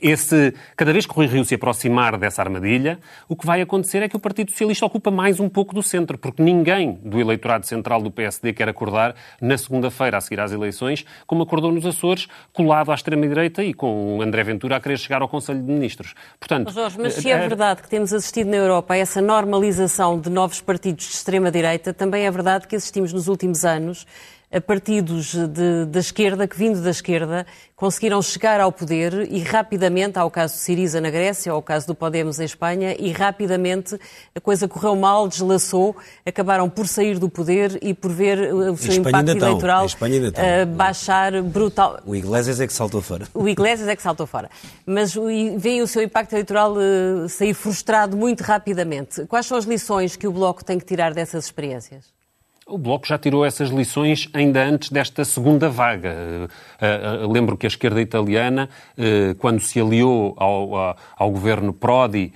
Esse, 0.01 0.53
cada 0.75 0.93
vez 0.93 1.05
que 1.05 1.13
Rui 1.13 1.27
Rio 1.27 1.43
se 1.43 1.55
aproximar 1.55 2.17
dessa 2.17 2.41
armadilha, 2.41 2.99
o 3.27 3.35
que 3.35 3.45
vai 3.45 3.61
acontecer 3.61 4.01
é 4.03 4.09
que 4.09 4.15
o 4.15 4.19
Partido 4.19 4.51
Socialista 4.51 4.85
ocupa 4.85 5.11
mais 5.11 5.39
um 5.39 5.49
pouco 5.49 5.73
do 5.73 5.81
centro, 5.81 6.17
porque 6.17 6.41
ninguém 6.41 6.99
do 7.03 7.19
eleitorado 7.19 7.65
central 7.65 8.01
do 8.01 8.11
PSD 8.11 8.53
quer 8.53 8.69
acordar 8.69 9.15
na 9.41 9.57
segunda-feira, 9.57 10.17
a 10.17 10.21
seguir 10.21 10.39
às 10.39 10.51
eleições, 10.51 11.05
como 11.25 11.43
acordou 11.43 11.71
nos 11.71 11.85
Açores, 11.85 12.27
colado 12.53 12.91
à 12.91 12.95
extrema-direita 12.95 13.63
e 13.63 13.73
com 13.73 14.17
o 14.17 14.21
André 14.21 14.43
Ventura 14.43 14.75
a 14.75 14.79
querer 14.79 14.97
chegar 14.97 15.21
ao 15.21 15.27
Conselho 15.27 15.61
de 15.61 15.71
Ministros. 15.71 16.13
Portanto, 16.39 16.71
Jorge, 16.71 16.97
mas 16.99 17.13
se 17.13 17.29
é, 17.29 17.33
é 17.33 17.47
verdade 17.47 17.81
que 17.81 17.89
temos 17.89 18.13
assistido 18.13 18.49
na 18.49 18.57
Europa 18.57 18.93
a 18.93 18.97
essa 18.97 19.21
normalização 19.21 20.19
de 20.19 20.29
novos 20.29 20.61
partidos 20.61 21.05
de 21.05 21.13
extrema-direita, 21.13 21.93
também 21.93 22.25
é 22.25 22.31
verdade 22.31 22.67
que 22.67 22.75
assistimos 22.75 23.13
nos 23.13 23.27
últimos 23.27 23.65
anos 23.65 24.05
a 24.51 24.61
partidos 24.61 25.35
de, 25.35 25.85
da 25.85 25.99
esquerda, 25.99 26.47
que 26.47 26.57
vindo 26.57 26.81
da 26.81 26.89
esquerda, 26.89 27.45
conseguiram 27.75 28.21
chegar 28.21 28.61
ao 28.61 28.71
poder 28.71 29.27
e 29.29 29.39
rapidamente, 29.39 30.17
ao 30.17 30.31
caso 30.31 30.55
de 30.55 30.61
Siriza 30.61 31.01
na 31.01 31.09
Grécia, 31.09 31.51
ao 31.51 31.61
caso 31.61 31.87
do 31.87 31.93
Podemos 31.93 32.39
em 32.39 32.45
Espanha, 32.45 32.95
e 32.97 33.11
rapidamente 33.11 33.99
a 34.33 34.39
coisa 34.39 34.67
correu 34.67 34.95
mal, 34.95 35.27
deslaçou, 35.27 35.95
acabaram 36.25 36.69
por 36.69 36.87
sair 36.87 37.19
do 37.19 37.29
poder 37.29 37.77
e 37.81 37.93
por 37.93 38.11
ver 38.11 38.53
o 38.53 38.77
seu 38.77 38.93
impacto 38.95 39.29
eleitoral 39.29 39.85
uh, 39.85 40.65
baixar 40.75 41.41
brutal. 41.43 41.99
O 42.05 42.15
Iglesias 42.15 42.59
é 42.61 42.67
que 42.67 42.73
saltou 42.73 43.01
fora. 43.01 43.27
O 43.33 43.47
Iglesias 43.49 43.87
é 43.87 43.95
que 43.95 44.01
saltou 44.01 44.25
fora. 44.25 44.49
Mas 44.85 45.13
veio 45.57 45.83
o 45.83 45.87
seu 45.87 46.01
impacto 46.01 46.33
eleitoral 46.33 46.73
uh, 46.73 47.27
sair 47.27 47.53
frustrado 47.53 48.15
muito 48.15 48.41
rapidamente. 48.41 49.25
Quais 49.25 49.45
são 49.45 49.57
as 49.57 49.65
lições 49.65 50.15
que 50.15 50.25
o 50.25 50.31
Bloco 50.31 50.63
tem 50.63 50.79
que 50.79 50.85
tirar 50.85 51.13
dessas 51.13 51.45
experiências? 51.45 52.16
O 52.69 52.77
Bloco 52.77 53.07
já 53.07 53.17
tirou 53.17 53.45
essas 53.45 53.69
lições 53.69 54.27
ainda 54.33 54.61
antes 54.61 54.89
desta 54.89 55.23
segunda 55.23 55.69
vaga. 55.69 56.13
Uh, 56.13 57.25
uh, 57.25 57.31
lembro 57.31 57.55
que 57.55 57.65
a 57.65 57.69
esquerda 57.69 58.01
italiana, 58.01 58.67
uh, 58.97 59.33
quando 59.35 59.61
se 59.61 59.79
aliou 59.79 60.35
ao, 60.37 60.97
ao 61.15 61.31
governo 61.31 61.71
Prodi 61.71 62.33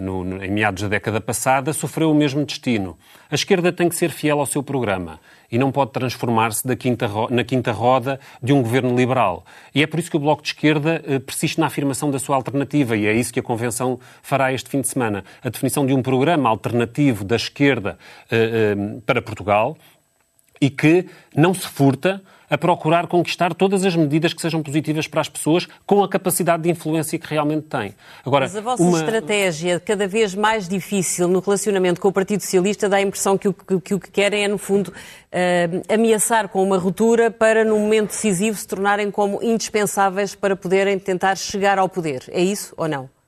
no, 0.00 0.24
no, 0.24 0.42
em 0.42 0.50
meados 0.50 0.82
da 0.82 0.88
década 0.88 1.20
passada, 1.20 1.72
sofreu 1.72 2.10
o 2.10 2.14
mesmo 2.14 2.44
destino. 2.44 2.98
A 3.30 3.34
esquerda 3.36 3.70
tem 3.70 3.88
que 3.88 3.94
ser 3.94 4.10
fiel 4.10 4.40
ao 4.40 4.46
seu 4.46 4.62
programa 4.62 5.20
e 5.50 5.58
não 5.58 5.72
pode 5.72 5.92
transformar-se 5.92 6.66
na 6.66 7.44
quinta 7.44 7.72
roda 7.72 8.20
de 8.42 8.52
um 8.52 8.62
governo 8.62 8.94
liberal. 8.96 9.44
E 9.74 9.82
é 9.82 9.86
por 9.86 9.98
isso 9.98 10.10
que 10.10 10.16
o 10.16 10.20
Bloco 10.20 10.42
de 10.42 10.48
Esquerda 10.48 11.02
eh, 11.06 11.18
persiste 11.18 11.58
na 11.58 11.66
afirmação 11.66 12.10
da 12.10 12.18
sua 12.18 12.36
alternativa, 12.36 12.96
e 12.96 13.06
é 13.06 13.12
isso 13.12 13.32
que 13.32 13.40
a 13.40 13.42
Convenção 13.42 13.98
fará 14.22 14.52
este 14.52 14.68
fim 14.68 14.80
de 14.80 14.88
semana. 14.88 15.24
A 15.42 15.48
definição 15.48 15.84
de 15.84 15.92
um 15.92 16.02
programa 16.02 16.48
alternativo 16.48 17.24
da 17.24 17.36
esquerda 17.36 17.98
eh, 18.30 18.36
eh, 18.36 19.00
para 19.04 19.20
Portugal 19.20 19.76
e 20.60 20.70
que 20.70 21.06
não 21.34 21.54
se 21.54 21.66
furta 21.66 22.22
a 22.50 22.58
procurar 22.58 23.06
conquistar 23.06 23.54
todas 23.54 23.84
as 23.84 23.94
medidas 23.94 24.34
que 24.34 24.42
sejam 24.42 24.62
positivas 24.62 25.06
para 25.06 25.20
as 25.20 25.28
pessoas 25.28 25.68
com 25.86 26.02
a 26.02 26.08
capacidade 26.08 26.64
de 26.64 26.70
influência 26.70 27.18
que 27.18 27.26
realmente 27.26 27.68
têm. 27.68 27.94
Agora, 28.26 28.46
Mas 28.46 28.56
a 28.56 28.60
vossa 28.60 28.82
uma... 28.82 28.98
estratégia 28.98 29.78
cada 29.78 30.08
vez 30.08 30.34
mais 30.34 30.68
difícil 30.68 31.28
no 31.28 31.38
relacionamento 31.38 32.00
com 32.00 32.08
o 32.08 32.12
Partido 32.12 32.40
Socialista 32.40 32.88
dá 32.88 32.96
a 32.96 33.02
impressão 33.02 33.38
que 33.38 33.48
o 33.48 33.54
que, 33.54 33.80
que, 33.80 33.94
o 33.94 34.00
que 34.00 34.10
querem 34.10 34.44
é, 34.44 34.48
no 34.48 34.58
fundo, 34.58 34.88
uh, 34.88 35.94
ameaçar 35.94 36.48
com 36.48 36.62
uma 36.62 36.76
ruptura 36.76 37.30
para, 37.30 37.64
num 37.64 37.78
momento 37.78 38.08
decisivo, 38.08 38.56
se 38.56 38.66
tornarem 38.66 39.10
como 39.10 39.40
indispensáveis 39.42 40.34
para 40.34 40.56
poderem 40.56 40.98
tentar 40.98 41.36
chegar 41.36 41.78
ao 41.78 41.88
poder. 41.88 42.24
É 42.28 42.42
isso 42.42 42.74
ou 42.76 42.88
não? 42.88 43.19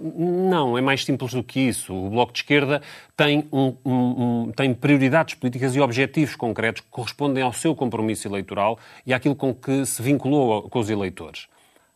Não, 0.00 0.76
é 0.76 0.80
mais 0.80 1.04
simples 1.04 1.32
do 1.32 1.42
que 1.42 1.60
isso. 1.60 1.94
O 1.94 2.10
Bloco 2.10 2.32
de 2.32 2.40
Esquerda 2.40 2.82
tem, 3.16 3.48
um, 3.52 3.74
um, 3.84 3.92
um, 3.92 4.52
tem 4.52 4.74
prioridades 4.74 5.34
políticas 5.34 5.74
e 5.76 5.80
objetivos 5.80 6.34
concretos 6.34 6.80
que 6.82 6.88
correspondem 6.90 7.44
ao 7.44 7.52
seu 7.52 7.76
compromisso 7.76 8.26
eleitoral 8.26 8.76
e 9.06 9.14
àquilo 9.14 9.36
com 9.36 9.54
que 9.54 9.86
se 9.86 10.02
vinculou 10.02 10.68
com 10.68 10.80
os 10.80 10.90
eleitores. 10.90 11.46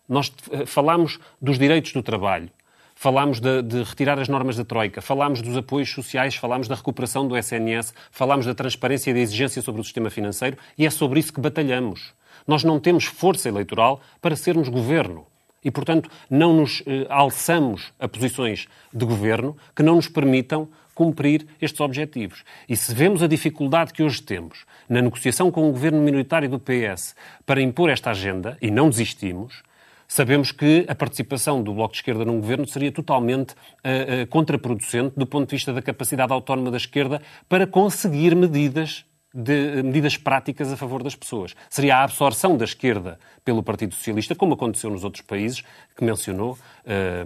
Nós 0.09 0.33
eh, 0.53 0.65
falamos 0.65 1.19
dos 1.41 1.59
direitos 1.59 1.93
do 1.93 2.05
trabalho, 2.05 2.51
falámos 2.95 3.41
de, 3.41 3.63
de, 3.63 3.83
retirar 3.83 4.17
as 4.19 4.29
normas 4.29 4.57
da 4.57 4.65
Troika, 4.65 5.03
falámos 5.03 5.43
dos 5.43 5.57
apoios 5.57 5.91
sociais, 5.91 6.37
falámos 6.37 6.69
da 6.69 6.77
recuperação 6.77 7.27
do 7.27 7.37
SNS, 7.37 7.93
falámos 8.13 8.47
da 8.47 8.55
transparência 8.55 9.11
e 9.11 9.15
da 9.15 9.21
exigência 9.21 9.61
sobre 9.61 9.81
o 9.81 9.85
sistema 9.85 10.09
financeiro 10.09 10.57
e 10.79 10.87
é 10.87 10.91
sobre 10.91 11.19
isso 11.19 11.33
que 11.33 11.41
batalhamos. 11.41 12.15
Nós 12.47 12.63
não 12.63 12.79
temos 12.79 13.07
força 13.07 13.49
eleitoral 13.49 14.01
para 14.21 14.37
sermos 14.37 14.69
governo 14.69 15.27
e, 15.65 15.71
portanto, 15.71 16.11
não 16.29 16.55
nos 16.55 16.83
eh, 16.87 17.07
alçamos 17.09 17.93
a 17.99 18.09
posições 18.09 18.67
de 18.93 19.05
governo 19.05 19.57
que 19.75 19.83
não 19.83 19.97
nos 19.97 20.09
permitam 20.09 20.69
cumprir 20.95 21.47
estes 21.61 21.81
objetivos. 21.81 22.45
E 22.69 22.77
se 22.77 22.95
vemos 22.95 23.23
a 23.23 23.27
dificuldade 23.27 23.93
que 23.93 24.03
hoje 24.03 24.23
temos 24.23 24.65
na 24.89 25.01
negociação 25.01 25.51
com 25.51 25.69
o 25.69 25.73
governo 25.73 26.01
minoritário 26.01 26.49
do 26.49 26.59
PS 26.59 27.15
para 27.47 27.63
impor 27.63 27.91
esta 27.91 28.11
agenda, 28.11 28.59
e 28.61 28.71
não 28.71 28.91
desistimos, 28.91 29.63
sabemos 30.07 30.53
que 30.53 30.85
a 30.89 30.95
participação 30.95 31.63
do 31.63 31.73
Bloco 31.73 31.93
de 31.93 31.99
Esquerda 31.99 32.25
num 32.25 32.41
governo 32.41 32.67
seria 32.67 32.93
totalmente 32.93 33.53
uh, 33.53 34.23
uh, 34.23 34.27
contraproducente 34.29 35.15
do 35.17 35.27
ponto 35.27 35.49
de 35.49 35.57
vista 35.57 35.73
da 35.73 35.81
capacidade 35.81 36.33
autónoma 36.33 36.71
da 36.71 36.77
esquerda 36.77 37.23
para 37.49 37.67
conseguir 37.67 38.37
medidas 38.37 39.07
de 39.35 39.83
medidas 39.83 40.17
práticas 40.17 40.71
a 40.71 40.77
favor 40.77 41.03
das 41.03 41.15
pessoas. 41.15 41.55
Seria 41.71 41.97
a 41.97 42.05
absorção 42.05 42.57
da 42.57 42.65
esquerda 42.65 43.19
pelo 43.45 43.63
Partido 43.63 43.95
Socialista, 43.95 44.35
como 44.35 44.55
aconteceu 44.55 44.91
nos 44.91 45.05
outros 45.05 45.23
países 45.23 45.63
que 45.97 46.05
mencionou, 46.05 46.59
eh, 46.85 47.25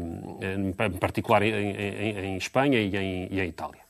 em 0.57 0.73
particular 0.99 1.42
em, 1.42 2.37
Espanha 2.37 2.79
e 2.79 2.97
em, 2.97 3.29
e 3.31 3.40
em 3.40 3.49
Itália. 3.49 3.87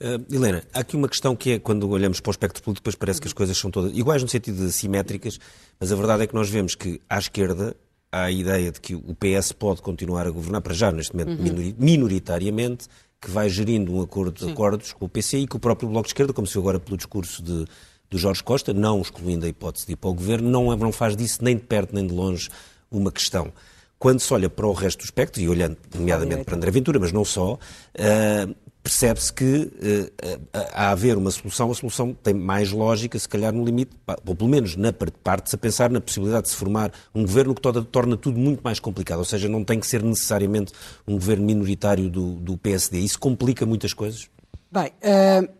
Uh, 0.00 0.34
Helena, 0.34 0.62
há 0.72 0.80
aqui 0.80 0.96
uma 0.96 1.08
questão 1.08 1.36
que 1.36 1.52
é, 1.52 1.58
quando 1.58 1.88
olhamos 1.88 2.20
para 2.20 2.30
o 2.30 2.32
espectro 2.32 2.62
político, 2.62 2.82
depois 2.82 2.94
parece 2.94 3.20
que 3.20 3.26
as 3.26 3.32
coisas 3.34 3.56
são 3.58 3.70
todas 3.70 3.96
iguais 3.96 4.22
no 4.22 4.28
sentido 4.28 4.64
de 4.64 4.72
simétricas, 4.72 5.38
mas 5.78 5.92
a 5.92 5.96
verdade 5.96 6.22
é 6.22 6.26
que 6.26 6.34
nós 6.34 6.48
vemos 6.48 6.74
que 6.74 7.00
à 7.08 7.18
esquerda 7.18 7.76
há 8.10 8.24
a 8.24 8.30
ideia 8.30 8.72
de 8.72 8.80
que 8.80 8.94
o 8.94 9.14
PS 9.14 9.52
pode 9.52 9.82
continuar 9.82 10.26
a 10.26 10.30
governar, 10.30 10.62
para 10.62 10.72
já 10.72 10.90
neste 10.90 11.14
momento 11.14 11.42
uhum. 11.42 11.74
minoritariamente, 11.78 12.88
que 13.20 13.30
vai 13.30 13.48
gerindo 13.48 13.94
um 13.94 14.02
acordo 14.02 14.44
de 14.44 14.52
acordos 14.52 14.92
com 14.92 15.04
o 15.04 15.08
PC 15.08 15.38
e 15.38 15.46
com 15.46 15.56
o 15.56 15.60
próprio 15.60 15.88
Bloco 15.88 16.06
de 16.06 16.10
Esquerda, 16.10 16.32
como 16.32 16.46
se 16.46 16.56
agora 16.58 16.78
pelo 16.78 16.96
discurso 16.96 17.42
de, 17.42 17.64
do 18.10 18.18
Jorge 18.18 18.42
Costa, 18.42 18.72
não 18.72 19.00
excluindo 19.00 19.46
a 19.46 19.48
hipótese 19.48 19.86
de 19.86 19.92
ir 19.92 19.96
para 19.96 20.10
o 20.10 20.14
governo, 20.14 20.48
não, 20.48 20.76
não 20.76 20.92
faz 20.92 21.16
disso 21.16 21.42
nem 21.42 21.56
de 21.56 21.62
perto 21.62 21.94
nem 21.94 22.06
de 22.06 22.14
longe 22.14 22.48
uma 22.90 23.10
questão. 23.10 23.52
Quando 23.98 24.20
se 24.20 24.32
olha 24.32 24.50
para 24.50 24.66
o 24.66 24.72
resto 24.72 24.98
do 24.98 25.04
espectro, 25.04 25.40
e 25.40 25.48
olhando 25.48 25.76
nomeadamente 25.94 26.44
para 26.44 26.56
André 26.56 26.70
Ventura, 26.70 26.98
mas 27.00 27.12
não 27.12 27.24
só, 27.24 27.54
uh, 27.54 28.54
percebe-se 28.86 29.32
que 29.32 29.44
uh, 29.44 30.40
a 30.72 30.90
haver 30.90 31.18
uma 31.18 31.32
solução, 31.32 31.72
a 31.72 31.74
solução 31.74 32.14
tem 32.14 32.32
mais 32.32 32.70
lógica, 32.70 33.18
se 33.18 33.28
calhar 33.28 33.52
no 33.52 33.64
limite, 33.64 33.90
ou 34.24 34.36
pelo 34.36 34.48
menos 34.48 34.76
na 34.76 34.92
parte, 34.92 35.52
a 35.52 35.58
pensar 35.58 35.90
na 35.90 36.00
possibilidade 36.00 36.44
de 36.44 36.50
se 36.50 36.56
formar 36.56 36.92
um 37.12 37.22
governo 37.22 37.52
que 37.52 37.60
torna 37.90 38.16
tudo 38.16 38.38
muito 38.38 38.60
mais 38.62 38.78
complicado, 38.78 39.18
ou 39.18 39.24
seja, 39.24 39.48
não 39.48 39.64
tem 39.64 39.80
que 39.80 39.86
ser 39.88 40.04
necessariamente 40.04 40.72
um 41.04 41.14
governo 41.14 41.44
minoritário 41.44 42.08
do, 42.08 42.34
do 42.34 42.56
PSD. 42.56 43.00
Isso 43.00 43.18
complica 43.18 43.66
muitas 43.66 43.92
coisas? 43.92 44.30
Bem, 44.70 44.92
uh, 45.02 45.52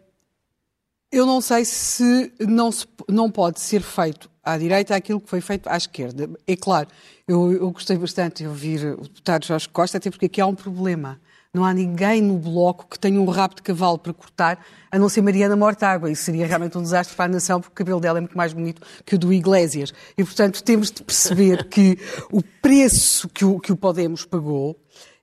eu 1.10 1.26
não 1.26 1.40
sei 1.40 1.64
se 1.64 2.32
não, 2.38 2.70
se 2.70 2.86
não 3.08 3.28
pode 3.28 3.58
ser 3.58 3.82
feito 3.82 4.30
à 4.40 4.56
direita 4.56 4.94
aquilo 4.94 5.20
que 5.20 5.28
foi 5.28 5.40
feito 5.40 5.66
à 5.68 5.76
esquerda. 5.76 6.30
É 6.46 6.54
claro, 6.54 6.86
eu, 7.26 7.52
eu 7.52 7.72
gostei 7.72 7.96
bastante 7.96 8.44
de 8.44 8.48
ouvir 8.48 8.86
o 8.86 9.02
deputado 9.02 9.46
Jorge 9.46 9.68
Costa, 9.68 9.98
até 9.98 10.10
porque 10.10 10.26
aqui 10.26 10.40
há 10.40 10.46
um 10.46 10.54
problema 10.54 11.20
não 11.56 11.64
há 11.64 11.72
ninguém 11.72 12.20
no 12.20 12.38
bloco 12.38 12.86
que 12.86 12.98
tenha 12.98 13.18
um 13.18 13.24
rabo 13.24 13.54
de 13.54 13.62
cavalo 13.62 13.98
para 13.98 14.12
cortar, 14.12 14.62
a 14.92 14.98
não 14.98 15.08
ser 15.08 15.22
Mariana 15.22 15.56
Mortágua. 15.56 16.10
Isso 16.10 16.24
seria 16.24 16.46
realmente 16.46 16.76
um 16.76 16.82
desastre 16.82 17.16
para 17.16 17.24
a 17.24 17.28
nação, 17.28 17.62
porque 17.62 17.72
o 17.72 17.76
cabelo 17.76 17.98
dela 17.98 18.18
é 18.18 18.20
muito 18.20 18.36
mais 18.36 18.52
bonito 18.52 18.82
que 19.06 19.14
o 19.14 19.18
do 19.18 19.32
Iglesias. 19.32 19.94
E, 20.18 20.22
portanto, 20.22 20.62
temos 20.62 20.90
de 20.90 21.02
perceber 21.02 21.64
que 21.64 21.98
o 22.30 22.42
preço 22.60 23.26
que 23.30 23.42
o, 23.42 23.58
que 23.58 23.72
o 23.72 23.76
Podemos 23.76 24.26
pagou 24.26 24.78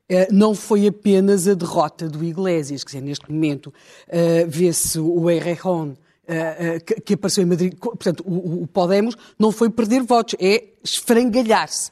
eh, 0.09 0.27
não 0.31 0.55
foi 0.55 0.87
apenas 0.87 1.47
a 1.47 1.53
derrota 1.53 2.09
do 2.09 2.23
Iglesias, 2.23 2.83
quer 2.83 2.97
dizer, 2.97 3.01
neste 3.01 3.31
momento 3.31 3.67
uh, 3.67 4.47
vê-se 4.47 4.99
o 4.99 5.29
Errejón 5.29 5.89
uh, 5.91 7.03
que, 7.05 7.13
apareceu 7.13 7.43
em 7.43 7.47
Madrid. 7.47 7.75
Portanto, 7.79 8.23
o 8.25 8.67
Podemos 8.67 9.15
não 9.37 9.51
foi 9.51 9.69
perder 9.69 10.01
votos, 10.01 10.35
é 10.39 10.72
esfrangalhar-se. 10.83 11.91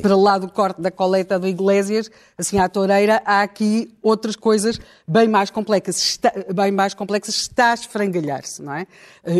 Para 0.00 0.16
lá 0.16 0.38
do 0.38 0.48
corte 0.48 0.80
da 0.80 0.90
coleta 0.90 1.38
do 1.38 1.48
Iglesias, 1.48 2.10
assim 2.38 2.58
à 2.58 2.68
toureira, 2.68 3.20
há 3.24 3.42
aqui 3.42 3.92
outras 4.00 4.36
coisas 4.36 4.80
bem 5.06 5.26
mais 5.26 5.50
complexas. 5.50 5.96
Está, 5.96 6.32
bem 6.54 6.70
mais 6.70 6.94
complexas, 6.94 7.34
está 7.34 7.72
a 7.72 7.74
esfrangalhar-se, 7.74 8.62
não 8.62 8.74
é? 8.74 8.86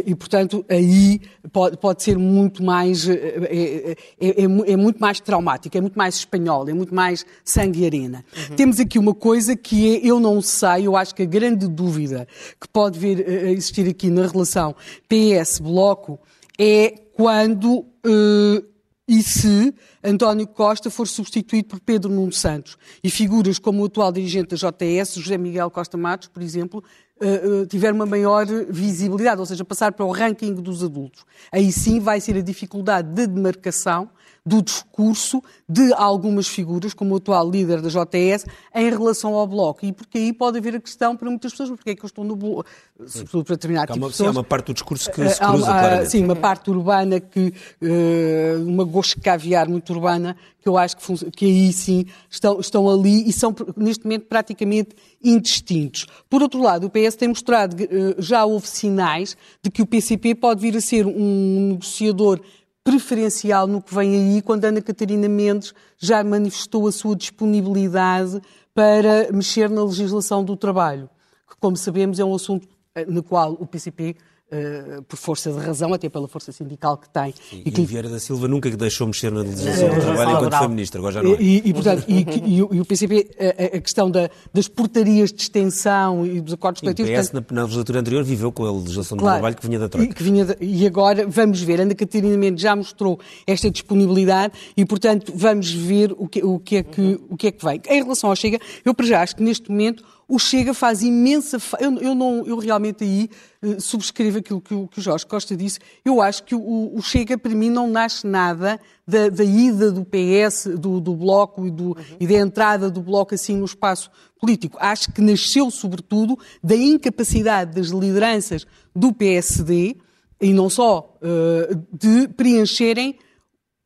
E, 0.04 0.14
portanto, 0.14 0.64
aí 0.68 1.20
pode, 1.52 1.76
pode 1.76 2.02
ser 2.02 2.18
muito 2.18 2.62
mais... 2.64 3.08
É, 3.08 3.12
é, 3.14 3.96
é, 4.20 4.42
é, 4.42 4.76
muito 4.76 4.98
mais 4.98 5.20
traumático, 5.20 5.76
é 5.76 5.80
muito 5.80 5.96
mais 5.96 6.16
espanhol, 6.16 6.68
é 6.68 6.72
muito 6.72 6.94
mais 6.94 7.24
sangue 7.44 7.82
e 7.82 7.86
arena. 7.86 8.24
Uhum. 8.36 8.56
Temos 8.56 8.80
aqui 8.80 8.98
uma 8.98 9.14
coisa 9.14 9.54
que 9.54 9.96
é, 9.96 10.00
eu 10.06 10.18
não 10.18 10.40
sei, 10.42 10.86
eu 10.86 10.96
acho 10.96 11.14
que 11.14 11.22
a 11.22 11.26
grande 11.26 11.68
dúvida 11.68 12.26
que 12.60 12.66
pode 12.68 12.98
vir 12.98 13.24
a 13.26 13.50
existir 13.50 13.88
aqui 13.88 14.10
na 14.10 14.26
relação 14.26 14.74
PS-Bloco 15.08 16.18
é 16.58 16.90
quando 17.14 17.80
uh, 17.80 18.74
e 19.06 19.22
se 19.22 19.74
António 20.02 20.46
Costa 20.46 20.90
for 20.90 21.06
substituído 21.06 21.68
por 21.68 21.80
Pedro 21.80 22.10
Nuno 22.10 22.32
Santos 22.32 22.78
e 23.02 23.10
figuras 23.10 23.58
como 23.58 23.82
o 23.82 23.86
atual 23.86 24.10
dirigente 24.10 24.54
da 24.54 24.70
JTS, 24.70 25.20
José 25.20 25.36
Miguel 25.36 25.70
Costa 25.70 25.98
Matos, 25.98 26.28
por 26.28 26.42
exemplo, 26.42 26.82
uh, 27.20 27.62
uh, 27.62 27.66
tiver 27.66 27.92
uma 27.92 28.06
maior 28.06 28.46
visibilidade, 28.70 29.40
ou 29.40 29.46
seja, 29.46 29.64
passar 29.64 29.92
para 29.92 30.06
o 30.06 30.10
ranking 30.10 30.54
dos 30.54 30.82
adultos. 30.82 31.24
Aí 31.52 31.70
sim 31.70 32.00
vai 32.00 32.18
ser 32.20 32.36
a 32.36 32.40
dificuldade 32.40 33.12
de 33.12 33.26
demarcação 33.26 34.08
do 34.46 34.60
discurso 34.60 35.42
de 35.66 35.90
algumas 35.94 36.46
figuras, 36.46 36.92
como 36.92 37.14
o 37.14 37.16
atual 37.16 37.50
líder 37.50 37.80
da 37.80 37.88
JTS, 37.88 38.44
em 38.74 38.90
relação 38.90 39.34
ao 39.34 39.46
Bloco. 39.46 39.86
E 39.86 39.92
porque 39.92 40.18
aí 40.18 40.32
pode 40.34 40.58
haver 40.58 40.76
a 40.76 40.80
questão 40.80 41.16
para 41.16 41.30
muitas 41.30 41.52
pessoas, 41.52 41.70
porque 41.70 41.90
é 41.90 41.94
que 41.94 42.04
eu 42.04 42.06
estou 42.06 42.24
no 42.24 42.36
Bloco, 42.36 42.66
sobretudo 43.06 43.44
para 43.44 43.56
determinar 43.56 43.86
tipo 43.86 43.98
uma, 43.98 44.08
pessoas. 44.08 44.28
Há 44.28 44.32
uma 44.32 44.44
parte 44.44 44.66
do 44.66 44.74
discurso 44.74 45.10
que 45.10 45.28
se 45.28 45.40
cruza 45.40 45.64
há, 45.64 45.78
claramente. 45.80 46.10
Sim, 46.10 46.24
uma 46.24 46.36
parte 46.36 46.70
urbana, 46.70 47.20
que 47.20 47.54
uh, 47.80 48.68
uma 48.68 48.84
gosto 48.84 49.14
de 49.16 49.22
caviar 49.22 49.66
muito 49.66 49.90
urbana, 49.94 50.36
que 50.60 50.68
eu 50.68 50.76
acho 50.76 50.96
que, 50.98 51.30
que 51.30 51.44
aí 51.46 51.72
sim 51.72 52.04
estão, 52.28 52.60
estão 52.60 52.88
ali 52.88 53.26
e 53.26 53.32
são 53.32 53.54
neste 53.76 54.04
momento 54.04 54.26
praticamente 54.26 54.94
indistintos. 55.22 56.06
Por 56.28 56.42
outro 56.42 56.60
lado, 56.60 56.86
o 56.86 56.90
PS 56.90 57.16
tem 57.16 57.28
mostrado, 57.28 57.76
uh, 57.82 58.20
já 58.20 58.44
houve 58.44 58.68
sinais 58.68 59.38
de 59.62 59.70
que 59.70 59.80
o 59.80 59.86
PCP 59.86 60.34
pode 60.34 60.60
vir 60.60 60.76
a 60.76 60.82
ser 60.82 61.06
um 61.06 61.70
negociador 61.70 62.40
preferencial 62.84 63.66
no 63.66 63.80
que 63.80 63.94
vem 63.94 64.14
aí, 64.14 64.42
quando 64.42 64.66
Ana 64.66 64.82
Catarina 64.82 65.26
Mendes 65.26 65.74
já 65.98 66.22
manifestou 66.22 66.86
a 66.86 66.92
sua 66.92 67.16
disponibilidade 67.16 68.40
para 68.74 69.32
mexer 69.32 69.70
na 69.70 69.82
legislação 69.82 70.44
do 70.44 70.54
trabalho, 70.54 71.08
que, 71.48 71.56
como 71.58 71.76
sabemos, 71.76 72.20
é 72.20 72.24
um 72.24 72.34
assunto 72.34 72.68
eh, 72.94 73.06
no 73.06 73.22
qual 73.22 73.52
o 73.52 73.66
PCP 73.66 74.16
Uh, 74.54 75.02
por 75.02 75.16
força 75.16 75.50
de 75.50 75.58
razão, 75.58 75.92
até 75.92 76.08
pela 76.08 76.28
força 76.28 76.52
sindical 76.52 76.96
que 76.96 77.08
tem. 77.08 77.34
E, 77.50 77.62
e, 77.66 77.70
que... 77.72 77.80
e 77.80 77.86
Vieira 77.86 78.08
da 78.08 78.20
Silva 78.20 78.46
nunca 78.46 78.70
deixou 78.70 79.06
mexer 79.06 79.32
na 79.32 79.40
legislação 79.40 79.88
do 79.88 80.00
trabalho 80.00 80.30
enquanto 80.36 80.58
foi 80.58 80.68
ministro, 80.68 80.98
agora 81.00 81.14
já 81.14 81.22
não 81.22 81.32
é. 81.32 81.42
E, 81.42 81.62
e 81.64 81.74
portanto, 81.74 82.04
e, 82.06 82.56
e, 82.56 82.62
o 82.62 82.84
PCP, 82.84 83.30
a, 83.38 83.76
a 83.76 83.80
questão 83.80 84.10
da, 84.10 84.30
das 84.52 84.68
portarias 84.68 85.32
de 85.32 85.42
extensão 85.42 86.24
e 86.24 86.40
dos 86.40 86.54
acordos 86.54 86.80
coletivos... 86.80 87.10
O 87.10 87.14
PS, 87.14 87.30
portanto... 87.30 87.50
na, 87.50 87.56
na, 87.56 87.62
legislatura 87.64 88.00
anterior, 88.00 88.22
viveu 88.22 88.52
com 88.52 88.64
a 88.64 88.72
legislação 88.72 89.18
claro, 89.18 89.34
do 89.34 89.38
trabalho 89.38 89.56
que 89.56 89.66
vinha 89.66 89.78
da 89.78 89.88
Troika. 89.88 90.22
E, 90.22 90.24
vinha 90.24 90.44
de, 90.44 90.56
e 90.60 90.86
agora, 90.86 91.26
vamos 91.26 91.60
ver, 91.60 91.80
Ana 91.80 91.94
Catarina 91.94 92.36
Mendes 92.36 92.62
já 92.62 92.76
mostrou 92.76 93.18
esta 93.46 93.70
disponibilidade 93.70 94.54
e, 94.76 94.84
portanto, 94.84 95.32
vamos 95.34 95.72
ver 95.72 96.14
o 96.16 96.28
que, 96.28 96.44
o 96.44 96.58
que, 96.58 96.76
é, 96.76 96.82
que, 96.82 97.20
o 97.28 97.36
que 97.36 97.48
é 97.48 97.52
que 97.52 97.64
vem. 97.64 97.80
Em 97.88 98.02
relação 98.02 98.30
ao 98.30 98.36
Chega, 98.36 98.58
eu 98.84 98.94
para 98.94 99.06
já 99.06 99.22
acho 99.22 99.36
que 99.36 99.42
neste 99.42 99.70
momento 99.70 100.04
o 100.28 100.38
Chega 100.38 100.72
faz 100.72 101.02
imensa. 101.02 101.58
Eu, 101.78 101.98
eu, 101.98 102.14
não, 102.14 102.46
eu 102.46 102.58
realmente 102.58 103.04
aí 103.04 103.28
uh, 103.62 103.80
subscrevo 103.80 104.38
aquilo 104.38 104.60
que 104.60 104.74
o, 104.74 104.88
que 104.88 104.98
o, 104.98 105.02
Jorge 105.02 105.26
Costa 105.26 105.56
disse. 105.56 105.78
Eu 106.04 106.20
acho 106.22 106.44
que 106.44 106.54
o, 106.54 106.94
o 106.94 107.02
Chega, 107.02 107.36
para 107.36 107.54
mim, 107.54 107.70
não 107.70 107.88
nasce 107.88 108.26
nada 108.26 108.80
da, 109.06 109.28
da 109.28 109.44
ida 109.44 109.92
do 109.92 110.04
PS, 110.04 110.68
do, 110.78 111.00
do 111.00 111.14
Bloco 111.14 111.66
e, 111.66 111.70
do, 111.70 111.88
uhum. 111.88 111.96
e 112.18 112.26
da 112.26 112.34
entrada 112.34 112.90
do 112.90 113.02
Bloco 113.02 113.34
assim 113.34 113.56
no 113.56 113.64
espaço 113.64 114.10
político. 114.40 114.78
Acho 114.80 115.12
que 115.12 115.20
nasceu, 115.20 115.70
sobretudo, 115.70 116.38
da 116.62 116.74
incapacidade 116.74 117.74
das 117.74 117.88
lideranças 117.88 118.66
do 118.94 119.12
PSD, 119.12 119.96
e 120.40 120.52
não 120.52 120.68
só, 120.68 121.16
uh, 121.22 121.82
de 121.92 122.28
preencherem 122.28 123.18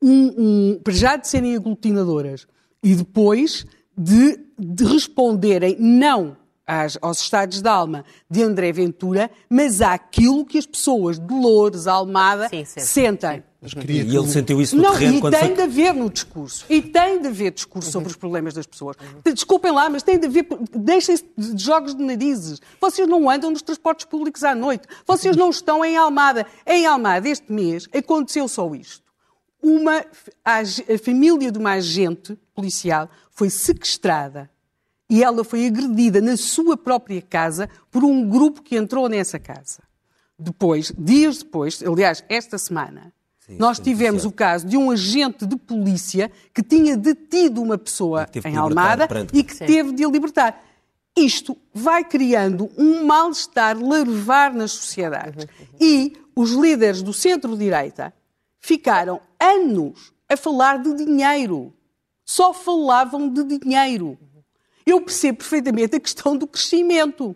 um, 0.02 0.34
um, 0.38 0.80
para 0.82 0.92
já 0.92 1.16
de 1.16 1.28
serem 1.28 1.56
aglutinadoras 1.56 2.46
e 2.82 2.94
depois 2.94 3.66
de, 3.98 4.38
de 4.56 4.84
responderem 4.84 5.76
não 5.78 6.36
às, 6.66 6.98
aos 7.00 7.20
estados 7.20 7.62
de 7.62 7.68
alma 7.68 8.04
de 8.30 8.42
André 8.42 8.70
Ventura, 8.70 9.30
mas 9.48 9.80
àquilo 9.80 10.44
que 10.44 10.58
as 10.58 10.66
pessoas 10.66 11.18
de 11.18 11.32
Loures, 11.32 11.86
Almada, 11.86 12.48
sim, 12.48 12.64
sim, 12.64 12.80
sentem. 12.80 13.42
Sim. 13.64 13.80
E 13.88 14.16
ele 14.16 14.28
sentiu 14.28 14.60
isso 14.60 14.76
no 14.76 14.82
não, 14.84 14.92
terreno 14.92 15.16
e 15.16 15.20
quando 15.20 15.34
tem 15.34 15.46
foi... 15.46 15.54
de 15.56 15.62
haver 15.62 15.92
no 15.92 16.08
discurso. 16.08 16.64
E 16.68 16.80
tem 16.80 17.20
de 17.20 17.26
haver 17.26 17.50
discurso 17.50 17.88
uhum. 17.88 17.92
sobre 17.92 18.08
os 18.10 18.14
problemas 18.14 18.54
das 18.54 18.66
pessoas. 18.66 18.96
Uhum. 19.00 19.32
Desculpem 19.34 19.72
lá, 19.72 19.90
mas 19.90 20.04
tem 20.04 20.16
de 20.16 20.26
haver... 20.26 20.46
Deixem-se 20.72 21.24
de 21.36 21.60
jogos 21.60 21.92
de 21.92 22.00
narizes. 22.00 22.60
Vocês 22.80 23.08
não 23.08 23.28
andam 23.28 23.50
nos 23.50 23.62
transportes 23.62 24.06
públicos 24.06 24.44
à 24.44 24.54
noite. 24.54 24.86
Vocês 25.04 25.36
não 25.36 25.50
estão 25.50 25.84
em 25.84 25.96
Almada. 25.96 26.46
Em 26.64 26.86
Almada, 26.86 27.28
este 27.28 27.50
mês, 27.50 27.88
aconteceu 27.92 28.46
só 28.46 28.72
isto. 28.76 29.07
Uma, 29.62 30.04
a, 30.44 30.60
a 30.60 30.98
família 31.04 31.50
de 31.50 31.58
uma 31.58 31.72
agente 31.72 32.38
policial 32.54 33.08
foi 33.30 33.50
sequestrada 33.50 34.50
e 35.10 35.22
ela 35.22 35.42
foi 35.42 35.66
agredida 35.66 36.20
na 36.20 36.36
sua 36.36 36.76
própria 36.76 37.22
casa 37.22 37.68
por 37.90 38.04
um 38.04 38.28
grupo 38.28 38.62
que 38.62 38.76
entrou 38.76 39.08
nessa 39.08 39.38
casa. 39.38 39.82
Depois, 40.38 40.92
dias 40.96 41.38
depois, 41.38 41.82
aliás, 41.82 42.22
esta 42.28 42.58
semana, 42.58 43.12
Sim, 43.40 43.56
nós 43.58 43.80
tivemos 43.80 44.24
o 44.24 44.30
caso 44.30 44.66
de 44.66 44.76
um 44.76 44.90
agente 44.90 45.46
de 45.46 45.56
polícia 45.56 46.30
que 46.54 46.62
tinha 46.62 46.96
detido 46.96 47.62
uma 47.62 47.78
pessoa 47.78 48.28
em 48.44 48.56
Almada 48.56 49.08
e 49.32 49.42
que 49.42 49.54
Sim. 49.54 49.66
teve 49.66 49.92
de 49.92 50.04
a 50.04 50.08
libertar. 50.08 50.64
Isto 51.16 51.56
vai 51.74 52.04
criando 52.04 52.70
um 52.78 53.04
mal-estar 53.04 53.76
larvar 53.76 54.52
nas 54.52 54.70
sociedades. 54.72 55.44
Uhum, 55.44 55.50
uhum. 55.60 55.78
E 55.80 56.16
os 56.36 56.52
líderes 56.52 57.02
do 57.02 57.12
centro-direita 57.12 58.14
ficaram 58.60 59.20
anos 59.40 60.12
a 60.28 60.36
falar 60.36 60.78
de 60.82 60.94
dinheiro 60.94 61.72
só 62.24 62.52
falavam 62.52 63.28
de 63.28 63.58
dinheiro. 63.58 64.18
Eu 64.84 65.00
percebo 65.00 65.38
perfeitamente 65.38 65.96
a 65.96 66.00
questão 66.00 66.36
do 66.36 66.46
crescimento, 66.46 67.34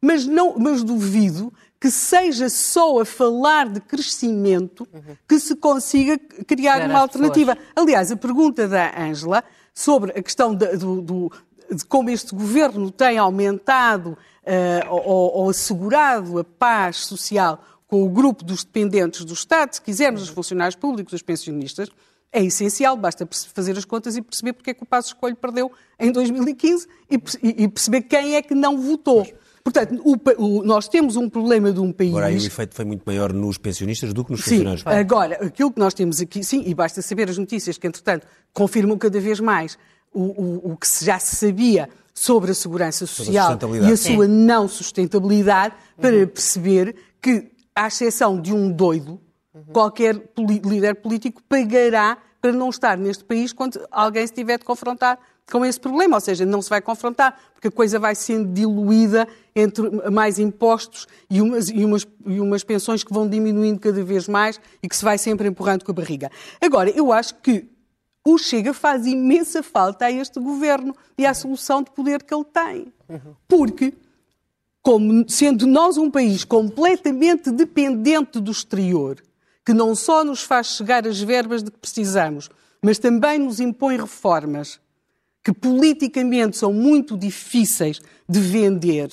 mas, 0.00 0.26
não, 0.26 0.58
mas 0.58 0.82
duvido 0.82 1.52
que 1.80 1.90
seja 1.90 2.48
só 2.48 3.00
a 3.00 3.04
falar 3.04 3.68
de 3.68 3.80
crescimento 3.80 4.86
que 5.28 5.38
se 5.38 5.56
consiga 5.56 6.18
criar 6.46 6.88
uma 6.88 7.00
alternativa. 7.00 7.56
Aliás, 7.74 8.10
a 8.10 8.16
pergunta 8.16 8.66
da 8.66 8.92
Ângela 8.98 9.44
sobre 9.74 10.12
a 10.12 10.22
questão 10.22 10.54
de, 10.54 10.76
do, 10.76 11.00
do, 11.02 11.32
de 11.70 11.84
como 11.84 12.10
este 12.10 12.34
governo 12.34 12.90
tem 12.90 13.18
aumentado 13.18 14.10
uh, 14.10 14.90
ou, 14.90 15.34
ou 15.34 15.50
assegurado 15.50 16.38
a 16.38 16.44
paz 16.44 17.04
social 17.04 17.62
com 17.86 18.02
o 18.02 18.08
grupo 18.08 18.44
dos 18.44 18.64
dependentes 18.64 19.24
do 19.24 19.32
Estado, 19.32 19.74
se 19.74 19.82
quisermos, 19.82 20.22
os 20.22 20.28
funcionários 20.28 20.76
públicos, 20.76 21.12
os 21.12 21.22
pensionistas, 21.22 21.88
é 22.32 22.44
essencial, 22.44 22.96
basta 22.96 23.26
fazer 23.54 23.78
as 23.78 23.84
contas 23.84 24.16
e 24.16 24.22
perceber 24.22 24.52
porque 24.52 24.70
é 24.70 24.74
que 24.74 24.82
o 24.82 24.86
Passo 24.86 25.08
Escolho 25.08 25.36
perdeu 25.36 25.70
em 25.98 26.10
2015 26.10 26.86
e, 27.10 27.14
e 27.42 27.68
perceber 27.68 28.02
quem 28.02 28.34
é 28.34 28.42
que 28.42 28.54
não 28.54 28.80
votou. 28.80 29.26
Portanto, 29.62 30.00
o, 30.04 30.16
o, 30.38 30.62
nós 30.62 30.86
temos 30.86 31.16
um 31.16 31.28
problema 31.28 31.72
de 31.72 31.80
um 31.80 31.92
país. 31.92 32.10
Agora, 32.10 32.26
aí 32.26 32.36
o 32.36 32.46
efeito 32.46 32.74
foi 32.74 32.84
muito 32.84 33.02
maior 33.04 33.32
nos 33.32 33.58
pensionistas 33.58 34.12
do 34.12 34.24
que 34.24 34.30
nos 34.30 34.42
funcionários. 34.42 34.82
Sim, 34.82 34.88
agora, 34.88 35.44
aquilo 35.44 35.72
que 35.72 35.80
nós 35.80 35.92
temos 35.92 36.20
aqui, 36.20 36.44
sim, 36.44 36.62
e 36.66 36.72
basta 36.72 37.02
saber 37.02 37.28
as 37.28 37.36
notícias 37.36 37.76
que, 37.76 37.86
entretanto, 37.86 38.26
confirmam 38.52 38.96
cada 38.96 39.18
vez 39.18 39.40
mais 39.40 39.76
o, 40.12 40.72
o, 40.72 40.76
que 40.76 40.86
já 41.04 41.18
se 41.18 41.34
sabia 41.36 41.88
sobre 42.14 42.52
a 42.52 42.54
segurança 42.54 43.06
social 43.06 43.58
a 43.60 43.88
e 43.88 43.92
a 43.92 43.96
sua 43.96 44.26
não 44.26 44.68
sustentabilidade 44.68 45.74
para 46.00 46.26
perceber 46.26 46.94
que, 47.20 47.50
à 47.76 47.86
exceção 47.86 48.40
de 48.40 48.52
um 48.54 48.72
doido, 48.72 49.20
qualquer 49.72 50.20
líder 50.64 50.96
político 50.96 51.42
pagará 51.42 52.18
para 52.40 52.52
não 52.52 52.70
estar 52.70 52.96
neste 52.96 53.24
país 53.24 53.52
quando 53.52 53.86
alguém 53.90 54.26
se 54.26 54.32
tiver 54.32 54.58
de 54.58 54.64
confrontar 54.64 55.18
com 55.50 55.64
esse 55.64 55.78
problema. 55.78 56.16
Ou 56.16 56.20
seja, 56.20 56.46
não 56.46 56.62
se 56.62 56.70
vai 56.70 56.80
confrontar, 56.80 57.38
porque 57.52 57.68
a 57.68 57.70
coisa 57.70 57.98
vai 57.98 58.14
sendo 58.14 58.52
diluída 58.52 59.28
entre 59.54 60.10
mais 60.10 60.38
impostos 60.38 61.06
e 61.30 61.40
umas, 61.40 61.68
e 61.68 61.84
umas, 61.84 62.06
e 62.26 62.40
umas 62.40 62.64
pensões 62.64 63.04
que 63.04 63.12
vão 63.12 63.28
diminuindo 63.28 63.78
cada 63.78 64.02
vez 64.02 64.26
mais 64.28 64.60
e 64.82 64.88
que 64.88 64.96
se 64.96 65.04
vai 65.04 65.18
sempre 65.18 65.48
empurrando 65.48 65.84
com 65.84 65.92
a 65.92 65.94
barriga. 65.94 66.30
Agora, 66.60 66.90
eu 66.90 67.12
acho 67.12 67.34
que 67.36 67.68
o 68.24 68.38
Chega 68.38 68.74
faz 68.74 69.06
imensa 69.06 69.62
falta 69.62 70.06
a 70.06 70.10
este 70.10 70.40
governo 70.40 70.94
e 71.16 71.24
à 71.24 71.32
solução 71.32 71.82
de 71.82 71.92
poder 71.92 72.22
que 72.24 72.34
ele 72.34 72.44
tem. 72.44 72.92
Porque, 73.46 73.94
como 74.86 75.28
sendo 75.28 75.66
nós 75.66 75.96
um 75.96 76.08
país 76.08 76.44
completamente 76.44 77.50
dependente 77.50 78.38
do 78.38 78.52
exterior, 78.52 79.20
que 79.64 79.72
não 79.72 79.96
só 79.96 80.22
nos 80.22 80.42
faz 80.42 80.76
chegar 80.76 81.04
as 81.08 81.20
verbas 81.20 81.64
de 81.64 81.72
que 81.72 81.78
precisamos, 81.78 82.48
mas 82.80 82.96
também 82.96 83.36
nos 83.36 83.58
impõe 83.58 83.96
reformas 83.96 84.78
que 85.42 85.52
politicamente 85.52 86.56
são 86.56 86.72
muito 86.72 87.18
difíceis 87.18 88.00
de 88.28 88.38
vender, 88.38 89.10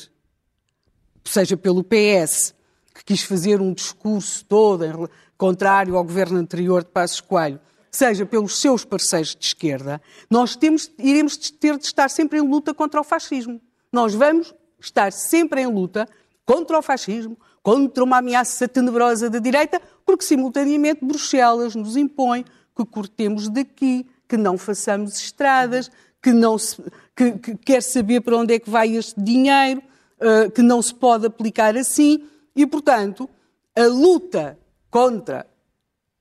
seja 1.26 1.58
pelo 1.58 1.84
PS, 1.84 2.54
que 2.94 3.04
quis 3.06 3.24
fazer 3.24 3.60
um 3.60 3.74
discurso 3.74 4.46
todo 4.46 5.10
contrário 5.36 5.98
ao 5.98 6.04
governo 6.04 6.38
anterior 6.38 6.84
de 6.84 6.92
Passos 6.92 7.20
Coelho, 7.20 7.60
seja 7.90 8.28
pelos 8.28 8.62
seus 8.62 8.86
parceiros 8.86 9.36
de 9.36 9.44
esquerda, 9.44 10.00
nós 10.30 10.56
temos, 10.56 10.92
iremos 11.00 11.36
ter 11.36 11.80
de 11.80 11.86
estar 11.86 12.12
sempre 12.12 12.38
em 12.38 12.48
luta 12.48 12.76
contra 12.76 13.02
o 13.02 13.04
fascismo. 13.04 13.60
Nós 13.92 14.14
vamos 14.14 14.54
estar 14.86 15.12
sempre 15.12 15.62
em 15.62 15.68
luta 15.68 16.08
contra 16.46 16.78
o 16.78 16.82
fascismo, 16.82 17.38
contra 17.62 18.04
uma 18.04 18.18
ameaça 18.18 18.68
tenebrosa 18.68 19.30
da 19.30 19.40
direita, 19.40 19.82
porque 20.06 20.26
simultaneamente 20.26 21.06
Bruxelas 21.06 21.76
nos 21.76 21.96
impõe 21.96 22.44
que 22.76 22.86
cortemos 22.86 23.50
daqui, 23.50 24.06
que 24.28 24.36
não 24.36 24.58
façamos 24.58 25.16
estradas, 25.16 25.90
que, 26.22 26.32
não 26.32 26.58
se, 26.58 26.82
que, 27.16 27.32
que 27.34 27.56
quer 27.56 27.82
saber 27.82 28.22
para 28.22 28.38
onde 28.38 28.54
é 28.54 28.60
que 28.60 28.70
vai 28.70 28.96
este 28.96 29.20
dinheiro, 29.22 29.82
uh, 30.20 30.52
que 30.52 30.62
não 30.62 30.82
se 30.82 30.94
pode 30.94 31.28
aplicar 31.28 31.78
assim, 31.78 32.28
e, 32.56 32.66
portanto, 32.66 33.30
a 33.76 33.86
luta 33.86 34.58
contra 34.90 35.46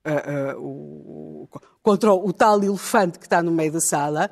uh, 0.05 0.57
uh, 0.57 0.63
o, 0.63 1.49
contra 1.81 2.13
o 2.13 2.31
tal 2.31 2.63
elefante 2.63 3.19
que 3.19 3.25
está 3.25 3.41
no 3.43 3.51
meio 3.51 3.73
da 3.73 3.81
sala, 3.81 4.29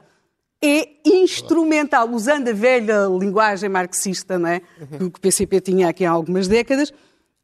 é 0.63 0.89
instrumental, 1.05 2.09
usando 2.11 2.49
a 2.49 2.53
velha 2.53 3.07
linguagem 3.07 3.67
marxista 3.67 4.37
não 4.37 4.47
é? 4.47 4.59
que 4.59 5.03
o 5.03 5.11
PCP 5.11 5.59
tinha 5.61 5.89
aqui 5.89 6.05
há 6.05 6.11
algumas 6.11 6.47
décadas, 6.47 6.93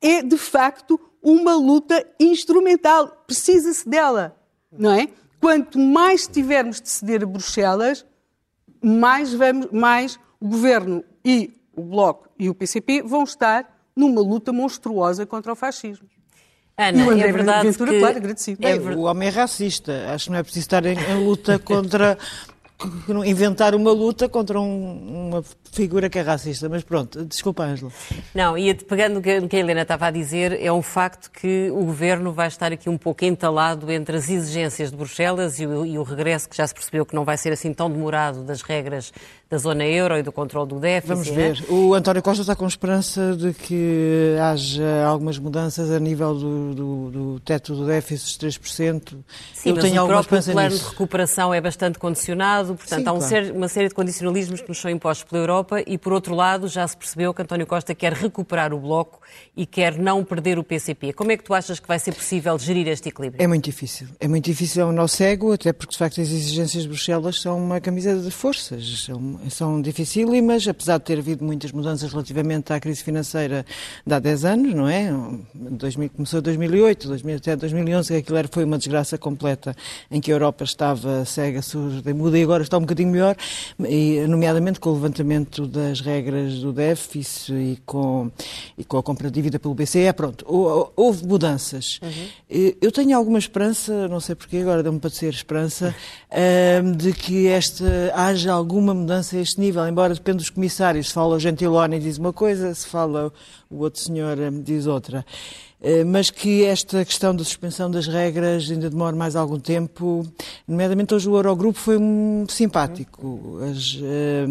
é 0.01 0.21
de 0.21 0.37
facto 0.37 0.99
uma 1.21 1.55
luta 1.55 2.05
instrumental. 2.19 3.23
Precisa-se 3.25 3.87
dela, 3.89 4.35
não 4.71 4.91
é? 4.91 5.07
Quanto 5.39 5.79
mais 5.79 6.27
tivermos 6.27 6.79
de 6.79 6.89
ceder 6.89 7.23
a 7.23 7.25
Bruxelas, 7.25 8.05
mais, 8.83 9.33
vamos, 9.33 9.67
mais 9.71 10.19
o 10.39 10.47
Governo 10.47 11.03
e 11.25 11.51
o 11.75 11.83
Bloco 11.83 12.29
e 12.37 12.49
o 12.49 12.55
PCP 12.55 13.01
vão 13.01 13.23
estar 13.23 13.77
numa 13.95 14.21
luta 14.21 14.53
monstruosa 14.53 15.25
contra 15.25 15.51
o 15.51 15.55
fascismo. 15.55 16.07
Ana, 16.77 16.99
e 16.99 17.07
o 17.07 17.09
André 17.09 17.29
é 17.29 17.31
verdade 17.31 17.71
Ventura, 17.71 17.91
que... 17.91 17.99
claro, 17.99 18.17
agradecido. 18.17 18.67
É, 18.67 18.75
o 18.75 19.01
homem 19.01 19.29
é 19.29 19.31
racista. 19.31 20.13
Acho 20.13 20.25
que 20.25 20.31
não 20.31 20.37
é 20.37 20.43
preciso 20.43 20.63
estar 20.63 20.85
em, 20.85 20.95
em 20.95 21.25
luta 21.25 21.57
contra 21.57 22.15
inventar 23.25 23.73
uma 23.73 23.91
luta 23.91 24.29
contra 24.29 24.59
um, 24.59 25.29
uma 25.29 25.43
figura 25.77 26.09
que 26.09 26.17
é 26.17 26.23
racista. 26.23 26.67
Mas 26.67 26.83
pronto, 26.83 27.23
desculpa, 27.23 27.63
Ângela. 27.63 27.91
Não, 28.33 28.57
e 28.57 28.73
pegando 28.73 29.15
no 29.15 29.21
que 29.21 29.55
a 29.55 29.59
Helena 29.59 29.83
estava 29.83 30.07
a 30.07 30.11
dizer, 30.11 30.59
é 30.59 30.73
um 30.73 30.81
facto 30.81 31.29
que 31.29 31.69
o 31.69 31.85
governo 31.85 32.33
vai 32.33 32.47
estar 32.47 32.71
aqui 32.73 32.89
um 32.89 32.97
pouco 32.97 33.23
entalado 33.23 33.91
entre 33.91 34.17
as 34.17 34.27
exigências 34.27 34.89
de 34.89 34.97
Bruxelas 34.97 35.59
e 35.59 35.67
o, 35.67 35.85
e 35.85 35.99
o 35.99 36.03
regresso, 36.03 36.49
que 36.49 36.57
já 36.57 36.65
se 36.65 36.73
percebeu 36.73 37.05
que 37.05 37.13
não 37.13 37.23
vai 37.23 37.37
ser 37.37 37.53
assim 37.53 37.71
tão 37.73 37.91
demorado, 37.91 38.43
das 38.43 38.63
regras 38.63 39.13
da 39.49 39.57
zona 39.57 39.85
euro 39.85 40.17
e 40.17 40.23
do 40.23 40.31
controle 40.31 40.67
do 40.67 40.79
déficit. 40.79 41.07
Vamos 41.07 41.29
ver. 41.29 41.63
É? 41.69 41.71
O 41.71 41.93
António 41.93 42.21
Costa 42.21 42.41
está 42.41 42.55
com 42.55 42.67
esperança 42.67 43.35
de 43.35 43.53
que 43.53 44.35
haja 44.41 45.05
algumas 45.05 45.37
mudanças 45.37 45.89
a 45.91 45.99
nível 45.99 46.33
do, 46.33 46.73
do, 46.75 47.11
do 47.11 47.39
teto 47.39 47.73
do 47.73 47.85
déficit 47.85 48.39
de 48.39 48.47
3%. 48.47 49.13
Sim, 49.53 49.69
Eu 49.69 49.75
mas 49.75 49.83
tenho 49.85 50.03
o 50.03 50.07
próprio 50.07 50.43
plano 50.43 50.69
nisso. 50.69 50.83
de 50.83 50.89
recuperação 50.89 51.53
é 51.53 51.61
bastante 51.61 51.97
condicionado, 51.97 52.75
portanto 52.75 53.03
Sim, 53.03 53.07
há 53.07 53.13
um 53.13 53.19
claro. 53.19 53.45
ser, 53.45 53.51
uma 53.53 53.67
série 53.67 53.87
de 53.87 53.95
condicionalismos 53.95 54.61
que 54.61 54.67
nos 54.67 54.79
são 54.79 54.91
impostos 54.91 55.29
pela 55.29 55.43
Europa 55.43 55.66
e, 55.85 55.97
por 55.97 56.13
outro 56.13 56.35
lado, 56.35 56.67
já 56.67 56.87
se 56.87 56.95
percebeu 56.95 57.33
que 57.33 57.41
António 57.41 57.67
Costa 57.67 57.93
quer 57.93 58.13
recuperar 58.13 58.73
o 58.73 58.79
Bloco 58.79 59.19
e 59.55 59.65
quer 59.65 59.97
não 59.97 60.23
perder 60.23 60.57
o 60.59 60.63
PCP. 60.63 61.13
Como 61.13 61.31
é 61.31 61.37
que 61.37 61.43
tu 61.43 61.53
achas 61.53 61.79
que 61.79 61.87
vai 61.87 61.99
ser 61.99 62.13
possível 62.13 62.57
gerir 62.57 62.87
este 62.87 63.09
equilíbrio? 63.09 63.41
É 63.41 63.47
muito 63.47 63.65
difícil. 63.65 64.07
É 64.19 64.27
muito 64.27 64.45
difícil, 64.45 64.83
é 64.83 64.85
um 64.85 64.91
nó 64.91 65.07
cego, 65.07 65.53
até 65.53 65.73
porque, 65.73 65.91
de 65.91 65.97
facto, 65.97 66.21
as 66.21 66.29
exigências 66.29 66.83
de 66.83 66.89
Bruxelas 66.89 67.41
são 67.41 67.57
uma 67.57 67.81
camisa 67.81 68.15
de 68.15 68.31
forças. 68.31 69.03
São 69.03 69.39
são 69.49 69.81
dificílimas, 69.81 70.67
apesar 70.67 70.97
de 70.97 71.05
ter 71.05 71.19
havido 71.19 71.43
muitas 71.43 71.71
mudanças 71.71 72.11
relativamente 72.11 72.71
à 72.71 72.79
crise 72.79 73.03
financeira 73.03 73.65
de 74.05 74.13
há 74.13 74.19
10 74.19 74.45
anos, 74.45 74.73
não 74.73 74.87
é? 74.87 75.11
2000, 75.53 76.09
começou 76.11 76.39
em 76.39 76.43
2008, 76.43 77.07
2000, 77.07 77.35
até 77.37 77.55
2011, 77.55 78.07
que 78.07 78.19
aquilo 78.19 78.37
era, 78.37 78.47
foi 78.47 78.63
uma 78.63 78.77
desgraça 78.77 79.17
completa, 79.17 79.75
em 80.09 80.21
que 80.21 80.31
a 80.31 80.35
Europa 80.35 80.63
estava 80.63 81.25
cega, 81.25 81.61
surda 81.61 82.09
e 82.09 82.13
muda, 82.13 82.37
e 82.37 82.43
agora 82.43 82.63
está 82.63 82.77
um 82.77 82.81
bocadinho 82.81 83.09
melhor, 83.09 83.35
e, 83.79 84.25
nomeadamente 84.27 84.79
com 84.79 84.89
o 84.89 84.93
levantamento 84.93 85.46
das 85.67 86.01
regras 86.01 86.59
do 86.59 86.73
déficit 86.73 87.53
e 87.53 87.79
com, 87.85 88.31
e 88.77 88.83
com 88.83 88.97
a 88.97 89.03
compra 89.03 89.29
de 89.29 89.35
dívida 89.35 89.59
pelo 89.59 89.73
BCE. 89.73 90.11
Pronto, 90.13 90.45
houve 90.95 91.25
mudanças. 91.25 91.99
Uhum. 92.01 92.73
Eu 92.81 92.91
tenho 92.91 93.17
alguma 93.17 93.39
esperança, 93.39 94.07
não 94.07 94.19
sei 94.19 94.35
porquê, 94.35 94.57
agora 94.57 94.83
deu-me 94.83 94.99
para 94.99 95.09
dizer 95.09 95.33
esperança, 95.33 95.95
de 96.97 97.13
que 97.13 97.47
esta, 97.47 97.85
haja 98.13 98.51
alguma 98.51 98.93
mudança 98.93 99.37
a 99.37 99.39
este 99.39 99.59
nível, 99.59 99.87
embora 99.87 100.13
dependa 100.13 100.37
dos 100.37 100.49
comissários. 100.49 101.07
Se 101.07 101.13
fala 101.13 101.35
o 101.35 101.39
Gentiloni 101.39 101.99
diz 101.99 102.17
uma 102.17 102.33
coisa, 102.33 102.73
se 102.73 102.87
fala 102.87 103.31
o 103.69 103.79
outro 103.79 104.01
senhor 104.01 104.39
eh, 104.39 104.51
diz 104.51 104.87
outra. 104.87 105.25
Eh, 105.87 106.03
mas 106.03 106.29
que 106.29 106.65
esta 106.65 107.05
questão 107.05 107.33
da 107.33 107.45
suspensão 107.45 107.89
das 107.89 108.07
regras 108.07 108.69
ainda 108.69 108.89
demora 108.89 109.15
mais 109.15 109.37
algum 109.37 109.57
tempo. 109.57 110.27
Nomeadamente 110.67 111.15
hoje 111.15 111.29
o 111.29 111.37
Eurogrupo 111.37 111.79
foi 111.79 111.95
um 111.97 112.45
simpático. 112.49 113.57
As, 113.71 113.97
eh, 114.03 114.47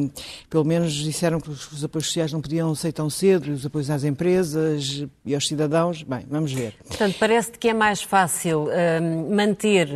pelo 0.49 0.65
menos 0.65 0.95
disseram 0.95 1.39
que 1.39 1.51
os 1.51 1.85
apoios 1.85 2.07
sociais 2.07 2.33
não 2.33 2.41
podiam 2.41 2.75
ser 2.75 2.91
tão 2.93 3.11
cedo, 3.11 3.53
os 3.53 3.67
apoios 3.67 3.91
às 3.91 4.03
empresas 4.03 5.05
e 5.27 5.35
aos 5.35 5.47
cidadãos. 5.47 6.03
Bem, 6.03 6.25
vamos 6.27 6.55
ver. 6.55 6.73
Portanto, 6.89 7.17
parece-te 7.21 7.59
que 7.59 7.69
é 7.69 7.75
mais 7.75 8.01
fácil 8.01 8.69
manter 9.31 9.91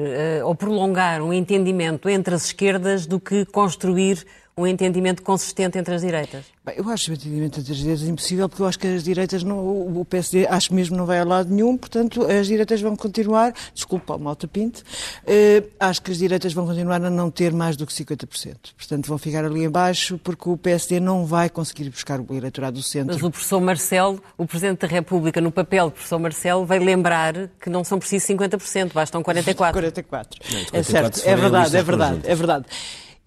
ou 0.45 0.55
prolongar 0.55 1.23
um 1.23 1.33
entendimento 1.33 2.07
entre 2.11 2.35
as 2.35 2.47
esquerdas 2.47 3.07
do 3.07 3.19
que 3.19 3.47
construir 3.47 4.27
um 4.57 4.67
entendimento 4.67 5.23
consistente 5.23 5.79
entre 5.79 5.95
as 5.95 6.03
direitas? 6.03 6.45
Bem, 6.65 6.75
eu 6.77 6.89
acho 6.89 7.11
o 7.11 7.15
entendimento 7.15 7.61
entre 7.61 7.73
as 7.73 7.79
direitas 7.79 8.07
impossível, 8.07 8.49
porque 8.49 8.63
eu 8.63 8.67
acho 8.67 8.79
que 8.79 8.87
as 8.87 9.03
direitas, 9.03 9.43
não, 9.43 9.59
o 9.59 10.05
PSD, 10.05 10.47
acho 10.47 10.75
mesmo 10.75 10.97
não 10.97 11.07
vai 11.07 11.19
a 11.19 11.25
lado 11.25 11.51
nenhum, 11.51 11.77
portanto, 11.77 12.27
as 12.27 12.47
direitas 12.47 12.81
vão 12.81 12.95
continuar, 12.95 13.55
desculpa, 13.75 14.17
o 14.17 14.19
Malta 14.19 14.47
Pinto, 14.47 14.83
eh, 15.27 15.65
acho 15.79 16.03
que 16.03 16.11
as 16.11 16.19
direitas 16.19 16.53
vão 16.53 16.67
continuar 16.67 17.03
a 17.03 17.11
não 17.11 17.31
ter 17.31 17.53
mais 17.53 17.77
do 17.77 17.87
que 17.87 17.93
50%. 17.93 18.75
Portanto, 18.77 19.07
vão 19.07 19.19
ficar 19.19 19.45
ali 19.45 19.65
embaixo, 19.65 20.19
porque 20.19 20.49
o 20.49 20.57
PSD 20.57 21.01
não 21.01 21.25
vai 21.25 21.49
conseguir 21.49 21.89
buscar 21.89 22.21
o 22.21 22.27
eleitorado 22.35 22.77
do 22.77 22.83
centro. 22.83 23.15
Mas 23.15 23.23
o 23.23 23.31
professor 23.31 23.61
Marcelo, 23.61 24.23
o 24.37 24.47
Presidente 24.47 24.81
da 24.81 24.87
República, 24.87 25.41
no 25.41 25.51
papel 25.51 25.87
do 25.87 25.93
professor 25.93 26.19
Marcelo, 26.19 26.67
vai 26.67 26.79
lembrar 26.79 27.49
que 27.61 27.71
não 27.71 27.83
são 27.85 27.99
precisos 27.99 28.29
50%, 28.29 28.93
bastam 28.93 29.23
44%. 29.23 29.55
44. 29.55 30.41
Não, 30.53 30.81
é 30.81 30.83
certo, 30.83 31.23
é 31.25 31.37
verdade, 31.37 31.77
é 31.77 31.83
verdade, 31.83 32.21
é 32.25 32.35
verdade. 32.35 32.67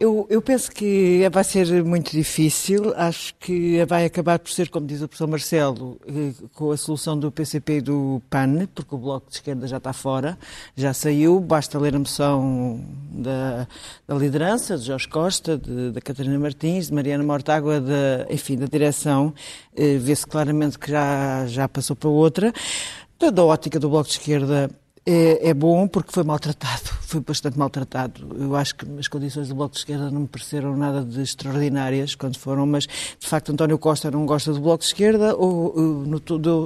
Eu, 0.04 0.28
eu, 0.30 0.42
penso 0.42 0.70
que 0.70 1.30
vai 1.32 1.46
ser 1.46 1.82
muito 1.82 2.12
difícil. 2.12 2.94
Acho 2.98 3.34
que 3.36 3.86
vai 3.86 4.04
acabar 4.04 4.38
por 4.38 4.52
ser, 4.52 4.68
como 4.68 4.86
diz 4.86 5.02
o 5.02 5.08
professor 5.08 5.30
Marcelo, 5.30 5.98
eh, 6.06 6.34
com 6.54 6.72
a 6.72 6.76
solução 6.76 7.18
do 7.18 7.32
PCP 7.32 7.78
e 7.78 7.82
do 7.82 8.22
PAN, 8.30 8.68
porque 8.76 8.94
o 8.94 8.98
Bloco 8.98 9.30
de 9.30 9.38
Esquerda 9.38 9.66
já 9.66 9.78
está 9.78 9.94
fora, 9.94 10.38
já 10.76 10.94
saiu. 10.94 11.40
Basta 11.40 11.80
ler 11.80 11.96
a 11.96 12.00
moção 12.00 12.84
da, 13.14 13.66
da 14.06 14.16
liderança, 14.16 14.78
de 14.78 14.84
Jorge 14.88 15.08
Costa, 15.08 15.58
da 15.58 16.02
Catarina 16.02 16.38
Martins, 16.38 16.88
de 16.88 16.94
Mariana 16.94 17.24
Mortágua, 17.24 17.80
de, 17.80 18.30
enfim, 18.30 18.58
da 18.58 18.66
direção. 18.66 19.34
Eh, 19.74 19.98
vê-se 20.00 20.28
claramente 20.28 20.78
que 20.78 20.92
já, 20.92 21.46
já 21.48 21.70
passou 21.70 21.96
para 21.96 22.10
outra. 22.10 22.52
Da 23.18 23.46
ótica 23.46 23.80
do 23.80 23.88
Bloco 23.88 24.10
de 24.10 24.16
Esquerda, 24.16 24.70
é, 25.06 25.50
é, 25.50 25.54
bom 25.54 25.86
porque 25.86 26.12
foi 26.12 26.24
maltratado, 26.24 26.90
foi 27.02 27.20
bastante 27.20 27.58
maltratado. 27.60 28.26
Eu 28.40 28.56
acho 28.56 28.76
que 28.76 28.86
as 28.98 29.08
condições 29.08 29.50
do 29.50 29.56
Bloco 29.56 29.74
de 29.74 29.80
Esquerda 29.80 30.10
não 30.10 30.22
me 30.22 30.28
pareceram 30.28 30.78
nada 30.78 31.04
de 31.04 31.22
extraordinárias 31.22 32.16
quando 32.16 32.38
foram, 32.38 32.66
mas 32.66 32.86
de 32.86 33.28
facto 33.28 33.52
António 33.52 33.78
Costa 33.78 34.10
não 34.10 34.26
gosta 34.26 34.54
do 34.54 34.62
Bloco 34.62 34.80
de 34.80 34.86
Esquerda, 34.86 35.36
ou 35.36 36.06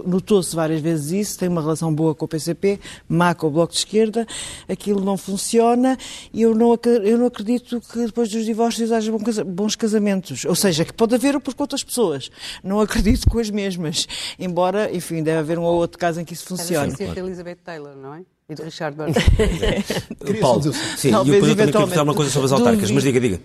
notou-se 0.05 0.55
várias 0.55 0.81
vezes 0.81 1.11
isso, 1.11 1.39
tem 1.39 1.49
uma 1.49 1.61
relação 1.61 1.93
boa 1.93 2.13
com 2.13 2.25
o 2.25 2.27
PCP, 2.27 2.79
má 3.09 3.33
com 3.33 3.47
o 3.47 3.51
Bloco 3.51 3.73
de 3.73 3.79
Esquerda, 3.79 4.27
aquilo 4.69 5.01
não 5.01 5.17
funciona 5.17 5.97
e 6.31 6.43
eu 6.43 6.53
não, 6.53 6.77
eu 7.03 7.17
não 7.17 7.25
acredito 7.25 7.81
que 7.81 8.05
depois 8.05 8.29
dos 8.29 8.45
divórcios 8.45 8.91
haja 8.91 9.11
bons 9.45 9.75
casamentos. 9.75 10.45
Ou 10.45 10.55
seja, 10.55 10.85
que 10.85 10.93
pode 10.93 11.15
haver 11.15 11.39
por 11.39 11.55
outras 11.57 11.83
pessoas. 11.83 12.29
Não 12.63 12.79
acredito 12.79 13.29
com 13.29 13.39
as 13.39 13.49
mesmas. 13.49 14.07
Embora, 14.38 14.93
enfim, 14.95 15.23
deve 15.23 15.39
haver 15.39 15.57
um 15.57 15.63
ou 15.63 15.75
outro 15.75 15.97
caso 15.97 16.21
em 16.21 16.25
que 16.25 16.33
isso 16.33 16.45
funcione. 16.45 16.93
Era 16.99 17.13
de 17.13 17.19
Elizabeth 17.19 17.57
Taylor, 17.63 17.95
não 17.95 18.13
é? 18.13 18.26
E 18.49 18.55
de 18.55 18.63
Richard 18.63 18.95
Burton. 18.95 19.19
Paulo, 20.39 20.73
sim, 20.95 21.11
Talvez, 21.11 21.37
e 21.37 21.41
depois 21.41 21.51
eu 21.51 21.55
também 21.57 21.71
quero 21.73 21.87
falar 21.87 22.03
uma 22.03 22.13
coisa 22.13 22.31
sobre 22.31 22.45
as 22.45 22.51
autárquicas, 22.53 22.91
mas 22.91 23.03
diga, 23.03 23.19
diga. 23.19 23.41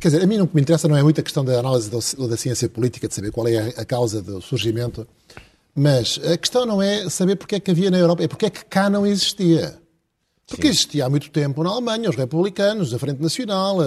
Quer 0.00 0.08
dizer, 0.08 0.22
a 0.22 0.26
mim 0.28 0.36
não 0.36 0.48
me 0.52 0.60
interessa 0.60 0.86
não 0.86 0.96
é 0.96 1.02
muito 1.02 1.20
a 1.20 1.24
questão 1.24 1.44
da 1.44 1.58
análise 1.58 1.90
da, 1.90 2.26
da 2.28 2.36
ciência 2.36 2.68
política, 2.68 3.08
de 3.08 3.14
saber 3.14 3.32
qual 3.32 3.48
é 3.48 3.58
a, 3.58 3.80
a 3.80 3.84
causa 3.84 4.22
do 4.22 4.40
surgimento, 4.40 5.08
mas 5.74 6.20
a 6.22 6.36
questão 6.36 6.64
não 6.64 6.80
é 6.80 7.10
saber 7.10 7.34
porque 7.34 7.56
é 7.56 7.60
que 7.60 7.68
havia 7.68 7.90
na 7.90 7.98
Europa, 7.98 8.22
é 8.22 8.28
porque 8.28 8.46
é 8.46 8.50
que 8.50 8.64
cá 8.64 8.88
não 8.88 9.04
existia. 9.04 9.76
Porque 10.46 10.68
existia 10.68 11.06
há 11.06 11.10
muito 11.10 11.30
tempo 11.30 11.64
na 11.64 11.70
Alemanha, 11.70 12.08
os 12.08 12.14
republicanos, 12.14 12.94
a 12.94 12.98
Frente 12.98 13.20
Nacional, 13.20 13.78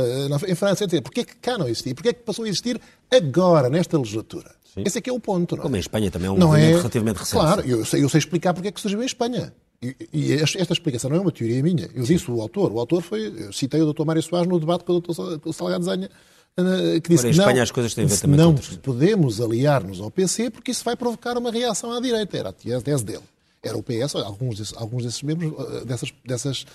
em 0.45 0.55
França, 0.55 0.83
etc. 0.83 1.01
Porquê 1.01 1.21
é 1.21 1.23
que 1.23 1.35
cá 1.35 1.57
não 1.57 1.67
existia? 1.69 1.93
Porquê 1.93 2.09
é 2.09 2.13
que 2.13 2.23
passou 2.23 2.43
a 2.43 2.47
existir 2.49 2.81
agora, 3.09 3.69
nesta 3.69 3.97
legislatura? 3.97 4.53
Sim. 4.73 4.83
Esse 4.85 4.97
é 4.97 5.01
que 5.01 5.09
é 5.09 5.13
o 5.13 5.19
ponto. 5.19 5.55
Não 5.55 5.61
é? 5.61 5.63
Como 5.63 5.75
em 5.77 5.79
Espanha 5.79 6.11
também 6.11 6.27
é 6.27 6.31
um 6.31 6.37
não 6.37 6.47
movimento 6.47 6.73
é... 6.73 6.77
relativamente 6.77 7.17
recente. 7.17 7.39
Claro, 7.39 7.61
eu 7.61 7.85
sei, 7.85 8.03
eu 8.03 8.09
sei 8.09 8.17
explicar 8.17 8.53
porque 8.53 8.67
é 8.67 8.71
que 8.71 8.81
surgiu 8.81 9.01
em 9.01 9.05
Espanha. 9.05 9.53
E, 9.81 9.95
e, 10.11 10.33
esta 10.33 10.73
explicação 10.73 11.09
não 11.09 11.17
é 11.17 11.19
uma 11.19 11.31
teoria 11.31 11.61
minha. 11.61 11.87
Eu 11.93 12.03
disse 12.03 12.29
o 12.31 12.41
autor. 12.41 12.71
O 12.71 12.79
autor 12.79 13.01
foi. 13.01 13.27
Eu 13.27 13.53
citei 13.53 13.81
o 13.81 13.93
Dr. 13.93 14.05
Mário 14.05 14.23
Soares 14.23 14.47
no 14.47 14.59
debate 14.59 14.83
com 14.83 14.93
o 14.93 14.99
Dr. 14.99 15.53
Salgado 15.53 15.83
Zenha, 15.83 16.09
eh, 16.57 16.99
que 16.99 17.09
disse 17.09 17.27
em 17.27 17.29
Espanha 17.29 17.57
não, 17.57 17.63
as 17.63 17.71
coisas 17.71 17.93
têm 17.93 18.07
também 18.07 18.37
não 18.37 18.55
podemos 18.81 19.39
aliar-nos 19.39 20.01
ao 20.01 20.09
PC 20.09 20.49
porque 20.49 20.71
isso 20.71 20.83
vai 20.83 20.95
provocar 20.95 21.37
uma 21.37 21.51
reação 21.51 21.91
à 21.91 22.01
direita. 22.01 22.37
Era 22.37 22.49
a 22.49 22.81
tese 22.81 23.05
dele. 23.05 23.23
Era 23.61 23.77
o 23.77 23.83
PS, 23.83 24.15
alguns 24.15 24.57
desses, 24.57 24.73
alguns 24.77 25.03
desses 25.03 25.21
membros, 25.21 25.53
eh, 25.53 25.85
dessas, 25.85 26.13
dessas, 26.25 26.65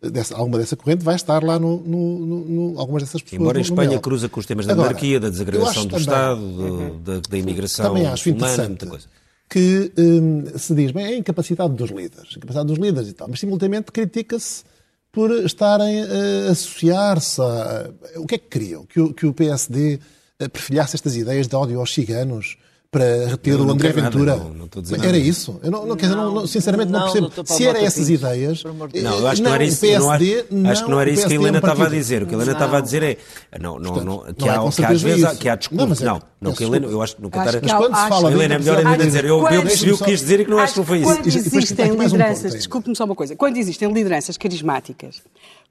dessa, 0.00 0.34
alguma 0.34 0.58
dessa 0.58 0.76
corrente 0.76 1.04
vai 1.04 1.16
estar 1.16 1.42
lá 1.42 1.58
no, 1.58 1.78
no, 1.80 2.18
no, 2.18 2.44
no 2.44 2.80
algumas 2.80 3.02
dessas 3.02 3.20
pessoas. 3.20 3.40
Embora 3.40 3.58
a 3.58 3.60
Espanha 3.60 3.98
cruza 3.98 4.28
com 4.28 4.40
os 4.40 4.46
temas 4.46 4.64
da 4.64 4.72
Agora, 4.72 4.88
monarquia, 4.88 5.20
da 5.20 5.28
desagradação 5.28 5.82
do 5.84 5.88
também, 5.90 6.00
Estado, 6.00 6.40
do, 6.40 6.98
da, 7.00 7.20
da 7.28 7.36
imigração 7.36 7.88
também 7.88 8.06
acho 8.06 8.30
humana, 8.30 8.46
interessante. 8.46 8.68
muita 8.68 8.86
coisa 8.86 9.18
que 9.48 9.92
hum, 9.96 10.44
se 10.56 10.74
diz, 10.74 10.90
bem, 10.90 11.04
é 11.04 11.08
a 11.08 11.16
incapacidade 11.16 11.74
dos 11.74 11.90
líderes, 11.90 12.36
incapacidade 12.36 12.66
dos 12.66 12.78
líderes 12.78 13.08
e 13.08 13.12
tal, 13.12 13.28
mas 13.28 13.40
simultaneamente 13.40 13.90
critica-se 13.90 14.64
por 15.10 15.30
estarem 15.44 16.02
a 16.02 16.50
associar-se 16.50 17.40
a... 17.40 17.90
O 18.16 18.26
que 18.26 18.34
é 18.34 18.38
que 18.38 18.48
queriam? 18.48 18.84
Que 18.84 19.00
o, 19.00 19.14
que 19.14 19.26
o 19.26 19.32
PSD 19.32 19.98
eh, 20.38 20.48
perfilhasse 20.48 20.96
estas 20.96 21.16
ideias 21.16 21.48
de 21.48 21.56
ódio 21.56 21.80
aos 21.80 21.92
ciganos, 21.92 22.58
para 22.90 23.28
reter 23.28 23.60
o 23.60 23.70
André 23.70 23.92
Ventura. 23.92 24.36
Nada, 24.36 24.44
não, 24.44 24.54
não 24.54 24.94
era 24.94 25.06
nada. 25.06 25.18
isso? 25.18 25.60
Eu 25.62 25.70
não, 25.70 25.84
não, 25.84 25.96
quer 25.96 26.06
dizer, 26.06 26.16
não, 26.16 26.46
sinceramente 26.46 26.90
não, 26.90 27.02
percebo. 27.02 27.46
Se 27.46 27.66
era 27.66 27.82
essas 27.82 28.08
ideias. 28.08 28.64
Não, 28.64 29.18
eu 29.18 29.28
acho 29.28 29.42
que 29.42 29.48
não 29.48 29.54
era 29.54 29.64
isso. 29.64 29.80
PSD, 29.80 30.44
não, 30.50 30.70
acho 30.70 30.84
que 30.84 30.90
não 30.90 31.00
era 31.00 31.10
isso 31.10 31.26
que 31.26 31.32
a 31.32 31.36
Helena 31.36 31.58
estava 31.58 31.84
a 31.84 31.88
dizer. 31.88 32.22
O 32.22 32.26
que 32.26 32.34
a 32.34 32.36
Helena 32.36 32.52
estava 32.52 32.78
a 32.78 32.80
dizer 32.80 33.02
é. 33.02 33.18
Não, 33.60 33.78
não, 33.78 33.96
não, 34.02 34.32
que, 34.32 34.48
há, 34.48 34.70
que 34.70 34.84
às 34.84 35.02
vezes 35.02 35.38
que 35.38 35.48
há 35.48 35.56
discurso. 35.56 36.04
Não, 36.04 36.22
não, 36.40 36.54
que 36.54 36.64
a 36.64 36.66
Helena, 36.66 36.86
eu 36.86 37.02
acho 37.02 37.16
que 37.16 37.22
não 37.22 37.28
cantar. 37.28 37.60
Mas 37.62 37.72
quando 37.72 37.94
se 37.94 38.08
fala. 38.08 38.32
Helena, 38.32 38.54
é 38.54 38.58
melhor 38.58 38.78
ainda 38.78 39.04
dizer. 39.04 39.24
Eu 39.24 39.42
percebi 39.42 39.92
o 39.92 39.98
que 39.98 40.04
quis 40.04 40.20
dizer 40.20 40.40
e 40.40 40.44
que 40.44 40.50
não 40.50 40.58
acho 40.58 40.72
que 40.72 40.78
não 40.78 40.86
foi 40.86 40.98
isso. 40.98 41.14
Quando 41.14 41.26
existem 41.26 41.90
lideranças, 41.90 42.52
desculpe-me 42.54 42.96
só 42.96 43.04
uma 43.04 43.14
coisa. 43.14 43.36
Quando 43.36 43.56
existem 43.58 43.92
lideranças 43.92 44.38
carismáticas, 44.38 45.22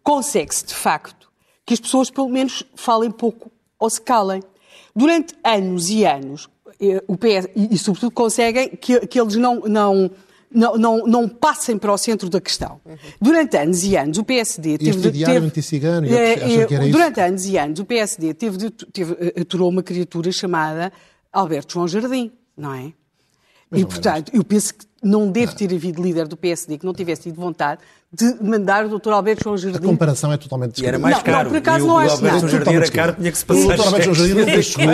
consegue-se 0.03 0.65
de 0.65 0.75
facto 0.75 1.27
que 1.65 1.73
as 1.73 1.79
pessoas 1.79 2.11
pelo 2.11 2.29
menos 2.29 2.63
falem 2.75 3.09
pouco 3.09 3.51
ou 3.79 3.89
se 3.89 3.99
calem. 3.99 4.43
Durante 4.95 5.35
anos 5.43 5.89
e 5.89 6.05
anos, 6.05 6.49
o 7.07 7.17
PS, 7.17 7.49
e, 7.55 7.73
e, 7.75 7.77
sobretudo 7.77 8.11
conseguem 8.11 8.69
que, 8.69 9.05
que 9.07 9.19
eles 9.19 9.35
não, 9.35 9.61
não, 9.61 10.11
não, 10.51 10.77
não, 10.77 11.07
não, 11.07 11.29
passem 11.29 11.77
para 11.77 11.91
o 11.91 11.97
centro 11.97 12.29
da 12.29 12.39
questão. 12.39 12.79
Durante 13.19 13.57
anos 13.57 13.83
e 13.83 13.97
anos, 13.97 14.17
o 14.17 14.23
PSD 14.23 14.77
teve... 14.77 14.89
Este 14.91 15.11
diário 15.11 15.43
anti-cigano, 15.43 16.07
é, 16.07 16.33
é, 16.33 16.89
Durante 16.89 17.19
anos 17.19 17.45
e 17.45 17.57
anos, 17.57 17.79
o 17.79 17.85
PSD 17.85 18.33
teve, 18.33 18.69
teve, 18.69 19.13
eh, 19.19 19.41
aturou 19.41 19.69
uma 19.69 19.83
criatura 19.83 20.31
chamada 20.31 20.91
Alberto 21.31 21.73
João 21.73 21.87
Jardim, 21.87 22.31
não 22.55 22.73
é? 22.73 22.93
Mas 23.69 23.81
e, 23.81 23.85
portanto, 23.85 24.31
eu 24.33 24.43
penso 24.43 24.73
que 24.73 24.85
não 25.03 25.29
deve 25.29 25.53
ter 25.53 25.73
havido 25.73 26.01
líder 26.01 26.27
do 26.27 26.35
PSD 26.35 26.77
que 26.77 26.85
não 26.85 26.93
tivesse 26.93 27.23
tido 27.23 27.35
vontade 27.35 27.81
de 28.11 28.41
mandar 28.41 28.85
o 28.85 28.99
Dr. 28.99 29.11
Alberto 29.11 29.43
João 29.43 29.57
Jardim. 29.57 29.77
A 29.77 29.81
comparação 29.81 30.31
é 30.31 30.37
totalmente 30.37 30.81
E 30.81 30.85
era 30.85 30.97
mais 30.97 31.17
não, 31.17 31.23
caro. 31.23 31.43
Não, 31.43 31.51
por 31.51 31.57
acaso 31.57 31.87
não 31.87 31.97
acho 31.97 32.15
nada. 32.15 32.23
O 32.23 32.27
Alberto 32.27 32.47
João 32.47 32.51
Jardim 32.51 32.75
era 32.75 32.91
caro, 32.91 33.13
tinha 33.15 33.31
que 33.31 33.37
se 33.37 33.45
passar. 33.45 33.61
O 33.61 33.67
Dr. 33.67 33.81
Alberto 33.81 34.13
João 34.13 34.15
Jardim 34.15 34.51
não 34.51 34.61
chegou. 34.61 34.93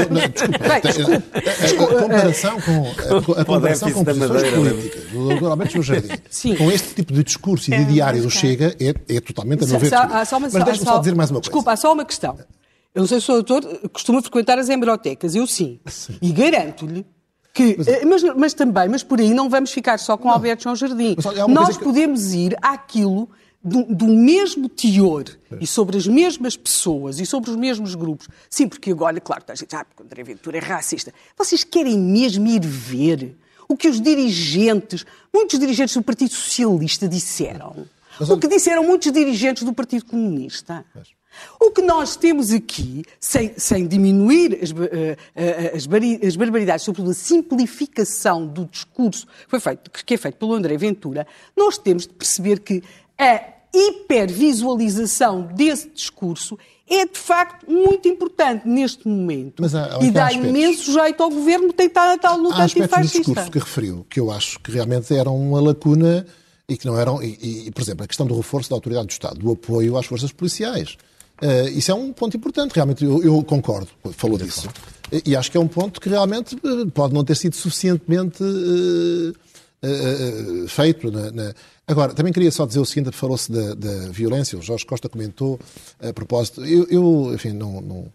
Desculpa. 1.62 1.94
A 1.94 2.02
comparação 2.02 2.62
com, 2.62 3.34
a 3.40 3.46
comparação 3.46 3.92
com 3.92 4.04
posições 4.04 4.50
políticas 4.50 5.04
do 5.12 5.36
Dr. 5.36 5.46
Alberto 5.46 5.74
João 5.74 5.84
Jardim 5.84 6.10
Sim. 6.30 6.56
com 6.56 6.72
este 6.72 6.96
tipo 6.96 7.14
de 7.14 7.24
discurso 7.24 7.74
e 7.74 7.78
de 7.78 7.86
diário 7.86 8.22
do 8.22 8.30
Chega 8.32 8.76
é, 8.80 9.16
é 9.16 9.22
totalmente 9.22 9.64
a 9.64 9.68
meu 9.68 9.80
ver. 9.80 9.92
Mas 9.92 10.54
deixa-me 10.66 10.78
só 10.78 10.98
dizer 10.98 11.16
mais 11.16 11.30
uma 11.30 11.40
coisa. 11.40 11.50
Desculpa, 11.50 11.72
há 11.72 11.78
só 11.78 11.94
uma 11.94 12.06
questão. 12.06 12.38
Eu 12.96 13.02
não 13.02 13.08
sei 13.08 13.20
se 13.20 13.32
o 13.32 13.42
doutor 13.42 13.64
costuma 13.92 14.22
frequentar 14.22 14.60
as 14.60 14.70
hemerotecas, 14.70 15.34
eu 15.34 15.48
sim. 15.48 15.80
sim. 15.88 16.16
E 16.22 16.32
garanto-lhe 16.32 17.06
que, 17.54 17.76
mas, 17.78 17.88
eh, 17.88 18.06
mas, 18.06 18.24
mas, 18.36 18.54
também, 18.54 18.90
mas 18.90 19.04
por 19.04 19.20
aí 19.20 19.34
não 19.34 19.50
vamos 19.50 19.72
ficar 19.72 20.00
só 20.00 20.18
com 20.18 20.28
não. 20.28 20.34
Alberto 20.34 20.64
João 20.64 20.76
Jardim. 20.76 21.16
Nós 21.48 21.78
que... 21.78 21.84
podemos 21.84 22.34
ir 22.34 22.58
àquilo 22.62 23.30
do, 23.64 23.84
do 23.84 24.08
mesmo 24.08 24.68
teor 24.68 25.26
é. 25.52 25.58
e 25.62 25.68
sobre 25.68 25.98
as 25.98 26.06
mesmas 26.06 26.58
pessoas 26.58 27.20
e 27.20 27.26
sobre 27.26 27.52
os 27.52 27.56
mesmos 27.56 27.96
grupos. 27.96 28.28
Sim, 28.50 28.68
porque 28.68 28.92
agora, 28.92 29.22
claro, 29.22 29.44
a 29.48 29.56
gente, 29.56 29.74
ah, 29.76 29.86
porque 29.86 30.04
André 30.04 30.24
Ventura 30.24 30.58
é 30.58 30.62
racista. 30.62 31.14
Vocês 31.38 31.64
querem 31.64 31.98
mesmo 31.98 32.48
ir 32.48 32.66
ver 32.66 33.38
o 33.70 33.78
que 33.78 33.88
os 33.88 34.02
dirigentes, 34.02 35.06
muitos 35.34 35.58
dirigentes 35.60 35.96
do 35.96 36.04
Partido 36.04 36.34
Socialista 36.34 37.08
disseram? 37.08 37.88
Mas, 38.20 38.30
o 38.30 38.38
que 38.38 38.48
disseram 38.48 38.84
muitos 38.84 39.12
dirigentes 39.12 39.64
do 39.64 39.74
Partido 39.74 40.06
Comunista? 40.06 40.86
Mas... 40.94 41.08
O 41.60 41.72
que 41.72 41.82
nós 41.82 42.16
temos 42.16 42.52
aqui, 42.52 43.04
sem, 43.20 43.54
sem 43.58 43.88
diminuir 43.88 44.60
as, 44.62 44.72
eh, 44.72 45.18
eh, 45.36 45.74
as, 45.76 45.88
as, 46.28 46.36
barbaridades, 46.36 46.86
sobretudo 46.86 47.12
a 47.12 47.14
simplificação 47.14 48.46
do 48.46 48.66
discurso 48.66 49.28
foi 49.48 49.60
feito, 49.60 49.90
que 49.92 50.14
é 50.14 50.18
feito 50.18 50.36
pelo 50.38 50.54
André 50.54 50.78
Ventura, 50.78 51.26
nós 51.56 51.78
temos 51.78 52.08
de 52.08 52.14
perceber 52.14 52.60
que 52.60 52.84
a 53.18 53.42
hipervisualização 53.74 55.42
desse 55.42 55.90
discurso 55.90 56.58
é 56.88 57.06
de 57.06 57.18
facto 57.18 57.70
muito 57.70 58.08
importante 58.08 58.68
neste 58.68 59.08
momento 59.08 59.64
há, 59.64 59.98
há 59.98 60.04
e 60.04 60.12
dá 60.12 60.28
aspectos, 60.28 60.50
imenso 60.50 60.94
jeito 60.94 61.24
ao 61.24 61.30
governo 61.30 61.74
tentar 61.74 62.14
a 62.14 62.18
tal 62.18 62.38
luta 62.38 62.58
há 62.58 62.64
antifascista. 62.66 62.98
Há 62.98 63.02
discurso 63.02 63.52
que 63.52 63.60
referiu 63.60 64.06
que 64.10 64.20
eu 64.20 64.32
acho 64.32 64.60
que 64.60 64.72
realmente 64.72 65.16
eram 65.16 65.36
uma 65.36 65.60
lacuna 65.60 66.26
e 66.68 66.78
que 66.78 66.86
não 66.86 66.98
eram, 66.98 67.22
e, 67.22 67.68
e, 67.68 67.72
por 67.72 67.82
exemplo, 67.82 68.04
a 68.04 68.08
questão 68.08 68.26
do 68.26 68.36
reforço 68.36 68.70
da 68.70 68.76
autoridade 68.76 69.08
do 69.08 69.12
Estado, 69.12 69.40
do 69.40 69.52
apoio 69.52 69.98
às 69.98 70.06
forças 70.06 70.32
policiais. 70.32 70.98
Uh, 71.42 71.70
isso 71.70 71.92
é 71.92 71.96
um 71.96 72.14
ponto 72.14 72.38
importante, 72.38 72.74
realmente, 72.74 73.04
eu, 73.04 73.22
eu 73.24 73.44
concordo, 73.44 73.90
falou 74.12 74.38
disso. 74.38 74.70
E 75.26 75.36
acho 75.36 75.52
que 75.52 75.58
é 75.58 75.60
um 75.60 75.68
ponto 75.68 76.02
que 76.02 76.10
realmente 76.10 76.56
eh, 76.56 76.86
pode 76.92 77.14
não 77.14 77.24
ter 77.24 77.36
sido 77.36 77.56
suficientemente 77.56 78.42
uh, 78.42 79.30
uh, 79.84 80.68
feito. 80.68 81.12
Na, 81.12 81.32
na... 81.32 81.54
Agora, 81.86 82.14
também 82.14 82.34
queria 82.34 82.50
só 82.50 82.66
dizer 82.66 82.80
o 82.80 82.86
seguinte, 82.86 83.12
falou-se 83.16 83.52
da, 83.52 83.76
da, 83.76 84.10
violência, 84.10 84.58
o 84.58 84.62
Jorge 84.62 84.86
Costa 84.86 85.08
comentou 85.08 85.60
a 86.02 86.12
propósito, 86.14 86.66
eu, 86.66 86.88
eu 86.90 87.32
enfim, 87.34 87.52
não, 87.52 87.80
não, 87.80 88.12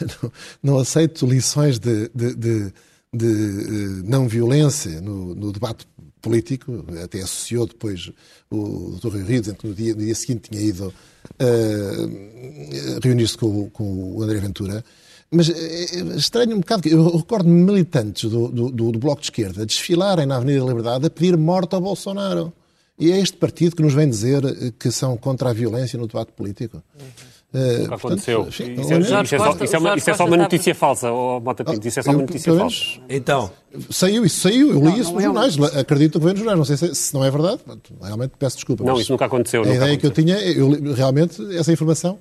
não, 0.00 0.32
não, 0.74 0.78
aceito 0.78 1.24
lições 1.24 1.78
de, 1.78 2.10
de, 2.12 2.34
de, 2.34 2.72
de 3.12 4.02
não 4.04 4.26
violência 4.26 5.00
no, 5.00 5.34
no 5.36 5.52
debate 5.52 5.86
político, 6.24 6.84
até 7.02 7.20
associou 7.20 7.66
depois 7.66 8.10
o 8.50 8.98
Dr. 8.98 9.16
Rio 9.16 9.26
Rio, 9.26 9.54
que 9.54 9.68
no 9.68 9.74
dia, 9.74 9.94
no 9.94 10.00
dia 10.00 10.14
seguinte 10.14 10.48
tinha 10.48 10.62
ido 10.62 10.88
uh, 10.88 13.00
reunir-se 13.02 13.36
com, 13.36 13.68
com, 13.68 14.16
o 14.16 14.22
André 14.22 14.38
Ventura. 14.38 14.82
Mas 15.30 15.50
é, 15.50 16.16
estranho 16.16 16.56
um 16.56 16.60
bocado, 16.60 16.88
eu 16.88 17.16
recordo 17.16 17.48
militantes 17.48 18.30
do, 18.30 18.48
do, 18.48 18.70
do, 18.70 18.98
Bloco 18.98 19.20
de 19.20 19.26
Esquerda 19.26 19.66
desfilarem 19.66 20.26
na 20.26 20.36
Avenida 20.36 20.60
da 20.60 20.66
Liberdade 20.66 21.06
a 21.06 21.10
pedir 21.10 21.36
morte 21.36 21.74
ao 21.74 21.80
Bolsonaro. 21.80 22.52
E 22.98 23.10
é 23.10 23.18
este 23.18 23.36
partido 23.36 23.76
que 23.76 23.82
nos 23.82 23.92
vem 23.92 24.08
dizer 24.08 24.42
que 24.78 24.90
são 24.90 25.16
contra 25.16 25.50
a 25.50 25.52
violência 25.52 25.98
no 25.98 26.06
debate 26.06 26.32
político. 26.32 26.82
Uhum. 26.98 27.33
Nunca 27.54 27.94
aconteceu. 27.94 28.48
isso, 28.48 28.62
é, 28.62 28.66
isso, 28.66 28.92
é, 28.92 28.98
isso, 28.98 29.14
é 29.34 29.38
só, 29.38 29.52
isso, 29.52 29.76
é 29.76 29.78
uma, 29.78 29.96
isso 29.96 30.10
é 30.10 30.14
só 30.14 30.24
uma 30.26 30.36
notícia 30.36 30.74
falsa, 30.74 31.12
oh, 31.12 31.40
Mota 31.40 31.64
Pinto. 31.64 31.86
Isso 31.86 32.00
é 32.00 32.02
só 32.02 32.10
uma 32.10 32.22
notícia 32.22 32.50
eu, 32.50 32.58
falsa. 32.58 32.84
Então. 33.08 33.50
Saiu 33.90 34.24
isso, 34.24 34.40
saiu. 34.40 34.70
Eu 34.70 34.78
li 34.78 34.84
não, 34.84 34.96
isso 34.96 35.12
nos 35.12 35.22
jornais. 35.22 35.62
Acredito 35.76 36.18
que 36.18 36.24
vem 36.24 36.34
nos 36.34 36.40
jornais. 36.40 36.58
Não 36.58 36.64
sei 36.64 36.76
se, 36.76 36.94
se, 36.94 37.14
não 37.14 37.24
é 37.24 37.30
verdade. 37.30 37.60
Realmente 38.02 38.32
peço 38.38 38.56
desculpa. 38.56 38.84
Não, 38.84 38.98
isso 39.00 39.12
nunca 39.12 39.26
aconteceu. 39.26 39.62
A 39.62 39.66
ideia 39.66 39.94
aconteceu. 39.94 39.98
que 39.98 40.06
eu 40.06 40.10
tinha, 40.10 40.36
eu 40.36 40.94
realmente, 40.94 41.40
essa 41.56 41.72
informação 41.72 42.18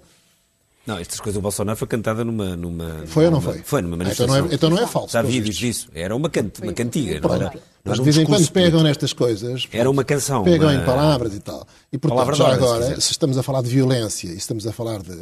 Não, 0.86 0.98
estas 0.98 1.20
coisas 1.20 1.36
do 1.36 1.42
Bolsonaro 1.42 1.78
foi 1.78 1.88
cantada 1.88 2.26
numa. 2.26 2.58
numa 2.58 3.04
foi 3.08 3.26
ou 3.26 3.32
não 3.32 3.40
foi? 3.40 3.60
Foi 3.60 3.82
numa 3.82 3.96
manifestação. 3.96 4.36
Então 4.36 4.46
não 4.46 4.52
é, 4.52 4.56
então 4.56 4.70
não 4.70 4.80
é 4.80 4.88
falso. 4.88 5.18
Há 5.18 5.22
vídeos 5.22 5.56
disso. 5.56 5.90
Era 5.94 6.14
uma, 6.14 6.30
can, 6.30 6.52
uma 6.62 6.74
cantiga. 6.74 7.22
Pronto. 7.22 7.40
Não 7.40 7.48
era, 7.48 7.60
Mas 7.86 7.98
de 7.98 8.04
vez 8.04 8.18
em 8.18 8.26
quando 8.26 8.52
pegam 8.52 8.72
político. 8.72 8.84
nestas 8.84 9.14
coisas. 9.14 9.68
Era 9.72 9.90
uma 9.90 10.04
canção. 10.04 10.44
Pegam 10.44 10.70
uma... 10.70 10.76
em 10.76 10.86
palavras 10.86 11.34
e 11.34 11.40
tal. 11.40 11.66
E 11.92 11.98
portanto, 11.98 12.36
já 12.36 12.54
agora, 12.54 13.00
se 13.00 13.12
estamos 13.12 13.38
a 13.38 13.44
falar 13.44 13.62
de 13.62 13.70
violência 13.70 14.28
e 14.28 14.36
estamos 14.36 14.68
a 14.68 14.74
falar 14.74 15.02
de, 15.02 15.16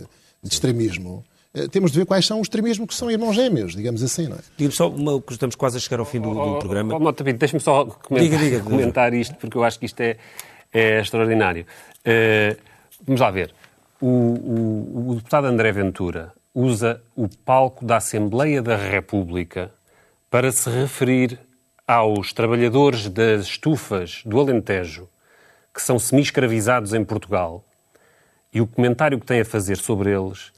de 0.43 0.51
extremismo, 0.51 1.23
eh, 1.53 1.67
temos 1.67 1.91
de 1.91 1.99
ver 1.99 2.05
quais 2.05 2.25
são 2.25 2.39
os 2.39 2.45
extremismos 2.45 2.87
que 2.87 2.95
são 2.95 3.11
irmãos 3.11 3.35
gêmeos, 3.35 3.75
digamos 3.75 4.01
assim, 4.01 4.27
não 4.27 4.37
é? 4.37 4.39
Diga 4.57 4.71
só, 4.71 4.89
uma, 4.89 5.21
estamos 5.29 5.55
quase 5.55 5.77
a 5.77 5.79
chegar 5.79 5.99
ao 5.99 6.05
fim 6.05 6.19
do, 6.19 6.33
do 6.33 6.59
programa. 6.59 6.95
Oh, 6.95 7.07
oh, 7.07 7.11
Deixa-me 7.11 7.59
só 7.59 7.85
comentar, 7.85 8.29
diga, 8.29 8.37
diga, 8.37 8.63
comentar 8.63 9.13
isto, 9.13 9.35
porque 9.35 9.57
eu 9.57 9.63
acho 9.63 9.77
que 9.77 9.85
isto 9.85 9.99
é, 9.99 10.17
é 10.73 11.01
extraordinário. 11.01 11.65
Uh, 11.99 12.57
vamos 13.05 13.21
lá 13.21 13.29
ver. 13.29 13.53
O, 14.01 14.07
o, 14.07 15.09
o 15.11 15.15
deputado 15.15 15.45
André 15.45 15.71
Ventura 15.71 16.33
usa 16.55 17.03
o 17.15 17.29
palco 17.29 17.85
da 17.85 17.97
Assembleia 17.97 18.59
da 18.59 18.75
República 18.75 19.71
para 20.27 20.51
se 20.51 20.67
referir 20.71 21.39
aos 21.87 22.33
trabalhadores 22.33 23.07
das 23.07 23.43
estufas 23.43 24.23
do 24.25 24.39
Alentejo 24.39 25.07
que 25.71 25.79
são 25.79 25.99
semi-escravizados 25.99 26.95
em 26.95 27.05
Portugal 27.05 27.63
e 28.51 28.59
o 28.59 28.65
comentário 28.65 29.19
que 29.19 29.25
tem 29.25 29.41
a 29.41 29.45
fazer 29.45 29.77
sobre 29.77 30.09
eles 30.09 30.51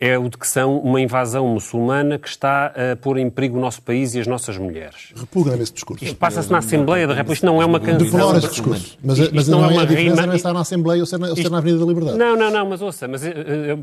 é 0.00 0.16
o 0.16 0.28
de 0.28 0.38
que 0.38 0.46
são 0.46 0.78
uma 0.78 1.00
invasão 1.00 1.46
muçulmana 1.48 2.18
que 2.18 2.28
está 2.28 2.66
a 2.66 2.96
pôr 2.96 3.18
em 3.18 3.28
perigo 3.28 3.58
o 3.58 3.60
nosso 3.60 3.82
país 3.82 4.14
e 4.14 4.20
as 4.20 4.28
nossas 4.28 4.56
mulheres. 4.56 5.12
Repugna-me 5.16 5.62
esse 5.62 5.72
discurso. 5.72 6.04
Isto 6.04 6.16
passa-se 6.16 6.50
na 6.52 6.58
Assembleia 6.58 7.04
da 7.06 7.14
República. 7.14 7.34
Isto 7.34 7.46
não 7.46 7.60
é 7.60 7.64
uma 7.64 7.80
canção. 7.80 7.98
Deplora 7.98 8.38
esse 8.38 8.48
discurso. 8.48 8.96
Mas, 9.02 9.18
isto, 9.18 9.34
mas 9.34 9.48
não, 9.48 9.60
não, 9.60 9.70
é 9.70 9.72
uma 9.72 9.82
a 9.82 9.84
diferença 9.84 10.14
rima... 10.14 10.26
não 10.26 10.32
é 10.32 10.36
estar 10.36 10.52
na 10.52 10.60
Assembleia 10.60 11.00
ou 11.00 11.06
ser 11.06 11.18
na, 11.18 11.28
ou 11.30 11.36
ser 11.36 11.50
na 11.50 11.58
Avenida 11.58 11.80
da 11.80 11.86
Liberdade. 11.86 12.16
Não, 12.16 12.36
não, 12.36 12.48
não, 12.48 12.68
mas 12.68 12.80
ouça, 12.80 13.08
mas, 13.08 13.24
uh, 13.24 13.26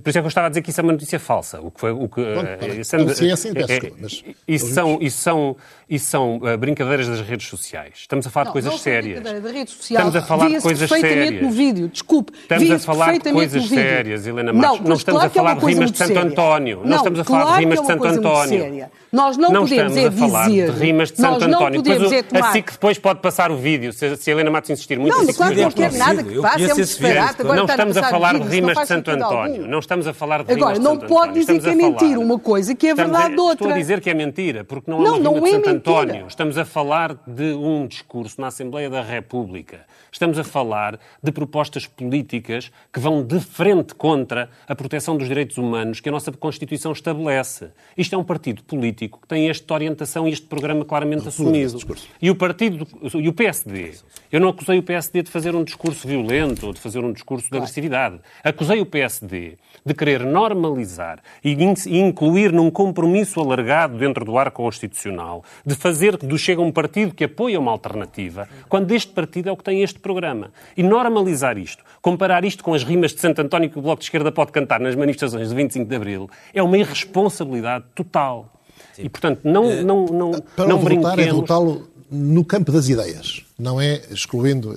por 0.02 0.10
isso 0.10 0.18
é 0.18 0.22
que 0.22 0.26
eu 0.26 0.30
estava 0.30 0.48
a 0.48 0.50
dizer 0.50 0.62
que 0.62 0.70
isso 0.70 0.80
é 0.80 0.84
uma 0.84 0.94
notícia 0.94 1.20
falsa. 1.20 1.60
O 1.60 1.70
que 1.70 1.82
foi, 1.82 1.92
o 1.92 2.08
que, 2.08 2.22
uh, 2.22 2.86
sendo, 2.86 3.14
sim, 3.14 3.30
é 3.30 3.34
assim, 3.34 3.54
peço 3.54 3.72
é, 3.74 3.80
desculpa, 3.80 3.98
mas... 4.02 4.24
Isso 4.48 4.68
são, 4.68 4.98
isso 5.02 5.18
são, 5.18 5.58
isso 5.90 6.06
são 6.08 6.38
uh, 6.38 6.58
brincadeiras 6.58 7.10
das 7.10 7.20
redes 7.20 7.48
sociais. 7.48 7.94
Estamos 7.98 8.26
a 8.26 8.30
falar 8.30 8.46
não, 8.46 8.52
de 8.52 8.54
coisas 8.54 8.72
não 8.72 8.80
sérias. 8.80 9.22
Da 9.22 9.52
rede 9.52 9.72
social. 9.72 10.08
Estamos 10.08 10.16
a 10.16 10.22
falar 10.22 10.48
de 10.48 10.62
coisas 10.62 10.90
sérias. 10.90 11.42
no 11.42 11.52
vídeo, 11.52 11.90
desculpe. 11.90 12.32
Estamos 12.42 12.72
a 12.72 12.80
falar 12.80 13.18
de 13.18 13.32
coisas 13.34 13.68
sérias, 13.68 14.26
Helena 14.26 14.54
Matos. 14.54 14.80
Não 14.80 14.96
estamos 14.96 15.24
a 15.24 15.30
falar 15.30 15.56
de 15.56 15.66
rimas 15.66 15.92
de 15.92 16.05
Santo 16.08 16.20
António. 16.20 16.82
Não 16.84 16.98
estamos 16.98 17.20
a 17.20 17.24
falar 17.24 17.54
de 17.54 17.60
rimas 17.60 17.82
de 17.82 17.88
Santo 17.88 18.06
António. 18.06 18.88
Nós 19.16 19.38
não, 19.38 19.50
podemos 19.50 19.96
é 19.96 20.10
dizer. 20.10 20.12
falar 20.12 20.50
de 20.50 20.66
rimas 20.72 21.10
de 21.10 21.22
Santo 21.22 21.46
António. 21.46 21.82
Depois, 21.82 22.12
é 22.12 22.22
tomar... 22.22 22.50
Assim 22.50 22.62
que 22.62 22.72
depois 22.74 23.00
pode 23.00 23.22
passar 23.22 23.50
o 23.50 23.56
vídeo, 23.56 23.94
se, 23.94 24.18
se 24.18 24.30
a 24.30 24.34
Helena 24.34 24.52
Matos 24.52 24.70
insistir 24.70 25.00
muito. 25.00 25.14
Não, 25.14 25.22
assim 25.22 25.34
claro 25.34 25.56
que 25.56 25.62
não 25.62 25.72
quero 25.72 25.98
nada 25.98 26.24
que 26.24 26.42
faça, 26.42 26.62
é 26.62 26.74
um 26.74 26.76
disparate. 26.76 27.42
Agora 27.42 27.56
não 27.56 27.66
estamos 27.66 27.98
a 27.98 28.04
falar 28.04 28.38
de 28.38 28.48
rimas 28.50 28.78
de 28.78 28.86
Santo 28.86 29.12
António. 29.12 29.68
Não 29.68 29.80
estamos 29.80 30.08
a 30.08 30.14
falar 30.14 30.44
de 30.44 30.54
rimas 30.54 30.74
de 30.74 30.84
Santo 30.84 30.92
António. 30.92 31.00
Agora, 31.00 31.02
não 31.02 31.08
pode 31.08 31.34
dizer 31.40 31.62
que 31.62 31.70
é 31.70 31.76
mentira 31.76 32.20
uma 32.20 32.38
coisa 32.38 32.76
que 32.76 32.88
é 32.88 32.94
verdade 32.94 33.40
outra. 33.40 33.54
Estou 33.54 33.72
a 33.72 33.78
dizer 33.78 34.02
que 34.02 34.10
é 34.10 34.14
mentira, 34.14 34.66
porque 34.66 34.92
não 34.92 35.06
é 35.06 35.12
uma 35.12 35.30
rima 35.30 35.48
de 35.48 35.52
Santo 35.52 35.70
António. 35.70 36.28
Estamos 36.28 36.58
a 36.58 36.66
falar 36.66 37.16
de 37.26 37.54
um 37.54 37.88
discurso 37.88 38.42
na 38.42 38.48
Assembleia 38.48 38.90
da 38.90 39.02
República. 39.02 39.86
Estamos 40.12 40.38
a 40.38 40.44
falar 40.44 41.00
de 41.24 41.32
propostas 41.32 41.88
políticas 41.88 42.70
que 42.92 43.00
vão 43.00 43.24
de 43.24 43.40
frente 43.40 43.96
contra 43.96 44.50
a 44.68 44.76
proteção 44.76 45.16
dos 45.18 45.28
direitos 45.28 45.58
humanos 45.58 46.02
que 46.02 46.10
a 46.10 46.12
nossa 46.12 46.32
Constituição 46.34 46.92
estabelece. 46.92 47.70
Isto 47.98 48.16
é 48.16 48.18
um 48.18 48.24
partido 48.24 48.62
político 48.64 49.05
que 49.08 49.28
tem 49.28 49.50
esta 49.50 49.74
orientação 49.74 50.28
e 50.28 50.32
este 50.32 50.46
programa 50.46 50.86
claramente 50.86 51.28
assumido. 51.28 51.80
E 52.22 52.30
o 52.30 52.36
partido 52.36 52.88
e 53.16 53.28
o 53.28 53.34
PSD, 53.34 53.94
eu 54.32 54.40
não 54.40 54.50
acusei 54.50 54.78
o 54.78 54.84
PSD 54.84 55.24
de 55.24 55.32
fazer 55.32 55.56
um 55.56 55.64
discurso 55.64 56.08
violento 56.08 56.68
ou 56.68 56.74
de 56.74 56.80
fazer 56.80 57.00
um 57.00 57.12
discurso 57.12 57.50
de 57.50 57.58
agressividade. 57.58 58.20
Acusei 58.44 58.82
o 58.82 58.86
PSD 58.86 59.58
de 59.86 59.94
querer 59.94 60.26
normalizar 60.26 61.20
e 61.44 61.56
incluir 62.00 62.52
num 62.52 62.72
compromisso 62.72 63.40
alargado 63.40 63.98
dentro 63.98 64.26
do 64.26 64.38
arco 64.38 64.64
constitucional, 64.64 65.44
de 65.66 65.76
fazer 65.76 66.18
do 66.18 66.38
Chega 66.38 66.62
um 66.62 66.72
partido 66.72 67.14
que 67.14 67.24
apoia 67.24 67.60
uma 67.60 67.72
alternativa, 67.72 68.48
quando 68.68 68.92
este 68.92 69.12
partido 69.12 69.50
é 69.50 69.52
o 69.52 69.58
que 69.58 69.64
tem 69.64 69.82
este 69.82 70.00
programa. 70.00 70.52
E 70.76 70.82
normalizar 70.82 71.58
isto, 71.58 71.84
comparar 72.02 72.44
isto 72.46 72.64
com 72.64 72.74
as 72.74 72.84
rimas 72.84 73.14
de 73.14 73.22
Santo 73.22 73.42
António 73.42 73.70
que 73.70 73.78
o 73.78 73.82
Bloco 73.82 74.00
de 74.00 74.06
Esquerda 74.06 74.32
pode 74.32 74.52
cantar 74.52 74.80
nas 74.80 74.96
manifestações 74.96 75.50
de 75.50 75.56
25 75.56 75.86
de 75.86 75.96
Abril, 75.96 76.30
é 76.54 76.64
uma 76.64 76.78
irresponsabilidade 76.78 77.86
total. 77.94 78.55
Sim. 78.94 79.04
E, 79.04 79.10
portanto, 79.10 79.42
não, 79.44 79.70
eh, 79.70 79.84
não, 79.84 80.06
não, 80.06 80.32
Para 80.56 80.68
não 80.68 80.84
derrotar 80.84 81.20
é 81.20 81.26
derrotá-lo 81.26 81.88
no 82.10 82.46
campo 82.46 82.72
das 82.72 82.88
ideias, 82.88 83.44
não 83.58 83.80
é 83.82 84.02
excluindo 84.12 84.76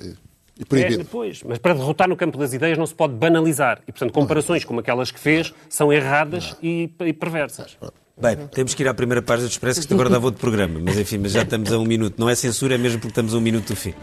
e 0.59 0.65
proibido. 0.65 1.03
É, 1.03 1.05
pois, 1.05 1.43
mas 1.45 1.59
para 1.59 1.75
derrotar 1.75 2.09
no 2.09 2.17
campo 2.17 2.37
das 2.37 2.53
ideias 2.53 2.77
não 2.77 2.87
se 2.87 2.95
pode 2.95 3.15
banalizar. 3.15 3.81
E, 3.87 3.93
portanto, 3.93 4.13
comparações 4.13 4.65
como 4.65 4.81
aquelas 4.81 5.11
que 5.11 5.21
fez 5.21 5.55
são 5.69 5.93
erradas 5.93 6.57
e, 6.63 6.91
e, 7.01 7.13
perversas. 7.13 7.77
Bem, 8.21 8.37
temos 8.53 8.75
que 8.75 8.83
ir 8.83 8.89
à 8.89 8.95
primeira 8.95 9.23
página 9.23 9.47
do 9.47 9.53
Expresso, 9.53 9.79
que 9.79 9.85
isto 9.85 9.95
agora 9.95 10.11
dava 10.11 10.27
outro 10.27 10.41
programa. 10.41 10.81
Mas, 10.83 10.99
enfim, 10.99 11.19
mas 11.19 11.33
já 11.33 11.43
estamos 11.43 11.73
a 11.73 11.79
um 11.79 11.85
minuto. 11.85 12.17
Não 12.19 12.29
é 12.29 12.35
censura, 12.35 12.75
é 12.75 12.79
mesmo 12.79 12.99
porque 12.99 13.13
estamos 13.13 13.33
a 13.33 13.39
um 13.39 13.41
minuto 13.41 13.69
do 13.69 13.77
fim. 13.77 13.95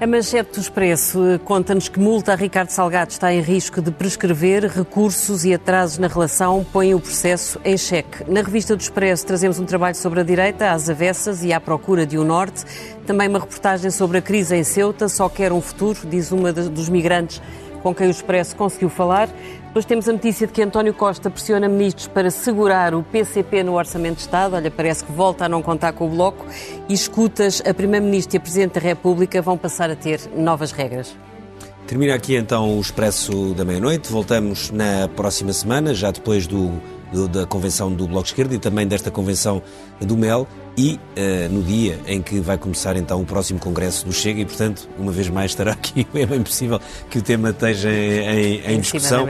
A 0.00 0.08
manchete 0.08 0.54
do 0.54 0.60
Expresso 0.60 1.40
conta-nos 1.44 1.88
que 1.88 2.00
multa 2.00 2.32
a 2.32 2.34
Ricardo 2.34 2.70
Salgado 2.70 3.12
está 3.12 3.32
em 3.32 3.40
risco 3.40 3.80
de 3.80 3.92
prescrever, 3.92 4.66
recursos 4.66 5.44
e 5.44 5.54
atrasos 5.54 5.98
na 5.98 6.08
relação 6.08 6.66
põem 6.72 6.94
o 6.94 7.00
processo 7.00 7.60
em 7.64 7.78
xeque. 7.78 8.28
Na 8.28 8.42
revista 8.42 8.74
do 8.74 8.80
Expresso 8.80 9.24
trazemos 9.24 9.60
um 9.60 9.64
trabalho 9.64 9.94
sobre 9.94 10.20
a 10.20 10.24
direita, 10.24 10.72
às 10.72 10.90
avessas 10.90 11.44
e 11.44 11.52
à 11.52 11.60
procura 11.60 12.04
de 12.04 12.18
um 12.18 12.24
norte. 12.24 12.64
Também 13.06 13.28
uma 13.28 13.38
reportagem 13.38 13.88
sobre 13.92 14.18
a 14.18 14.22
crise 14.22 14.56
em 14.56 14.64
Ceuta, 14.64 15.08
só 15.08 15.28
quer 15.28 15.52
um 15.52 15.60
futuro, 15.60 16.00
diz 16.10 16.32
uma 16.32 16.52
dos 16.52 16.88
migrantes 16.88 17.40
com 17.80 17.94
quem 17.94 18.08
o 18.08 18.10
Expresso 18.10 18.56
conseguiu 18.56 18.88
falar. 18.88 19.28
Depois 19.74 19.86
temos 19.86 20.08
a 20.08 20.12
notícia 20.12 20.46
de 20.46 20.52
que 20.52 20.62
António 20.62 20.94
Costa 20.94 21.28
pressiona 21.28 21.68
ministros 21.68 22.06
para 22.06 22.30
segurar 22.30 22.94
o 22.94 23.02
PCP 23.02 23.64
no 23.64 23.74
Orçamento 23.74 24.18
de 24.18 24.20
Estado. 24.20 24.54
Olha, 24.54 24.70
parece 24.70 25.04
que 25.04 25.10
volta 25.10 25.46
a 25.46 25.48
não 25.48 25.60
contar 25.60 25.92
com 25.94 26.06
o 26.06 26.10
Bloco. 26.10 26.46
E 26.88 26.94
escutas, 26.94 27.60
a 27.66 27.74
Primeira-Ministra 27.74 28.36
e 28.36 28.38
a 28.38 28.40
Presidente 28.40 28.74
da 28.74 28.80
República 28.80 29.42
vão 29.42 29.58
passar 29.58 29.90
a 29.90 29.96
ter 29.96 30.20
novas 30.36 30.70
regras. 30.70 31.16
Termina 31.88 32.14
aqui 32.14 32.36
então 32.36 32.78
o 32.78 32.80
Expresso 32.80 33.52
da 33.52 33.64
Meia-Noite. 33.64 34.12
Voltamos 34.12 34.70
na 34.70 35.08
próxima 35.08 35.52
semana, 35.52 35.92
já 35.92 36.12
depois 36.12 36.46
do, 36.46 36.80
da 37.30 37.46
convenção 37.46 37.92
do 37.92 38.06
Bloco 38.06 38.24
de 38.24 38.30
Esquerda 38.30 38.54
e 38.54 38.58
também 38.58 38.86
desta 38.86 39.10
convenção 39.10 39.62
do 40.00 40.16
MEL 40.16 40.46
e 40.76 40.98
uh, 41.16 41.52
no 41.52 41.62
dia 41.62 42.00
em 42.06 42.20
que 42.20 42.40
vai 42.40 42.58
começar 42.58 42.96
então 42.96 43.20
o 43.20 43.24
próximo 43.24 43.60
Congresso 43.60 44.04
do 44.04 44.12
Chega 44.12 44.40
e, 44.40 44.44
portanto, 44.44 44.88
uma 44.98 45.12
vez 45.12 45.28
mais 45.28 45.52
estará 45.52 45.70
aqui, 45.72 46.06
é 46.14 46.26
bem 46.26 46.42
possível 46.42 46.80
que 47.08 47.18
o 47.18 47.22
tema 47.22 47.50
esteja 47.50 47.90
em, 47.90 48.56
em, 48.56 48.72
em 48.74 48.80
discussão, 48.80 49.24
uh, 49.24 49.28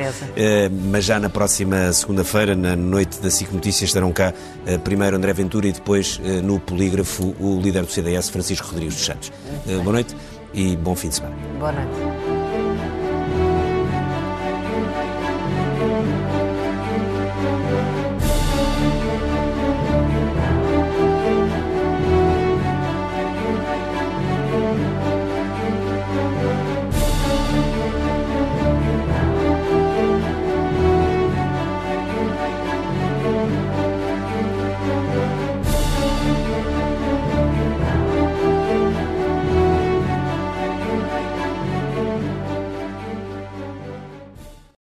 mas 0.91 1.05
já 1.05 1.21
na 1.21 1.29
próxima 1.29 1.93
segunda-feira, 1.93 2.55
na 2.57 2.75
noite 2.75 3.21
da 3.21 3.31
SIC 3.31 3.53
Notícias, 3.53 3.91
estarão 3.91 4.13
cá 4.13 4.33
uh, 4.67 4.79
primeiro 4.81 5.17
André 5.17 5.33
Ventura 5.33 5.67
e 5.67 5.73
depois 5.73 6.21
no 6.43 6.59
polígrafo 6.59 7.35
o 7.39 7.61
líder 7.61 7.85
do 7.85 7.91
CDS, 7.91 8.31
Francisco 8.31 8.69
Rodrigues 8.69 8.95
dos 8.95 9.05
Santos. 9.05 9.33
boa 9.67 9.93
noite 9.93 10.17
e 10.53 10.77
bom 10.77 10.95
fim 10.95 11.09
de 11.09 11.17
semana. 11.17 11.37
Boa 11.59 11.73
noite. 11.73 12.34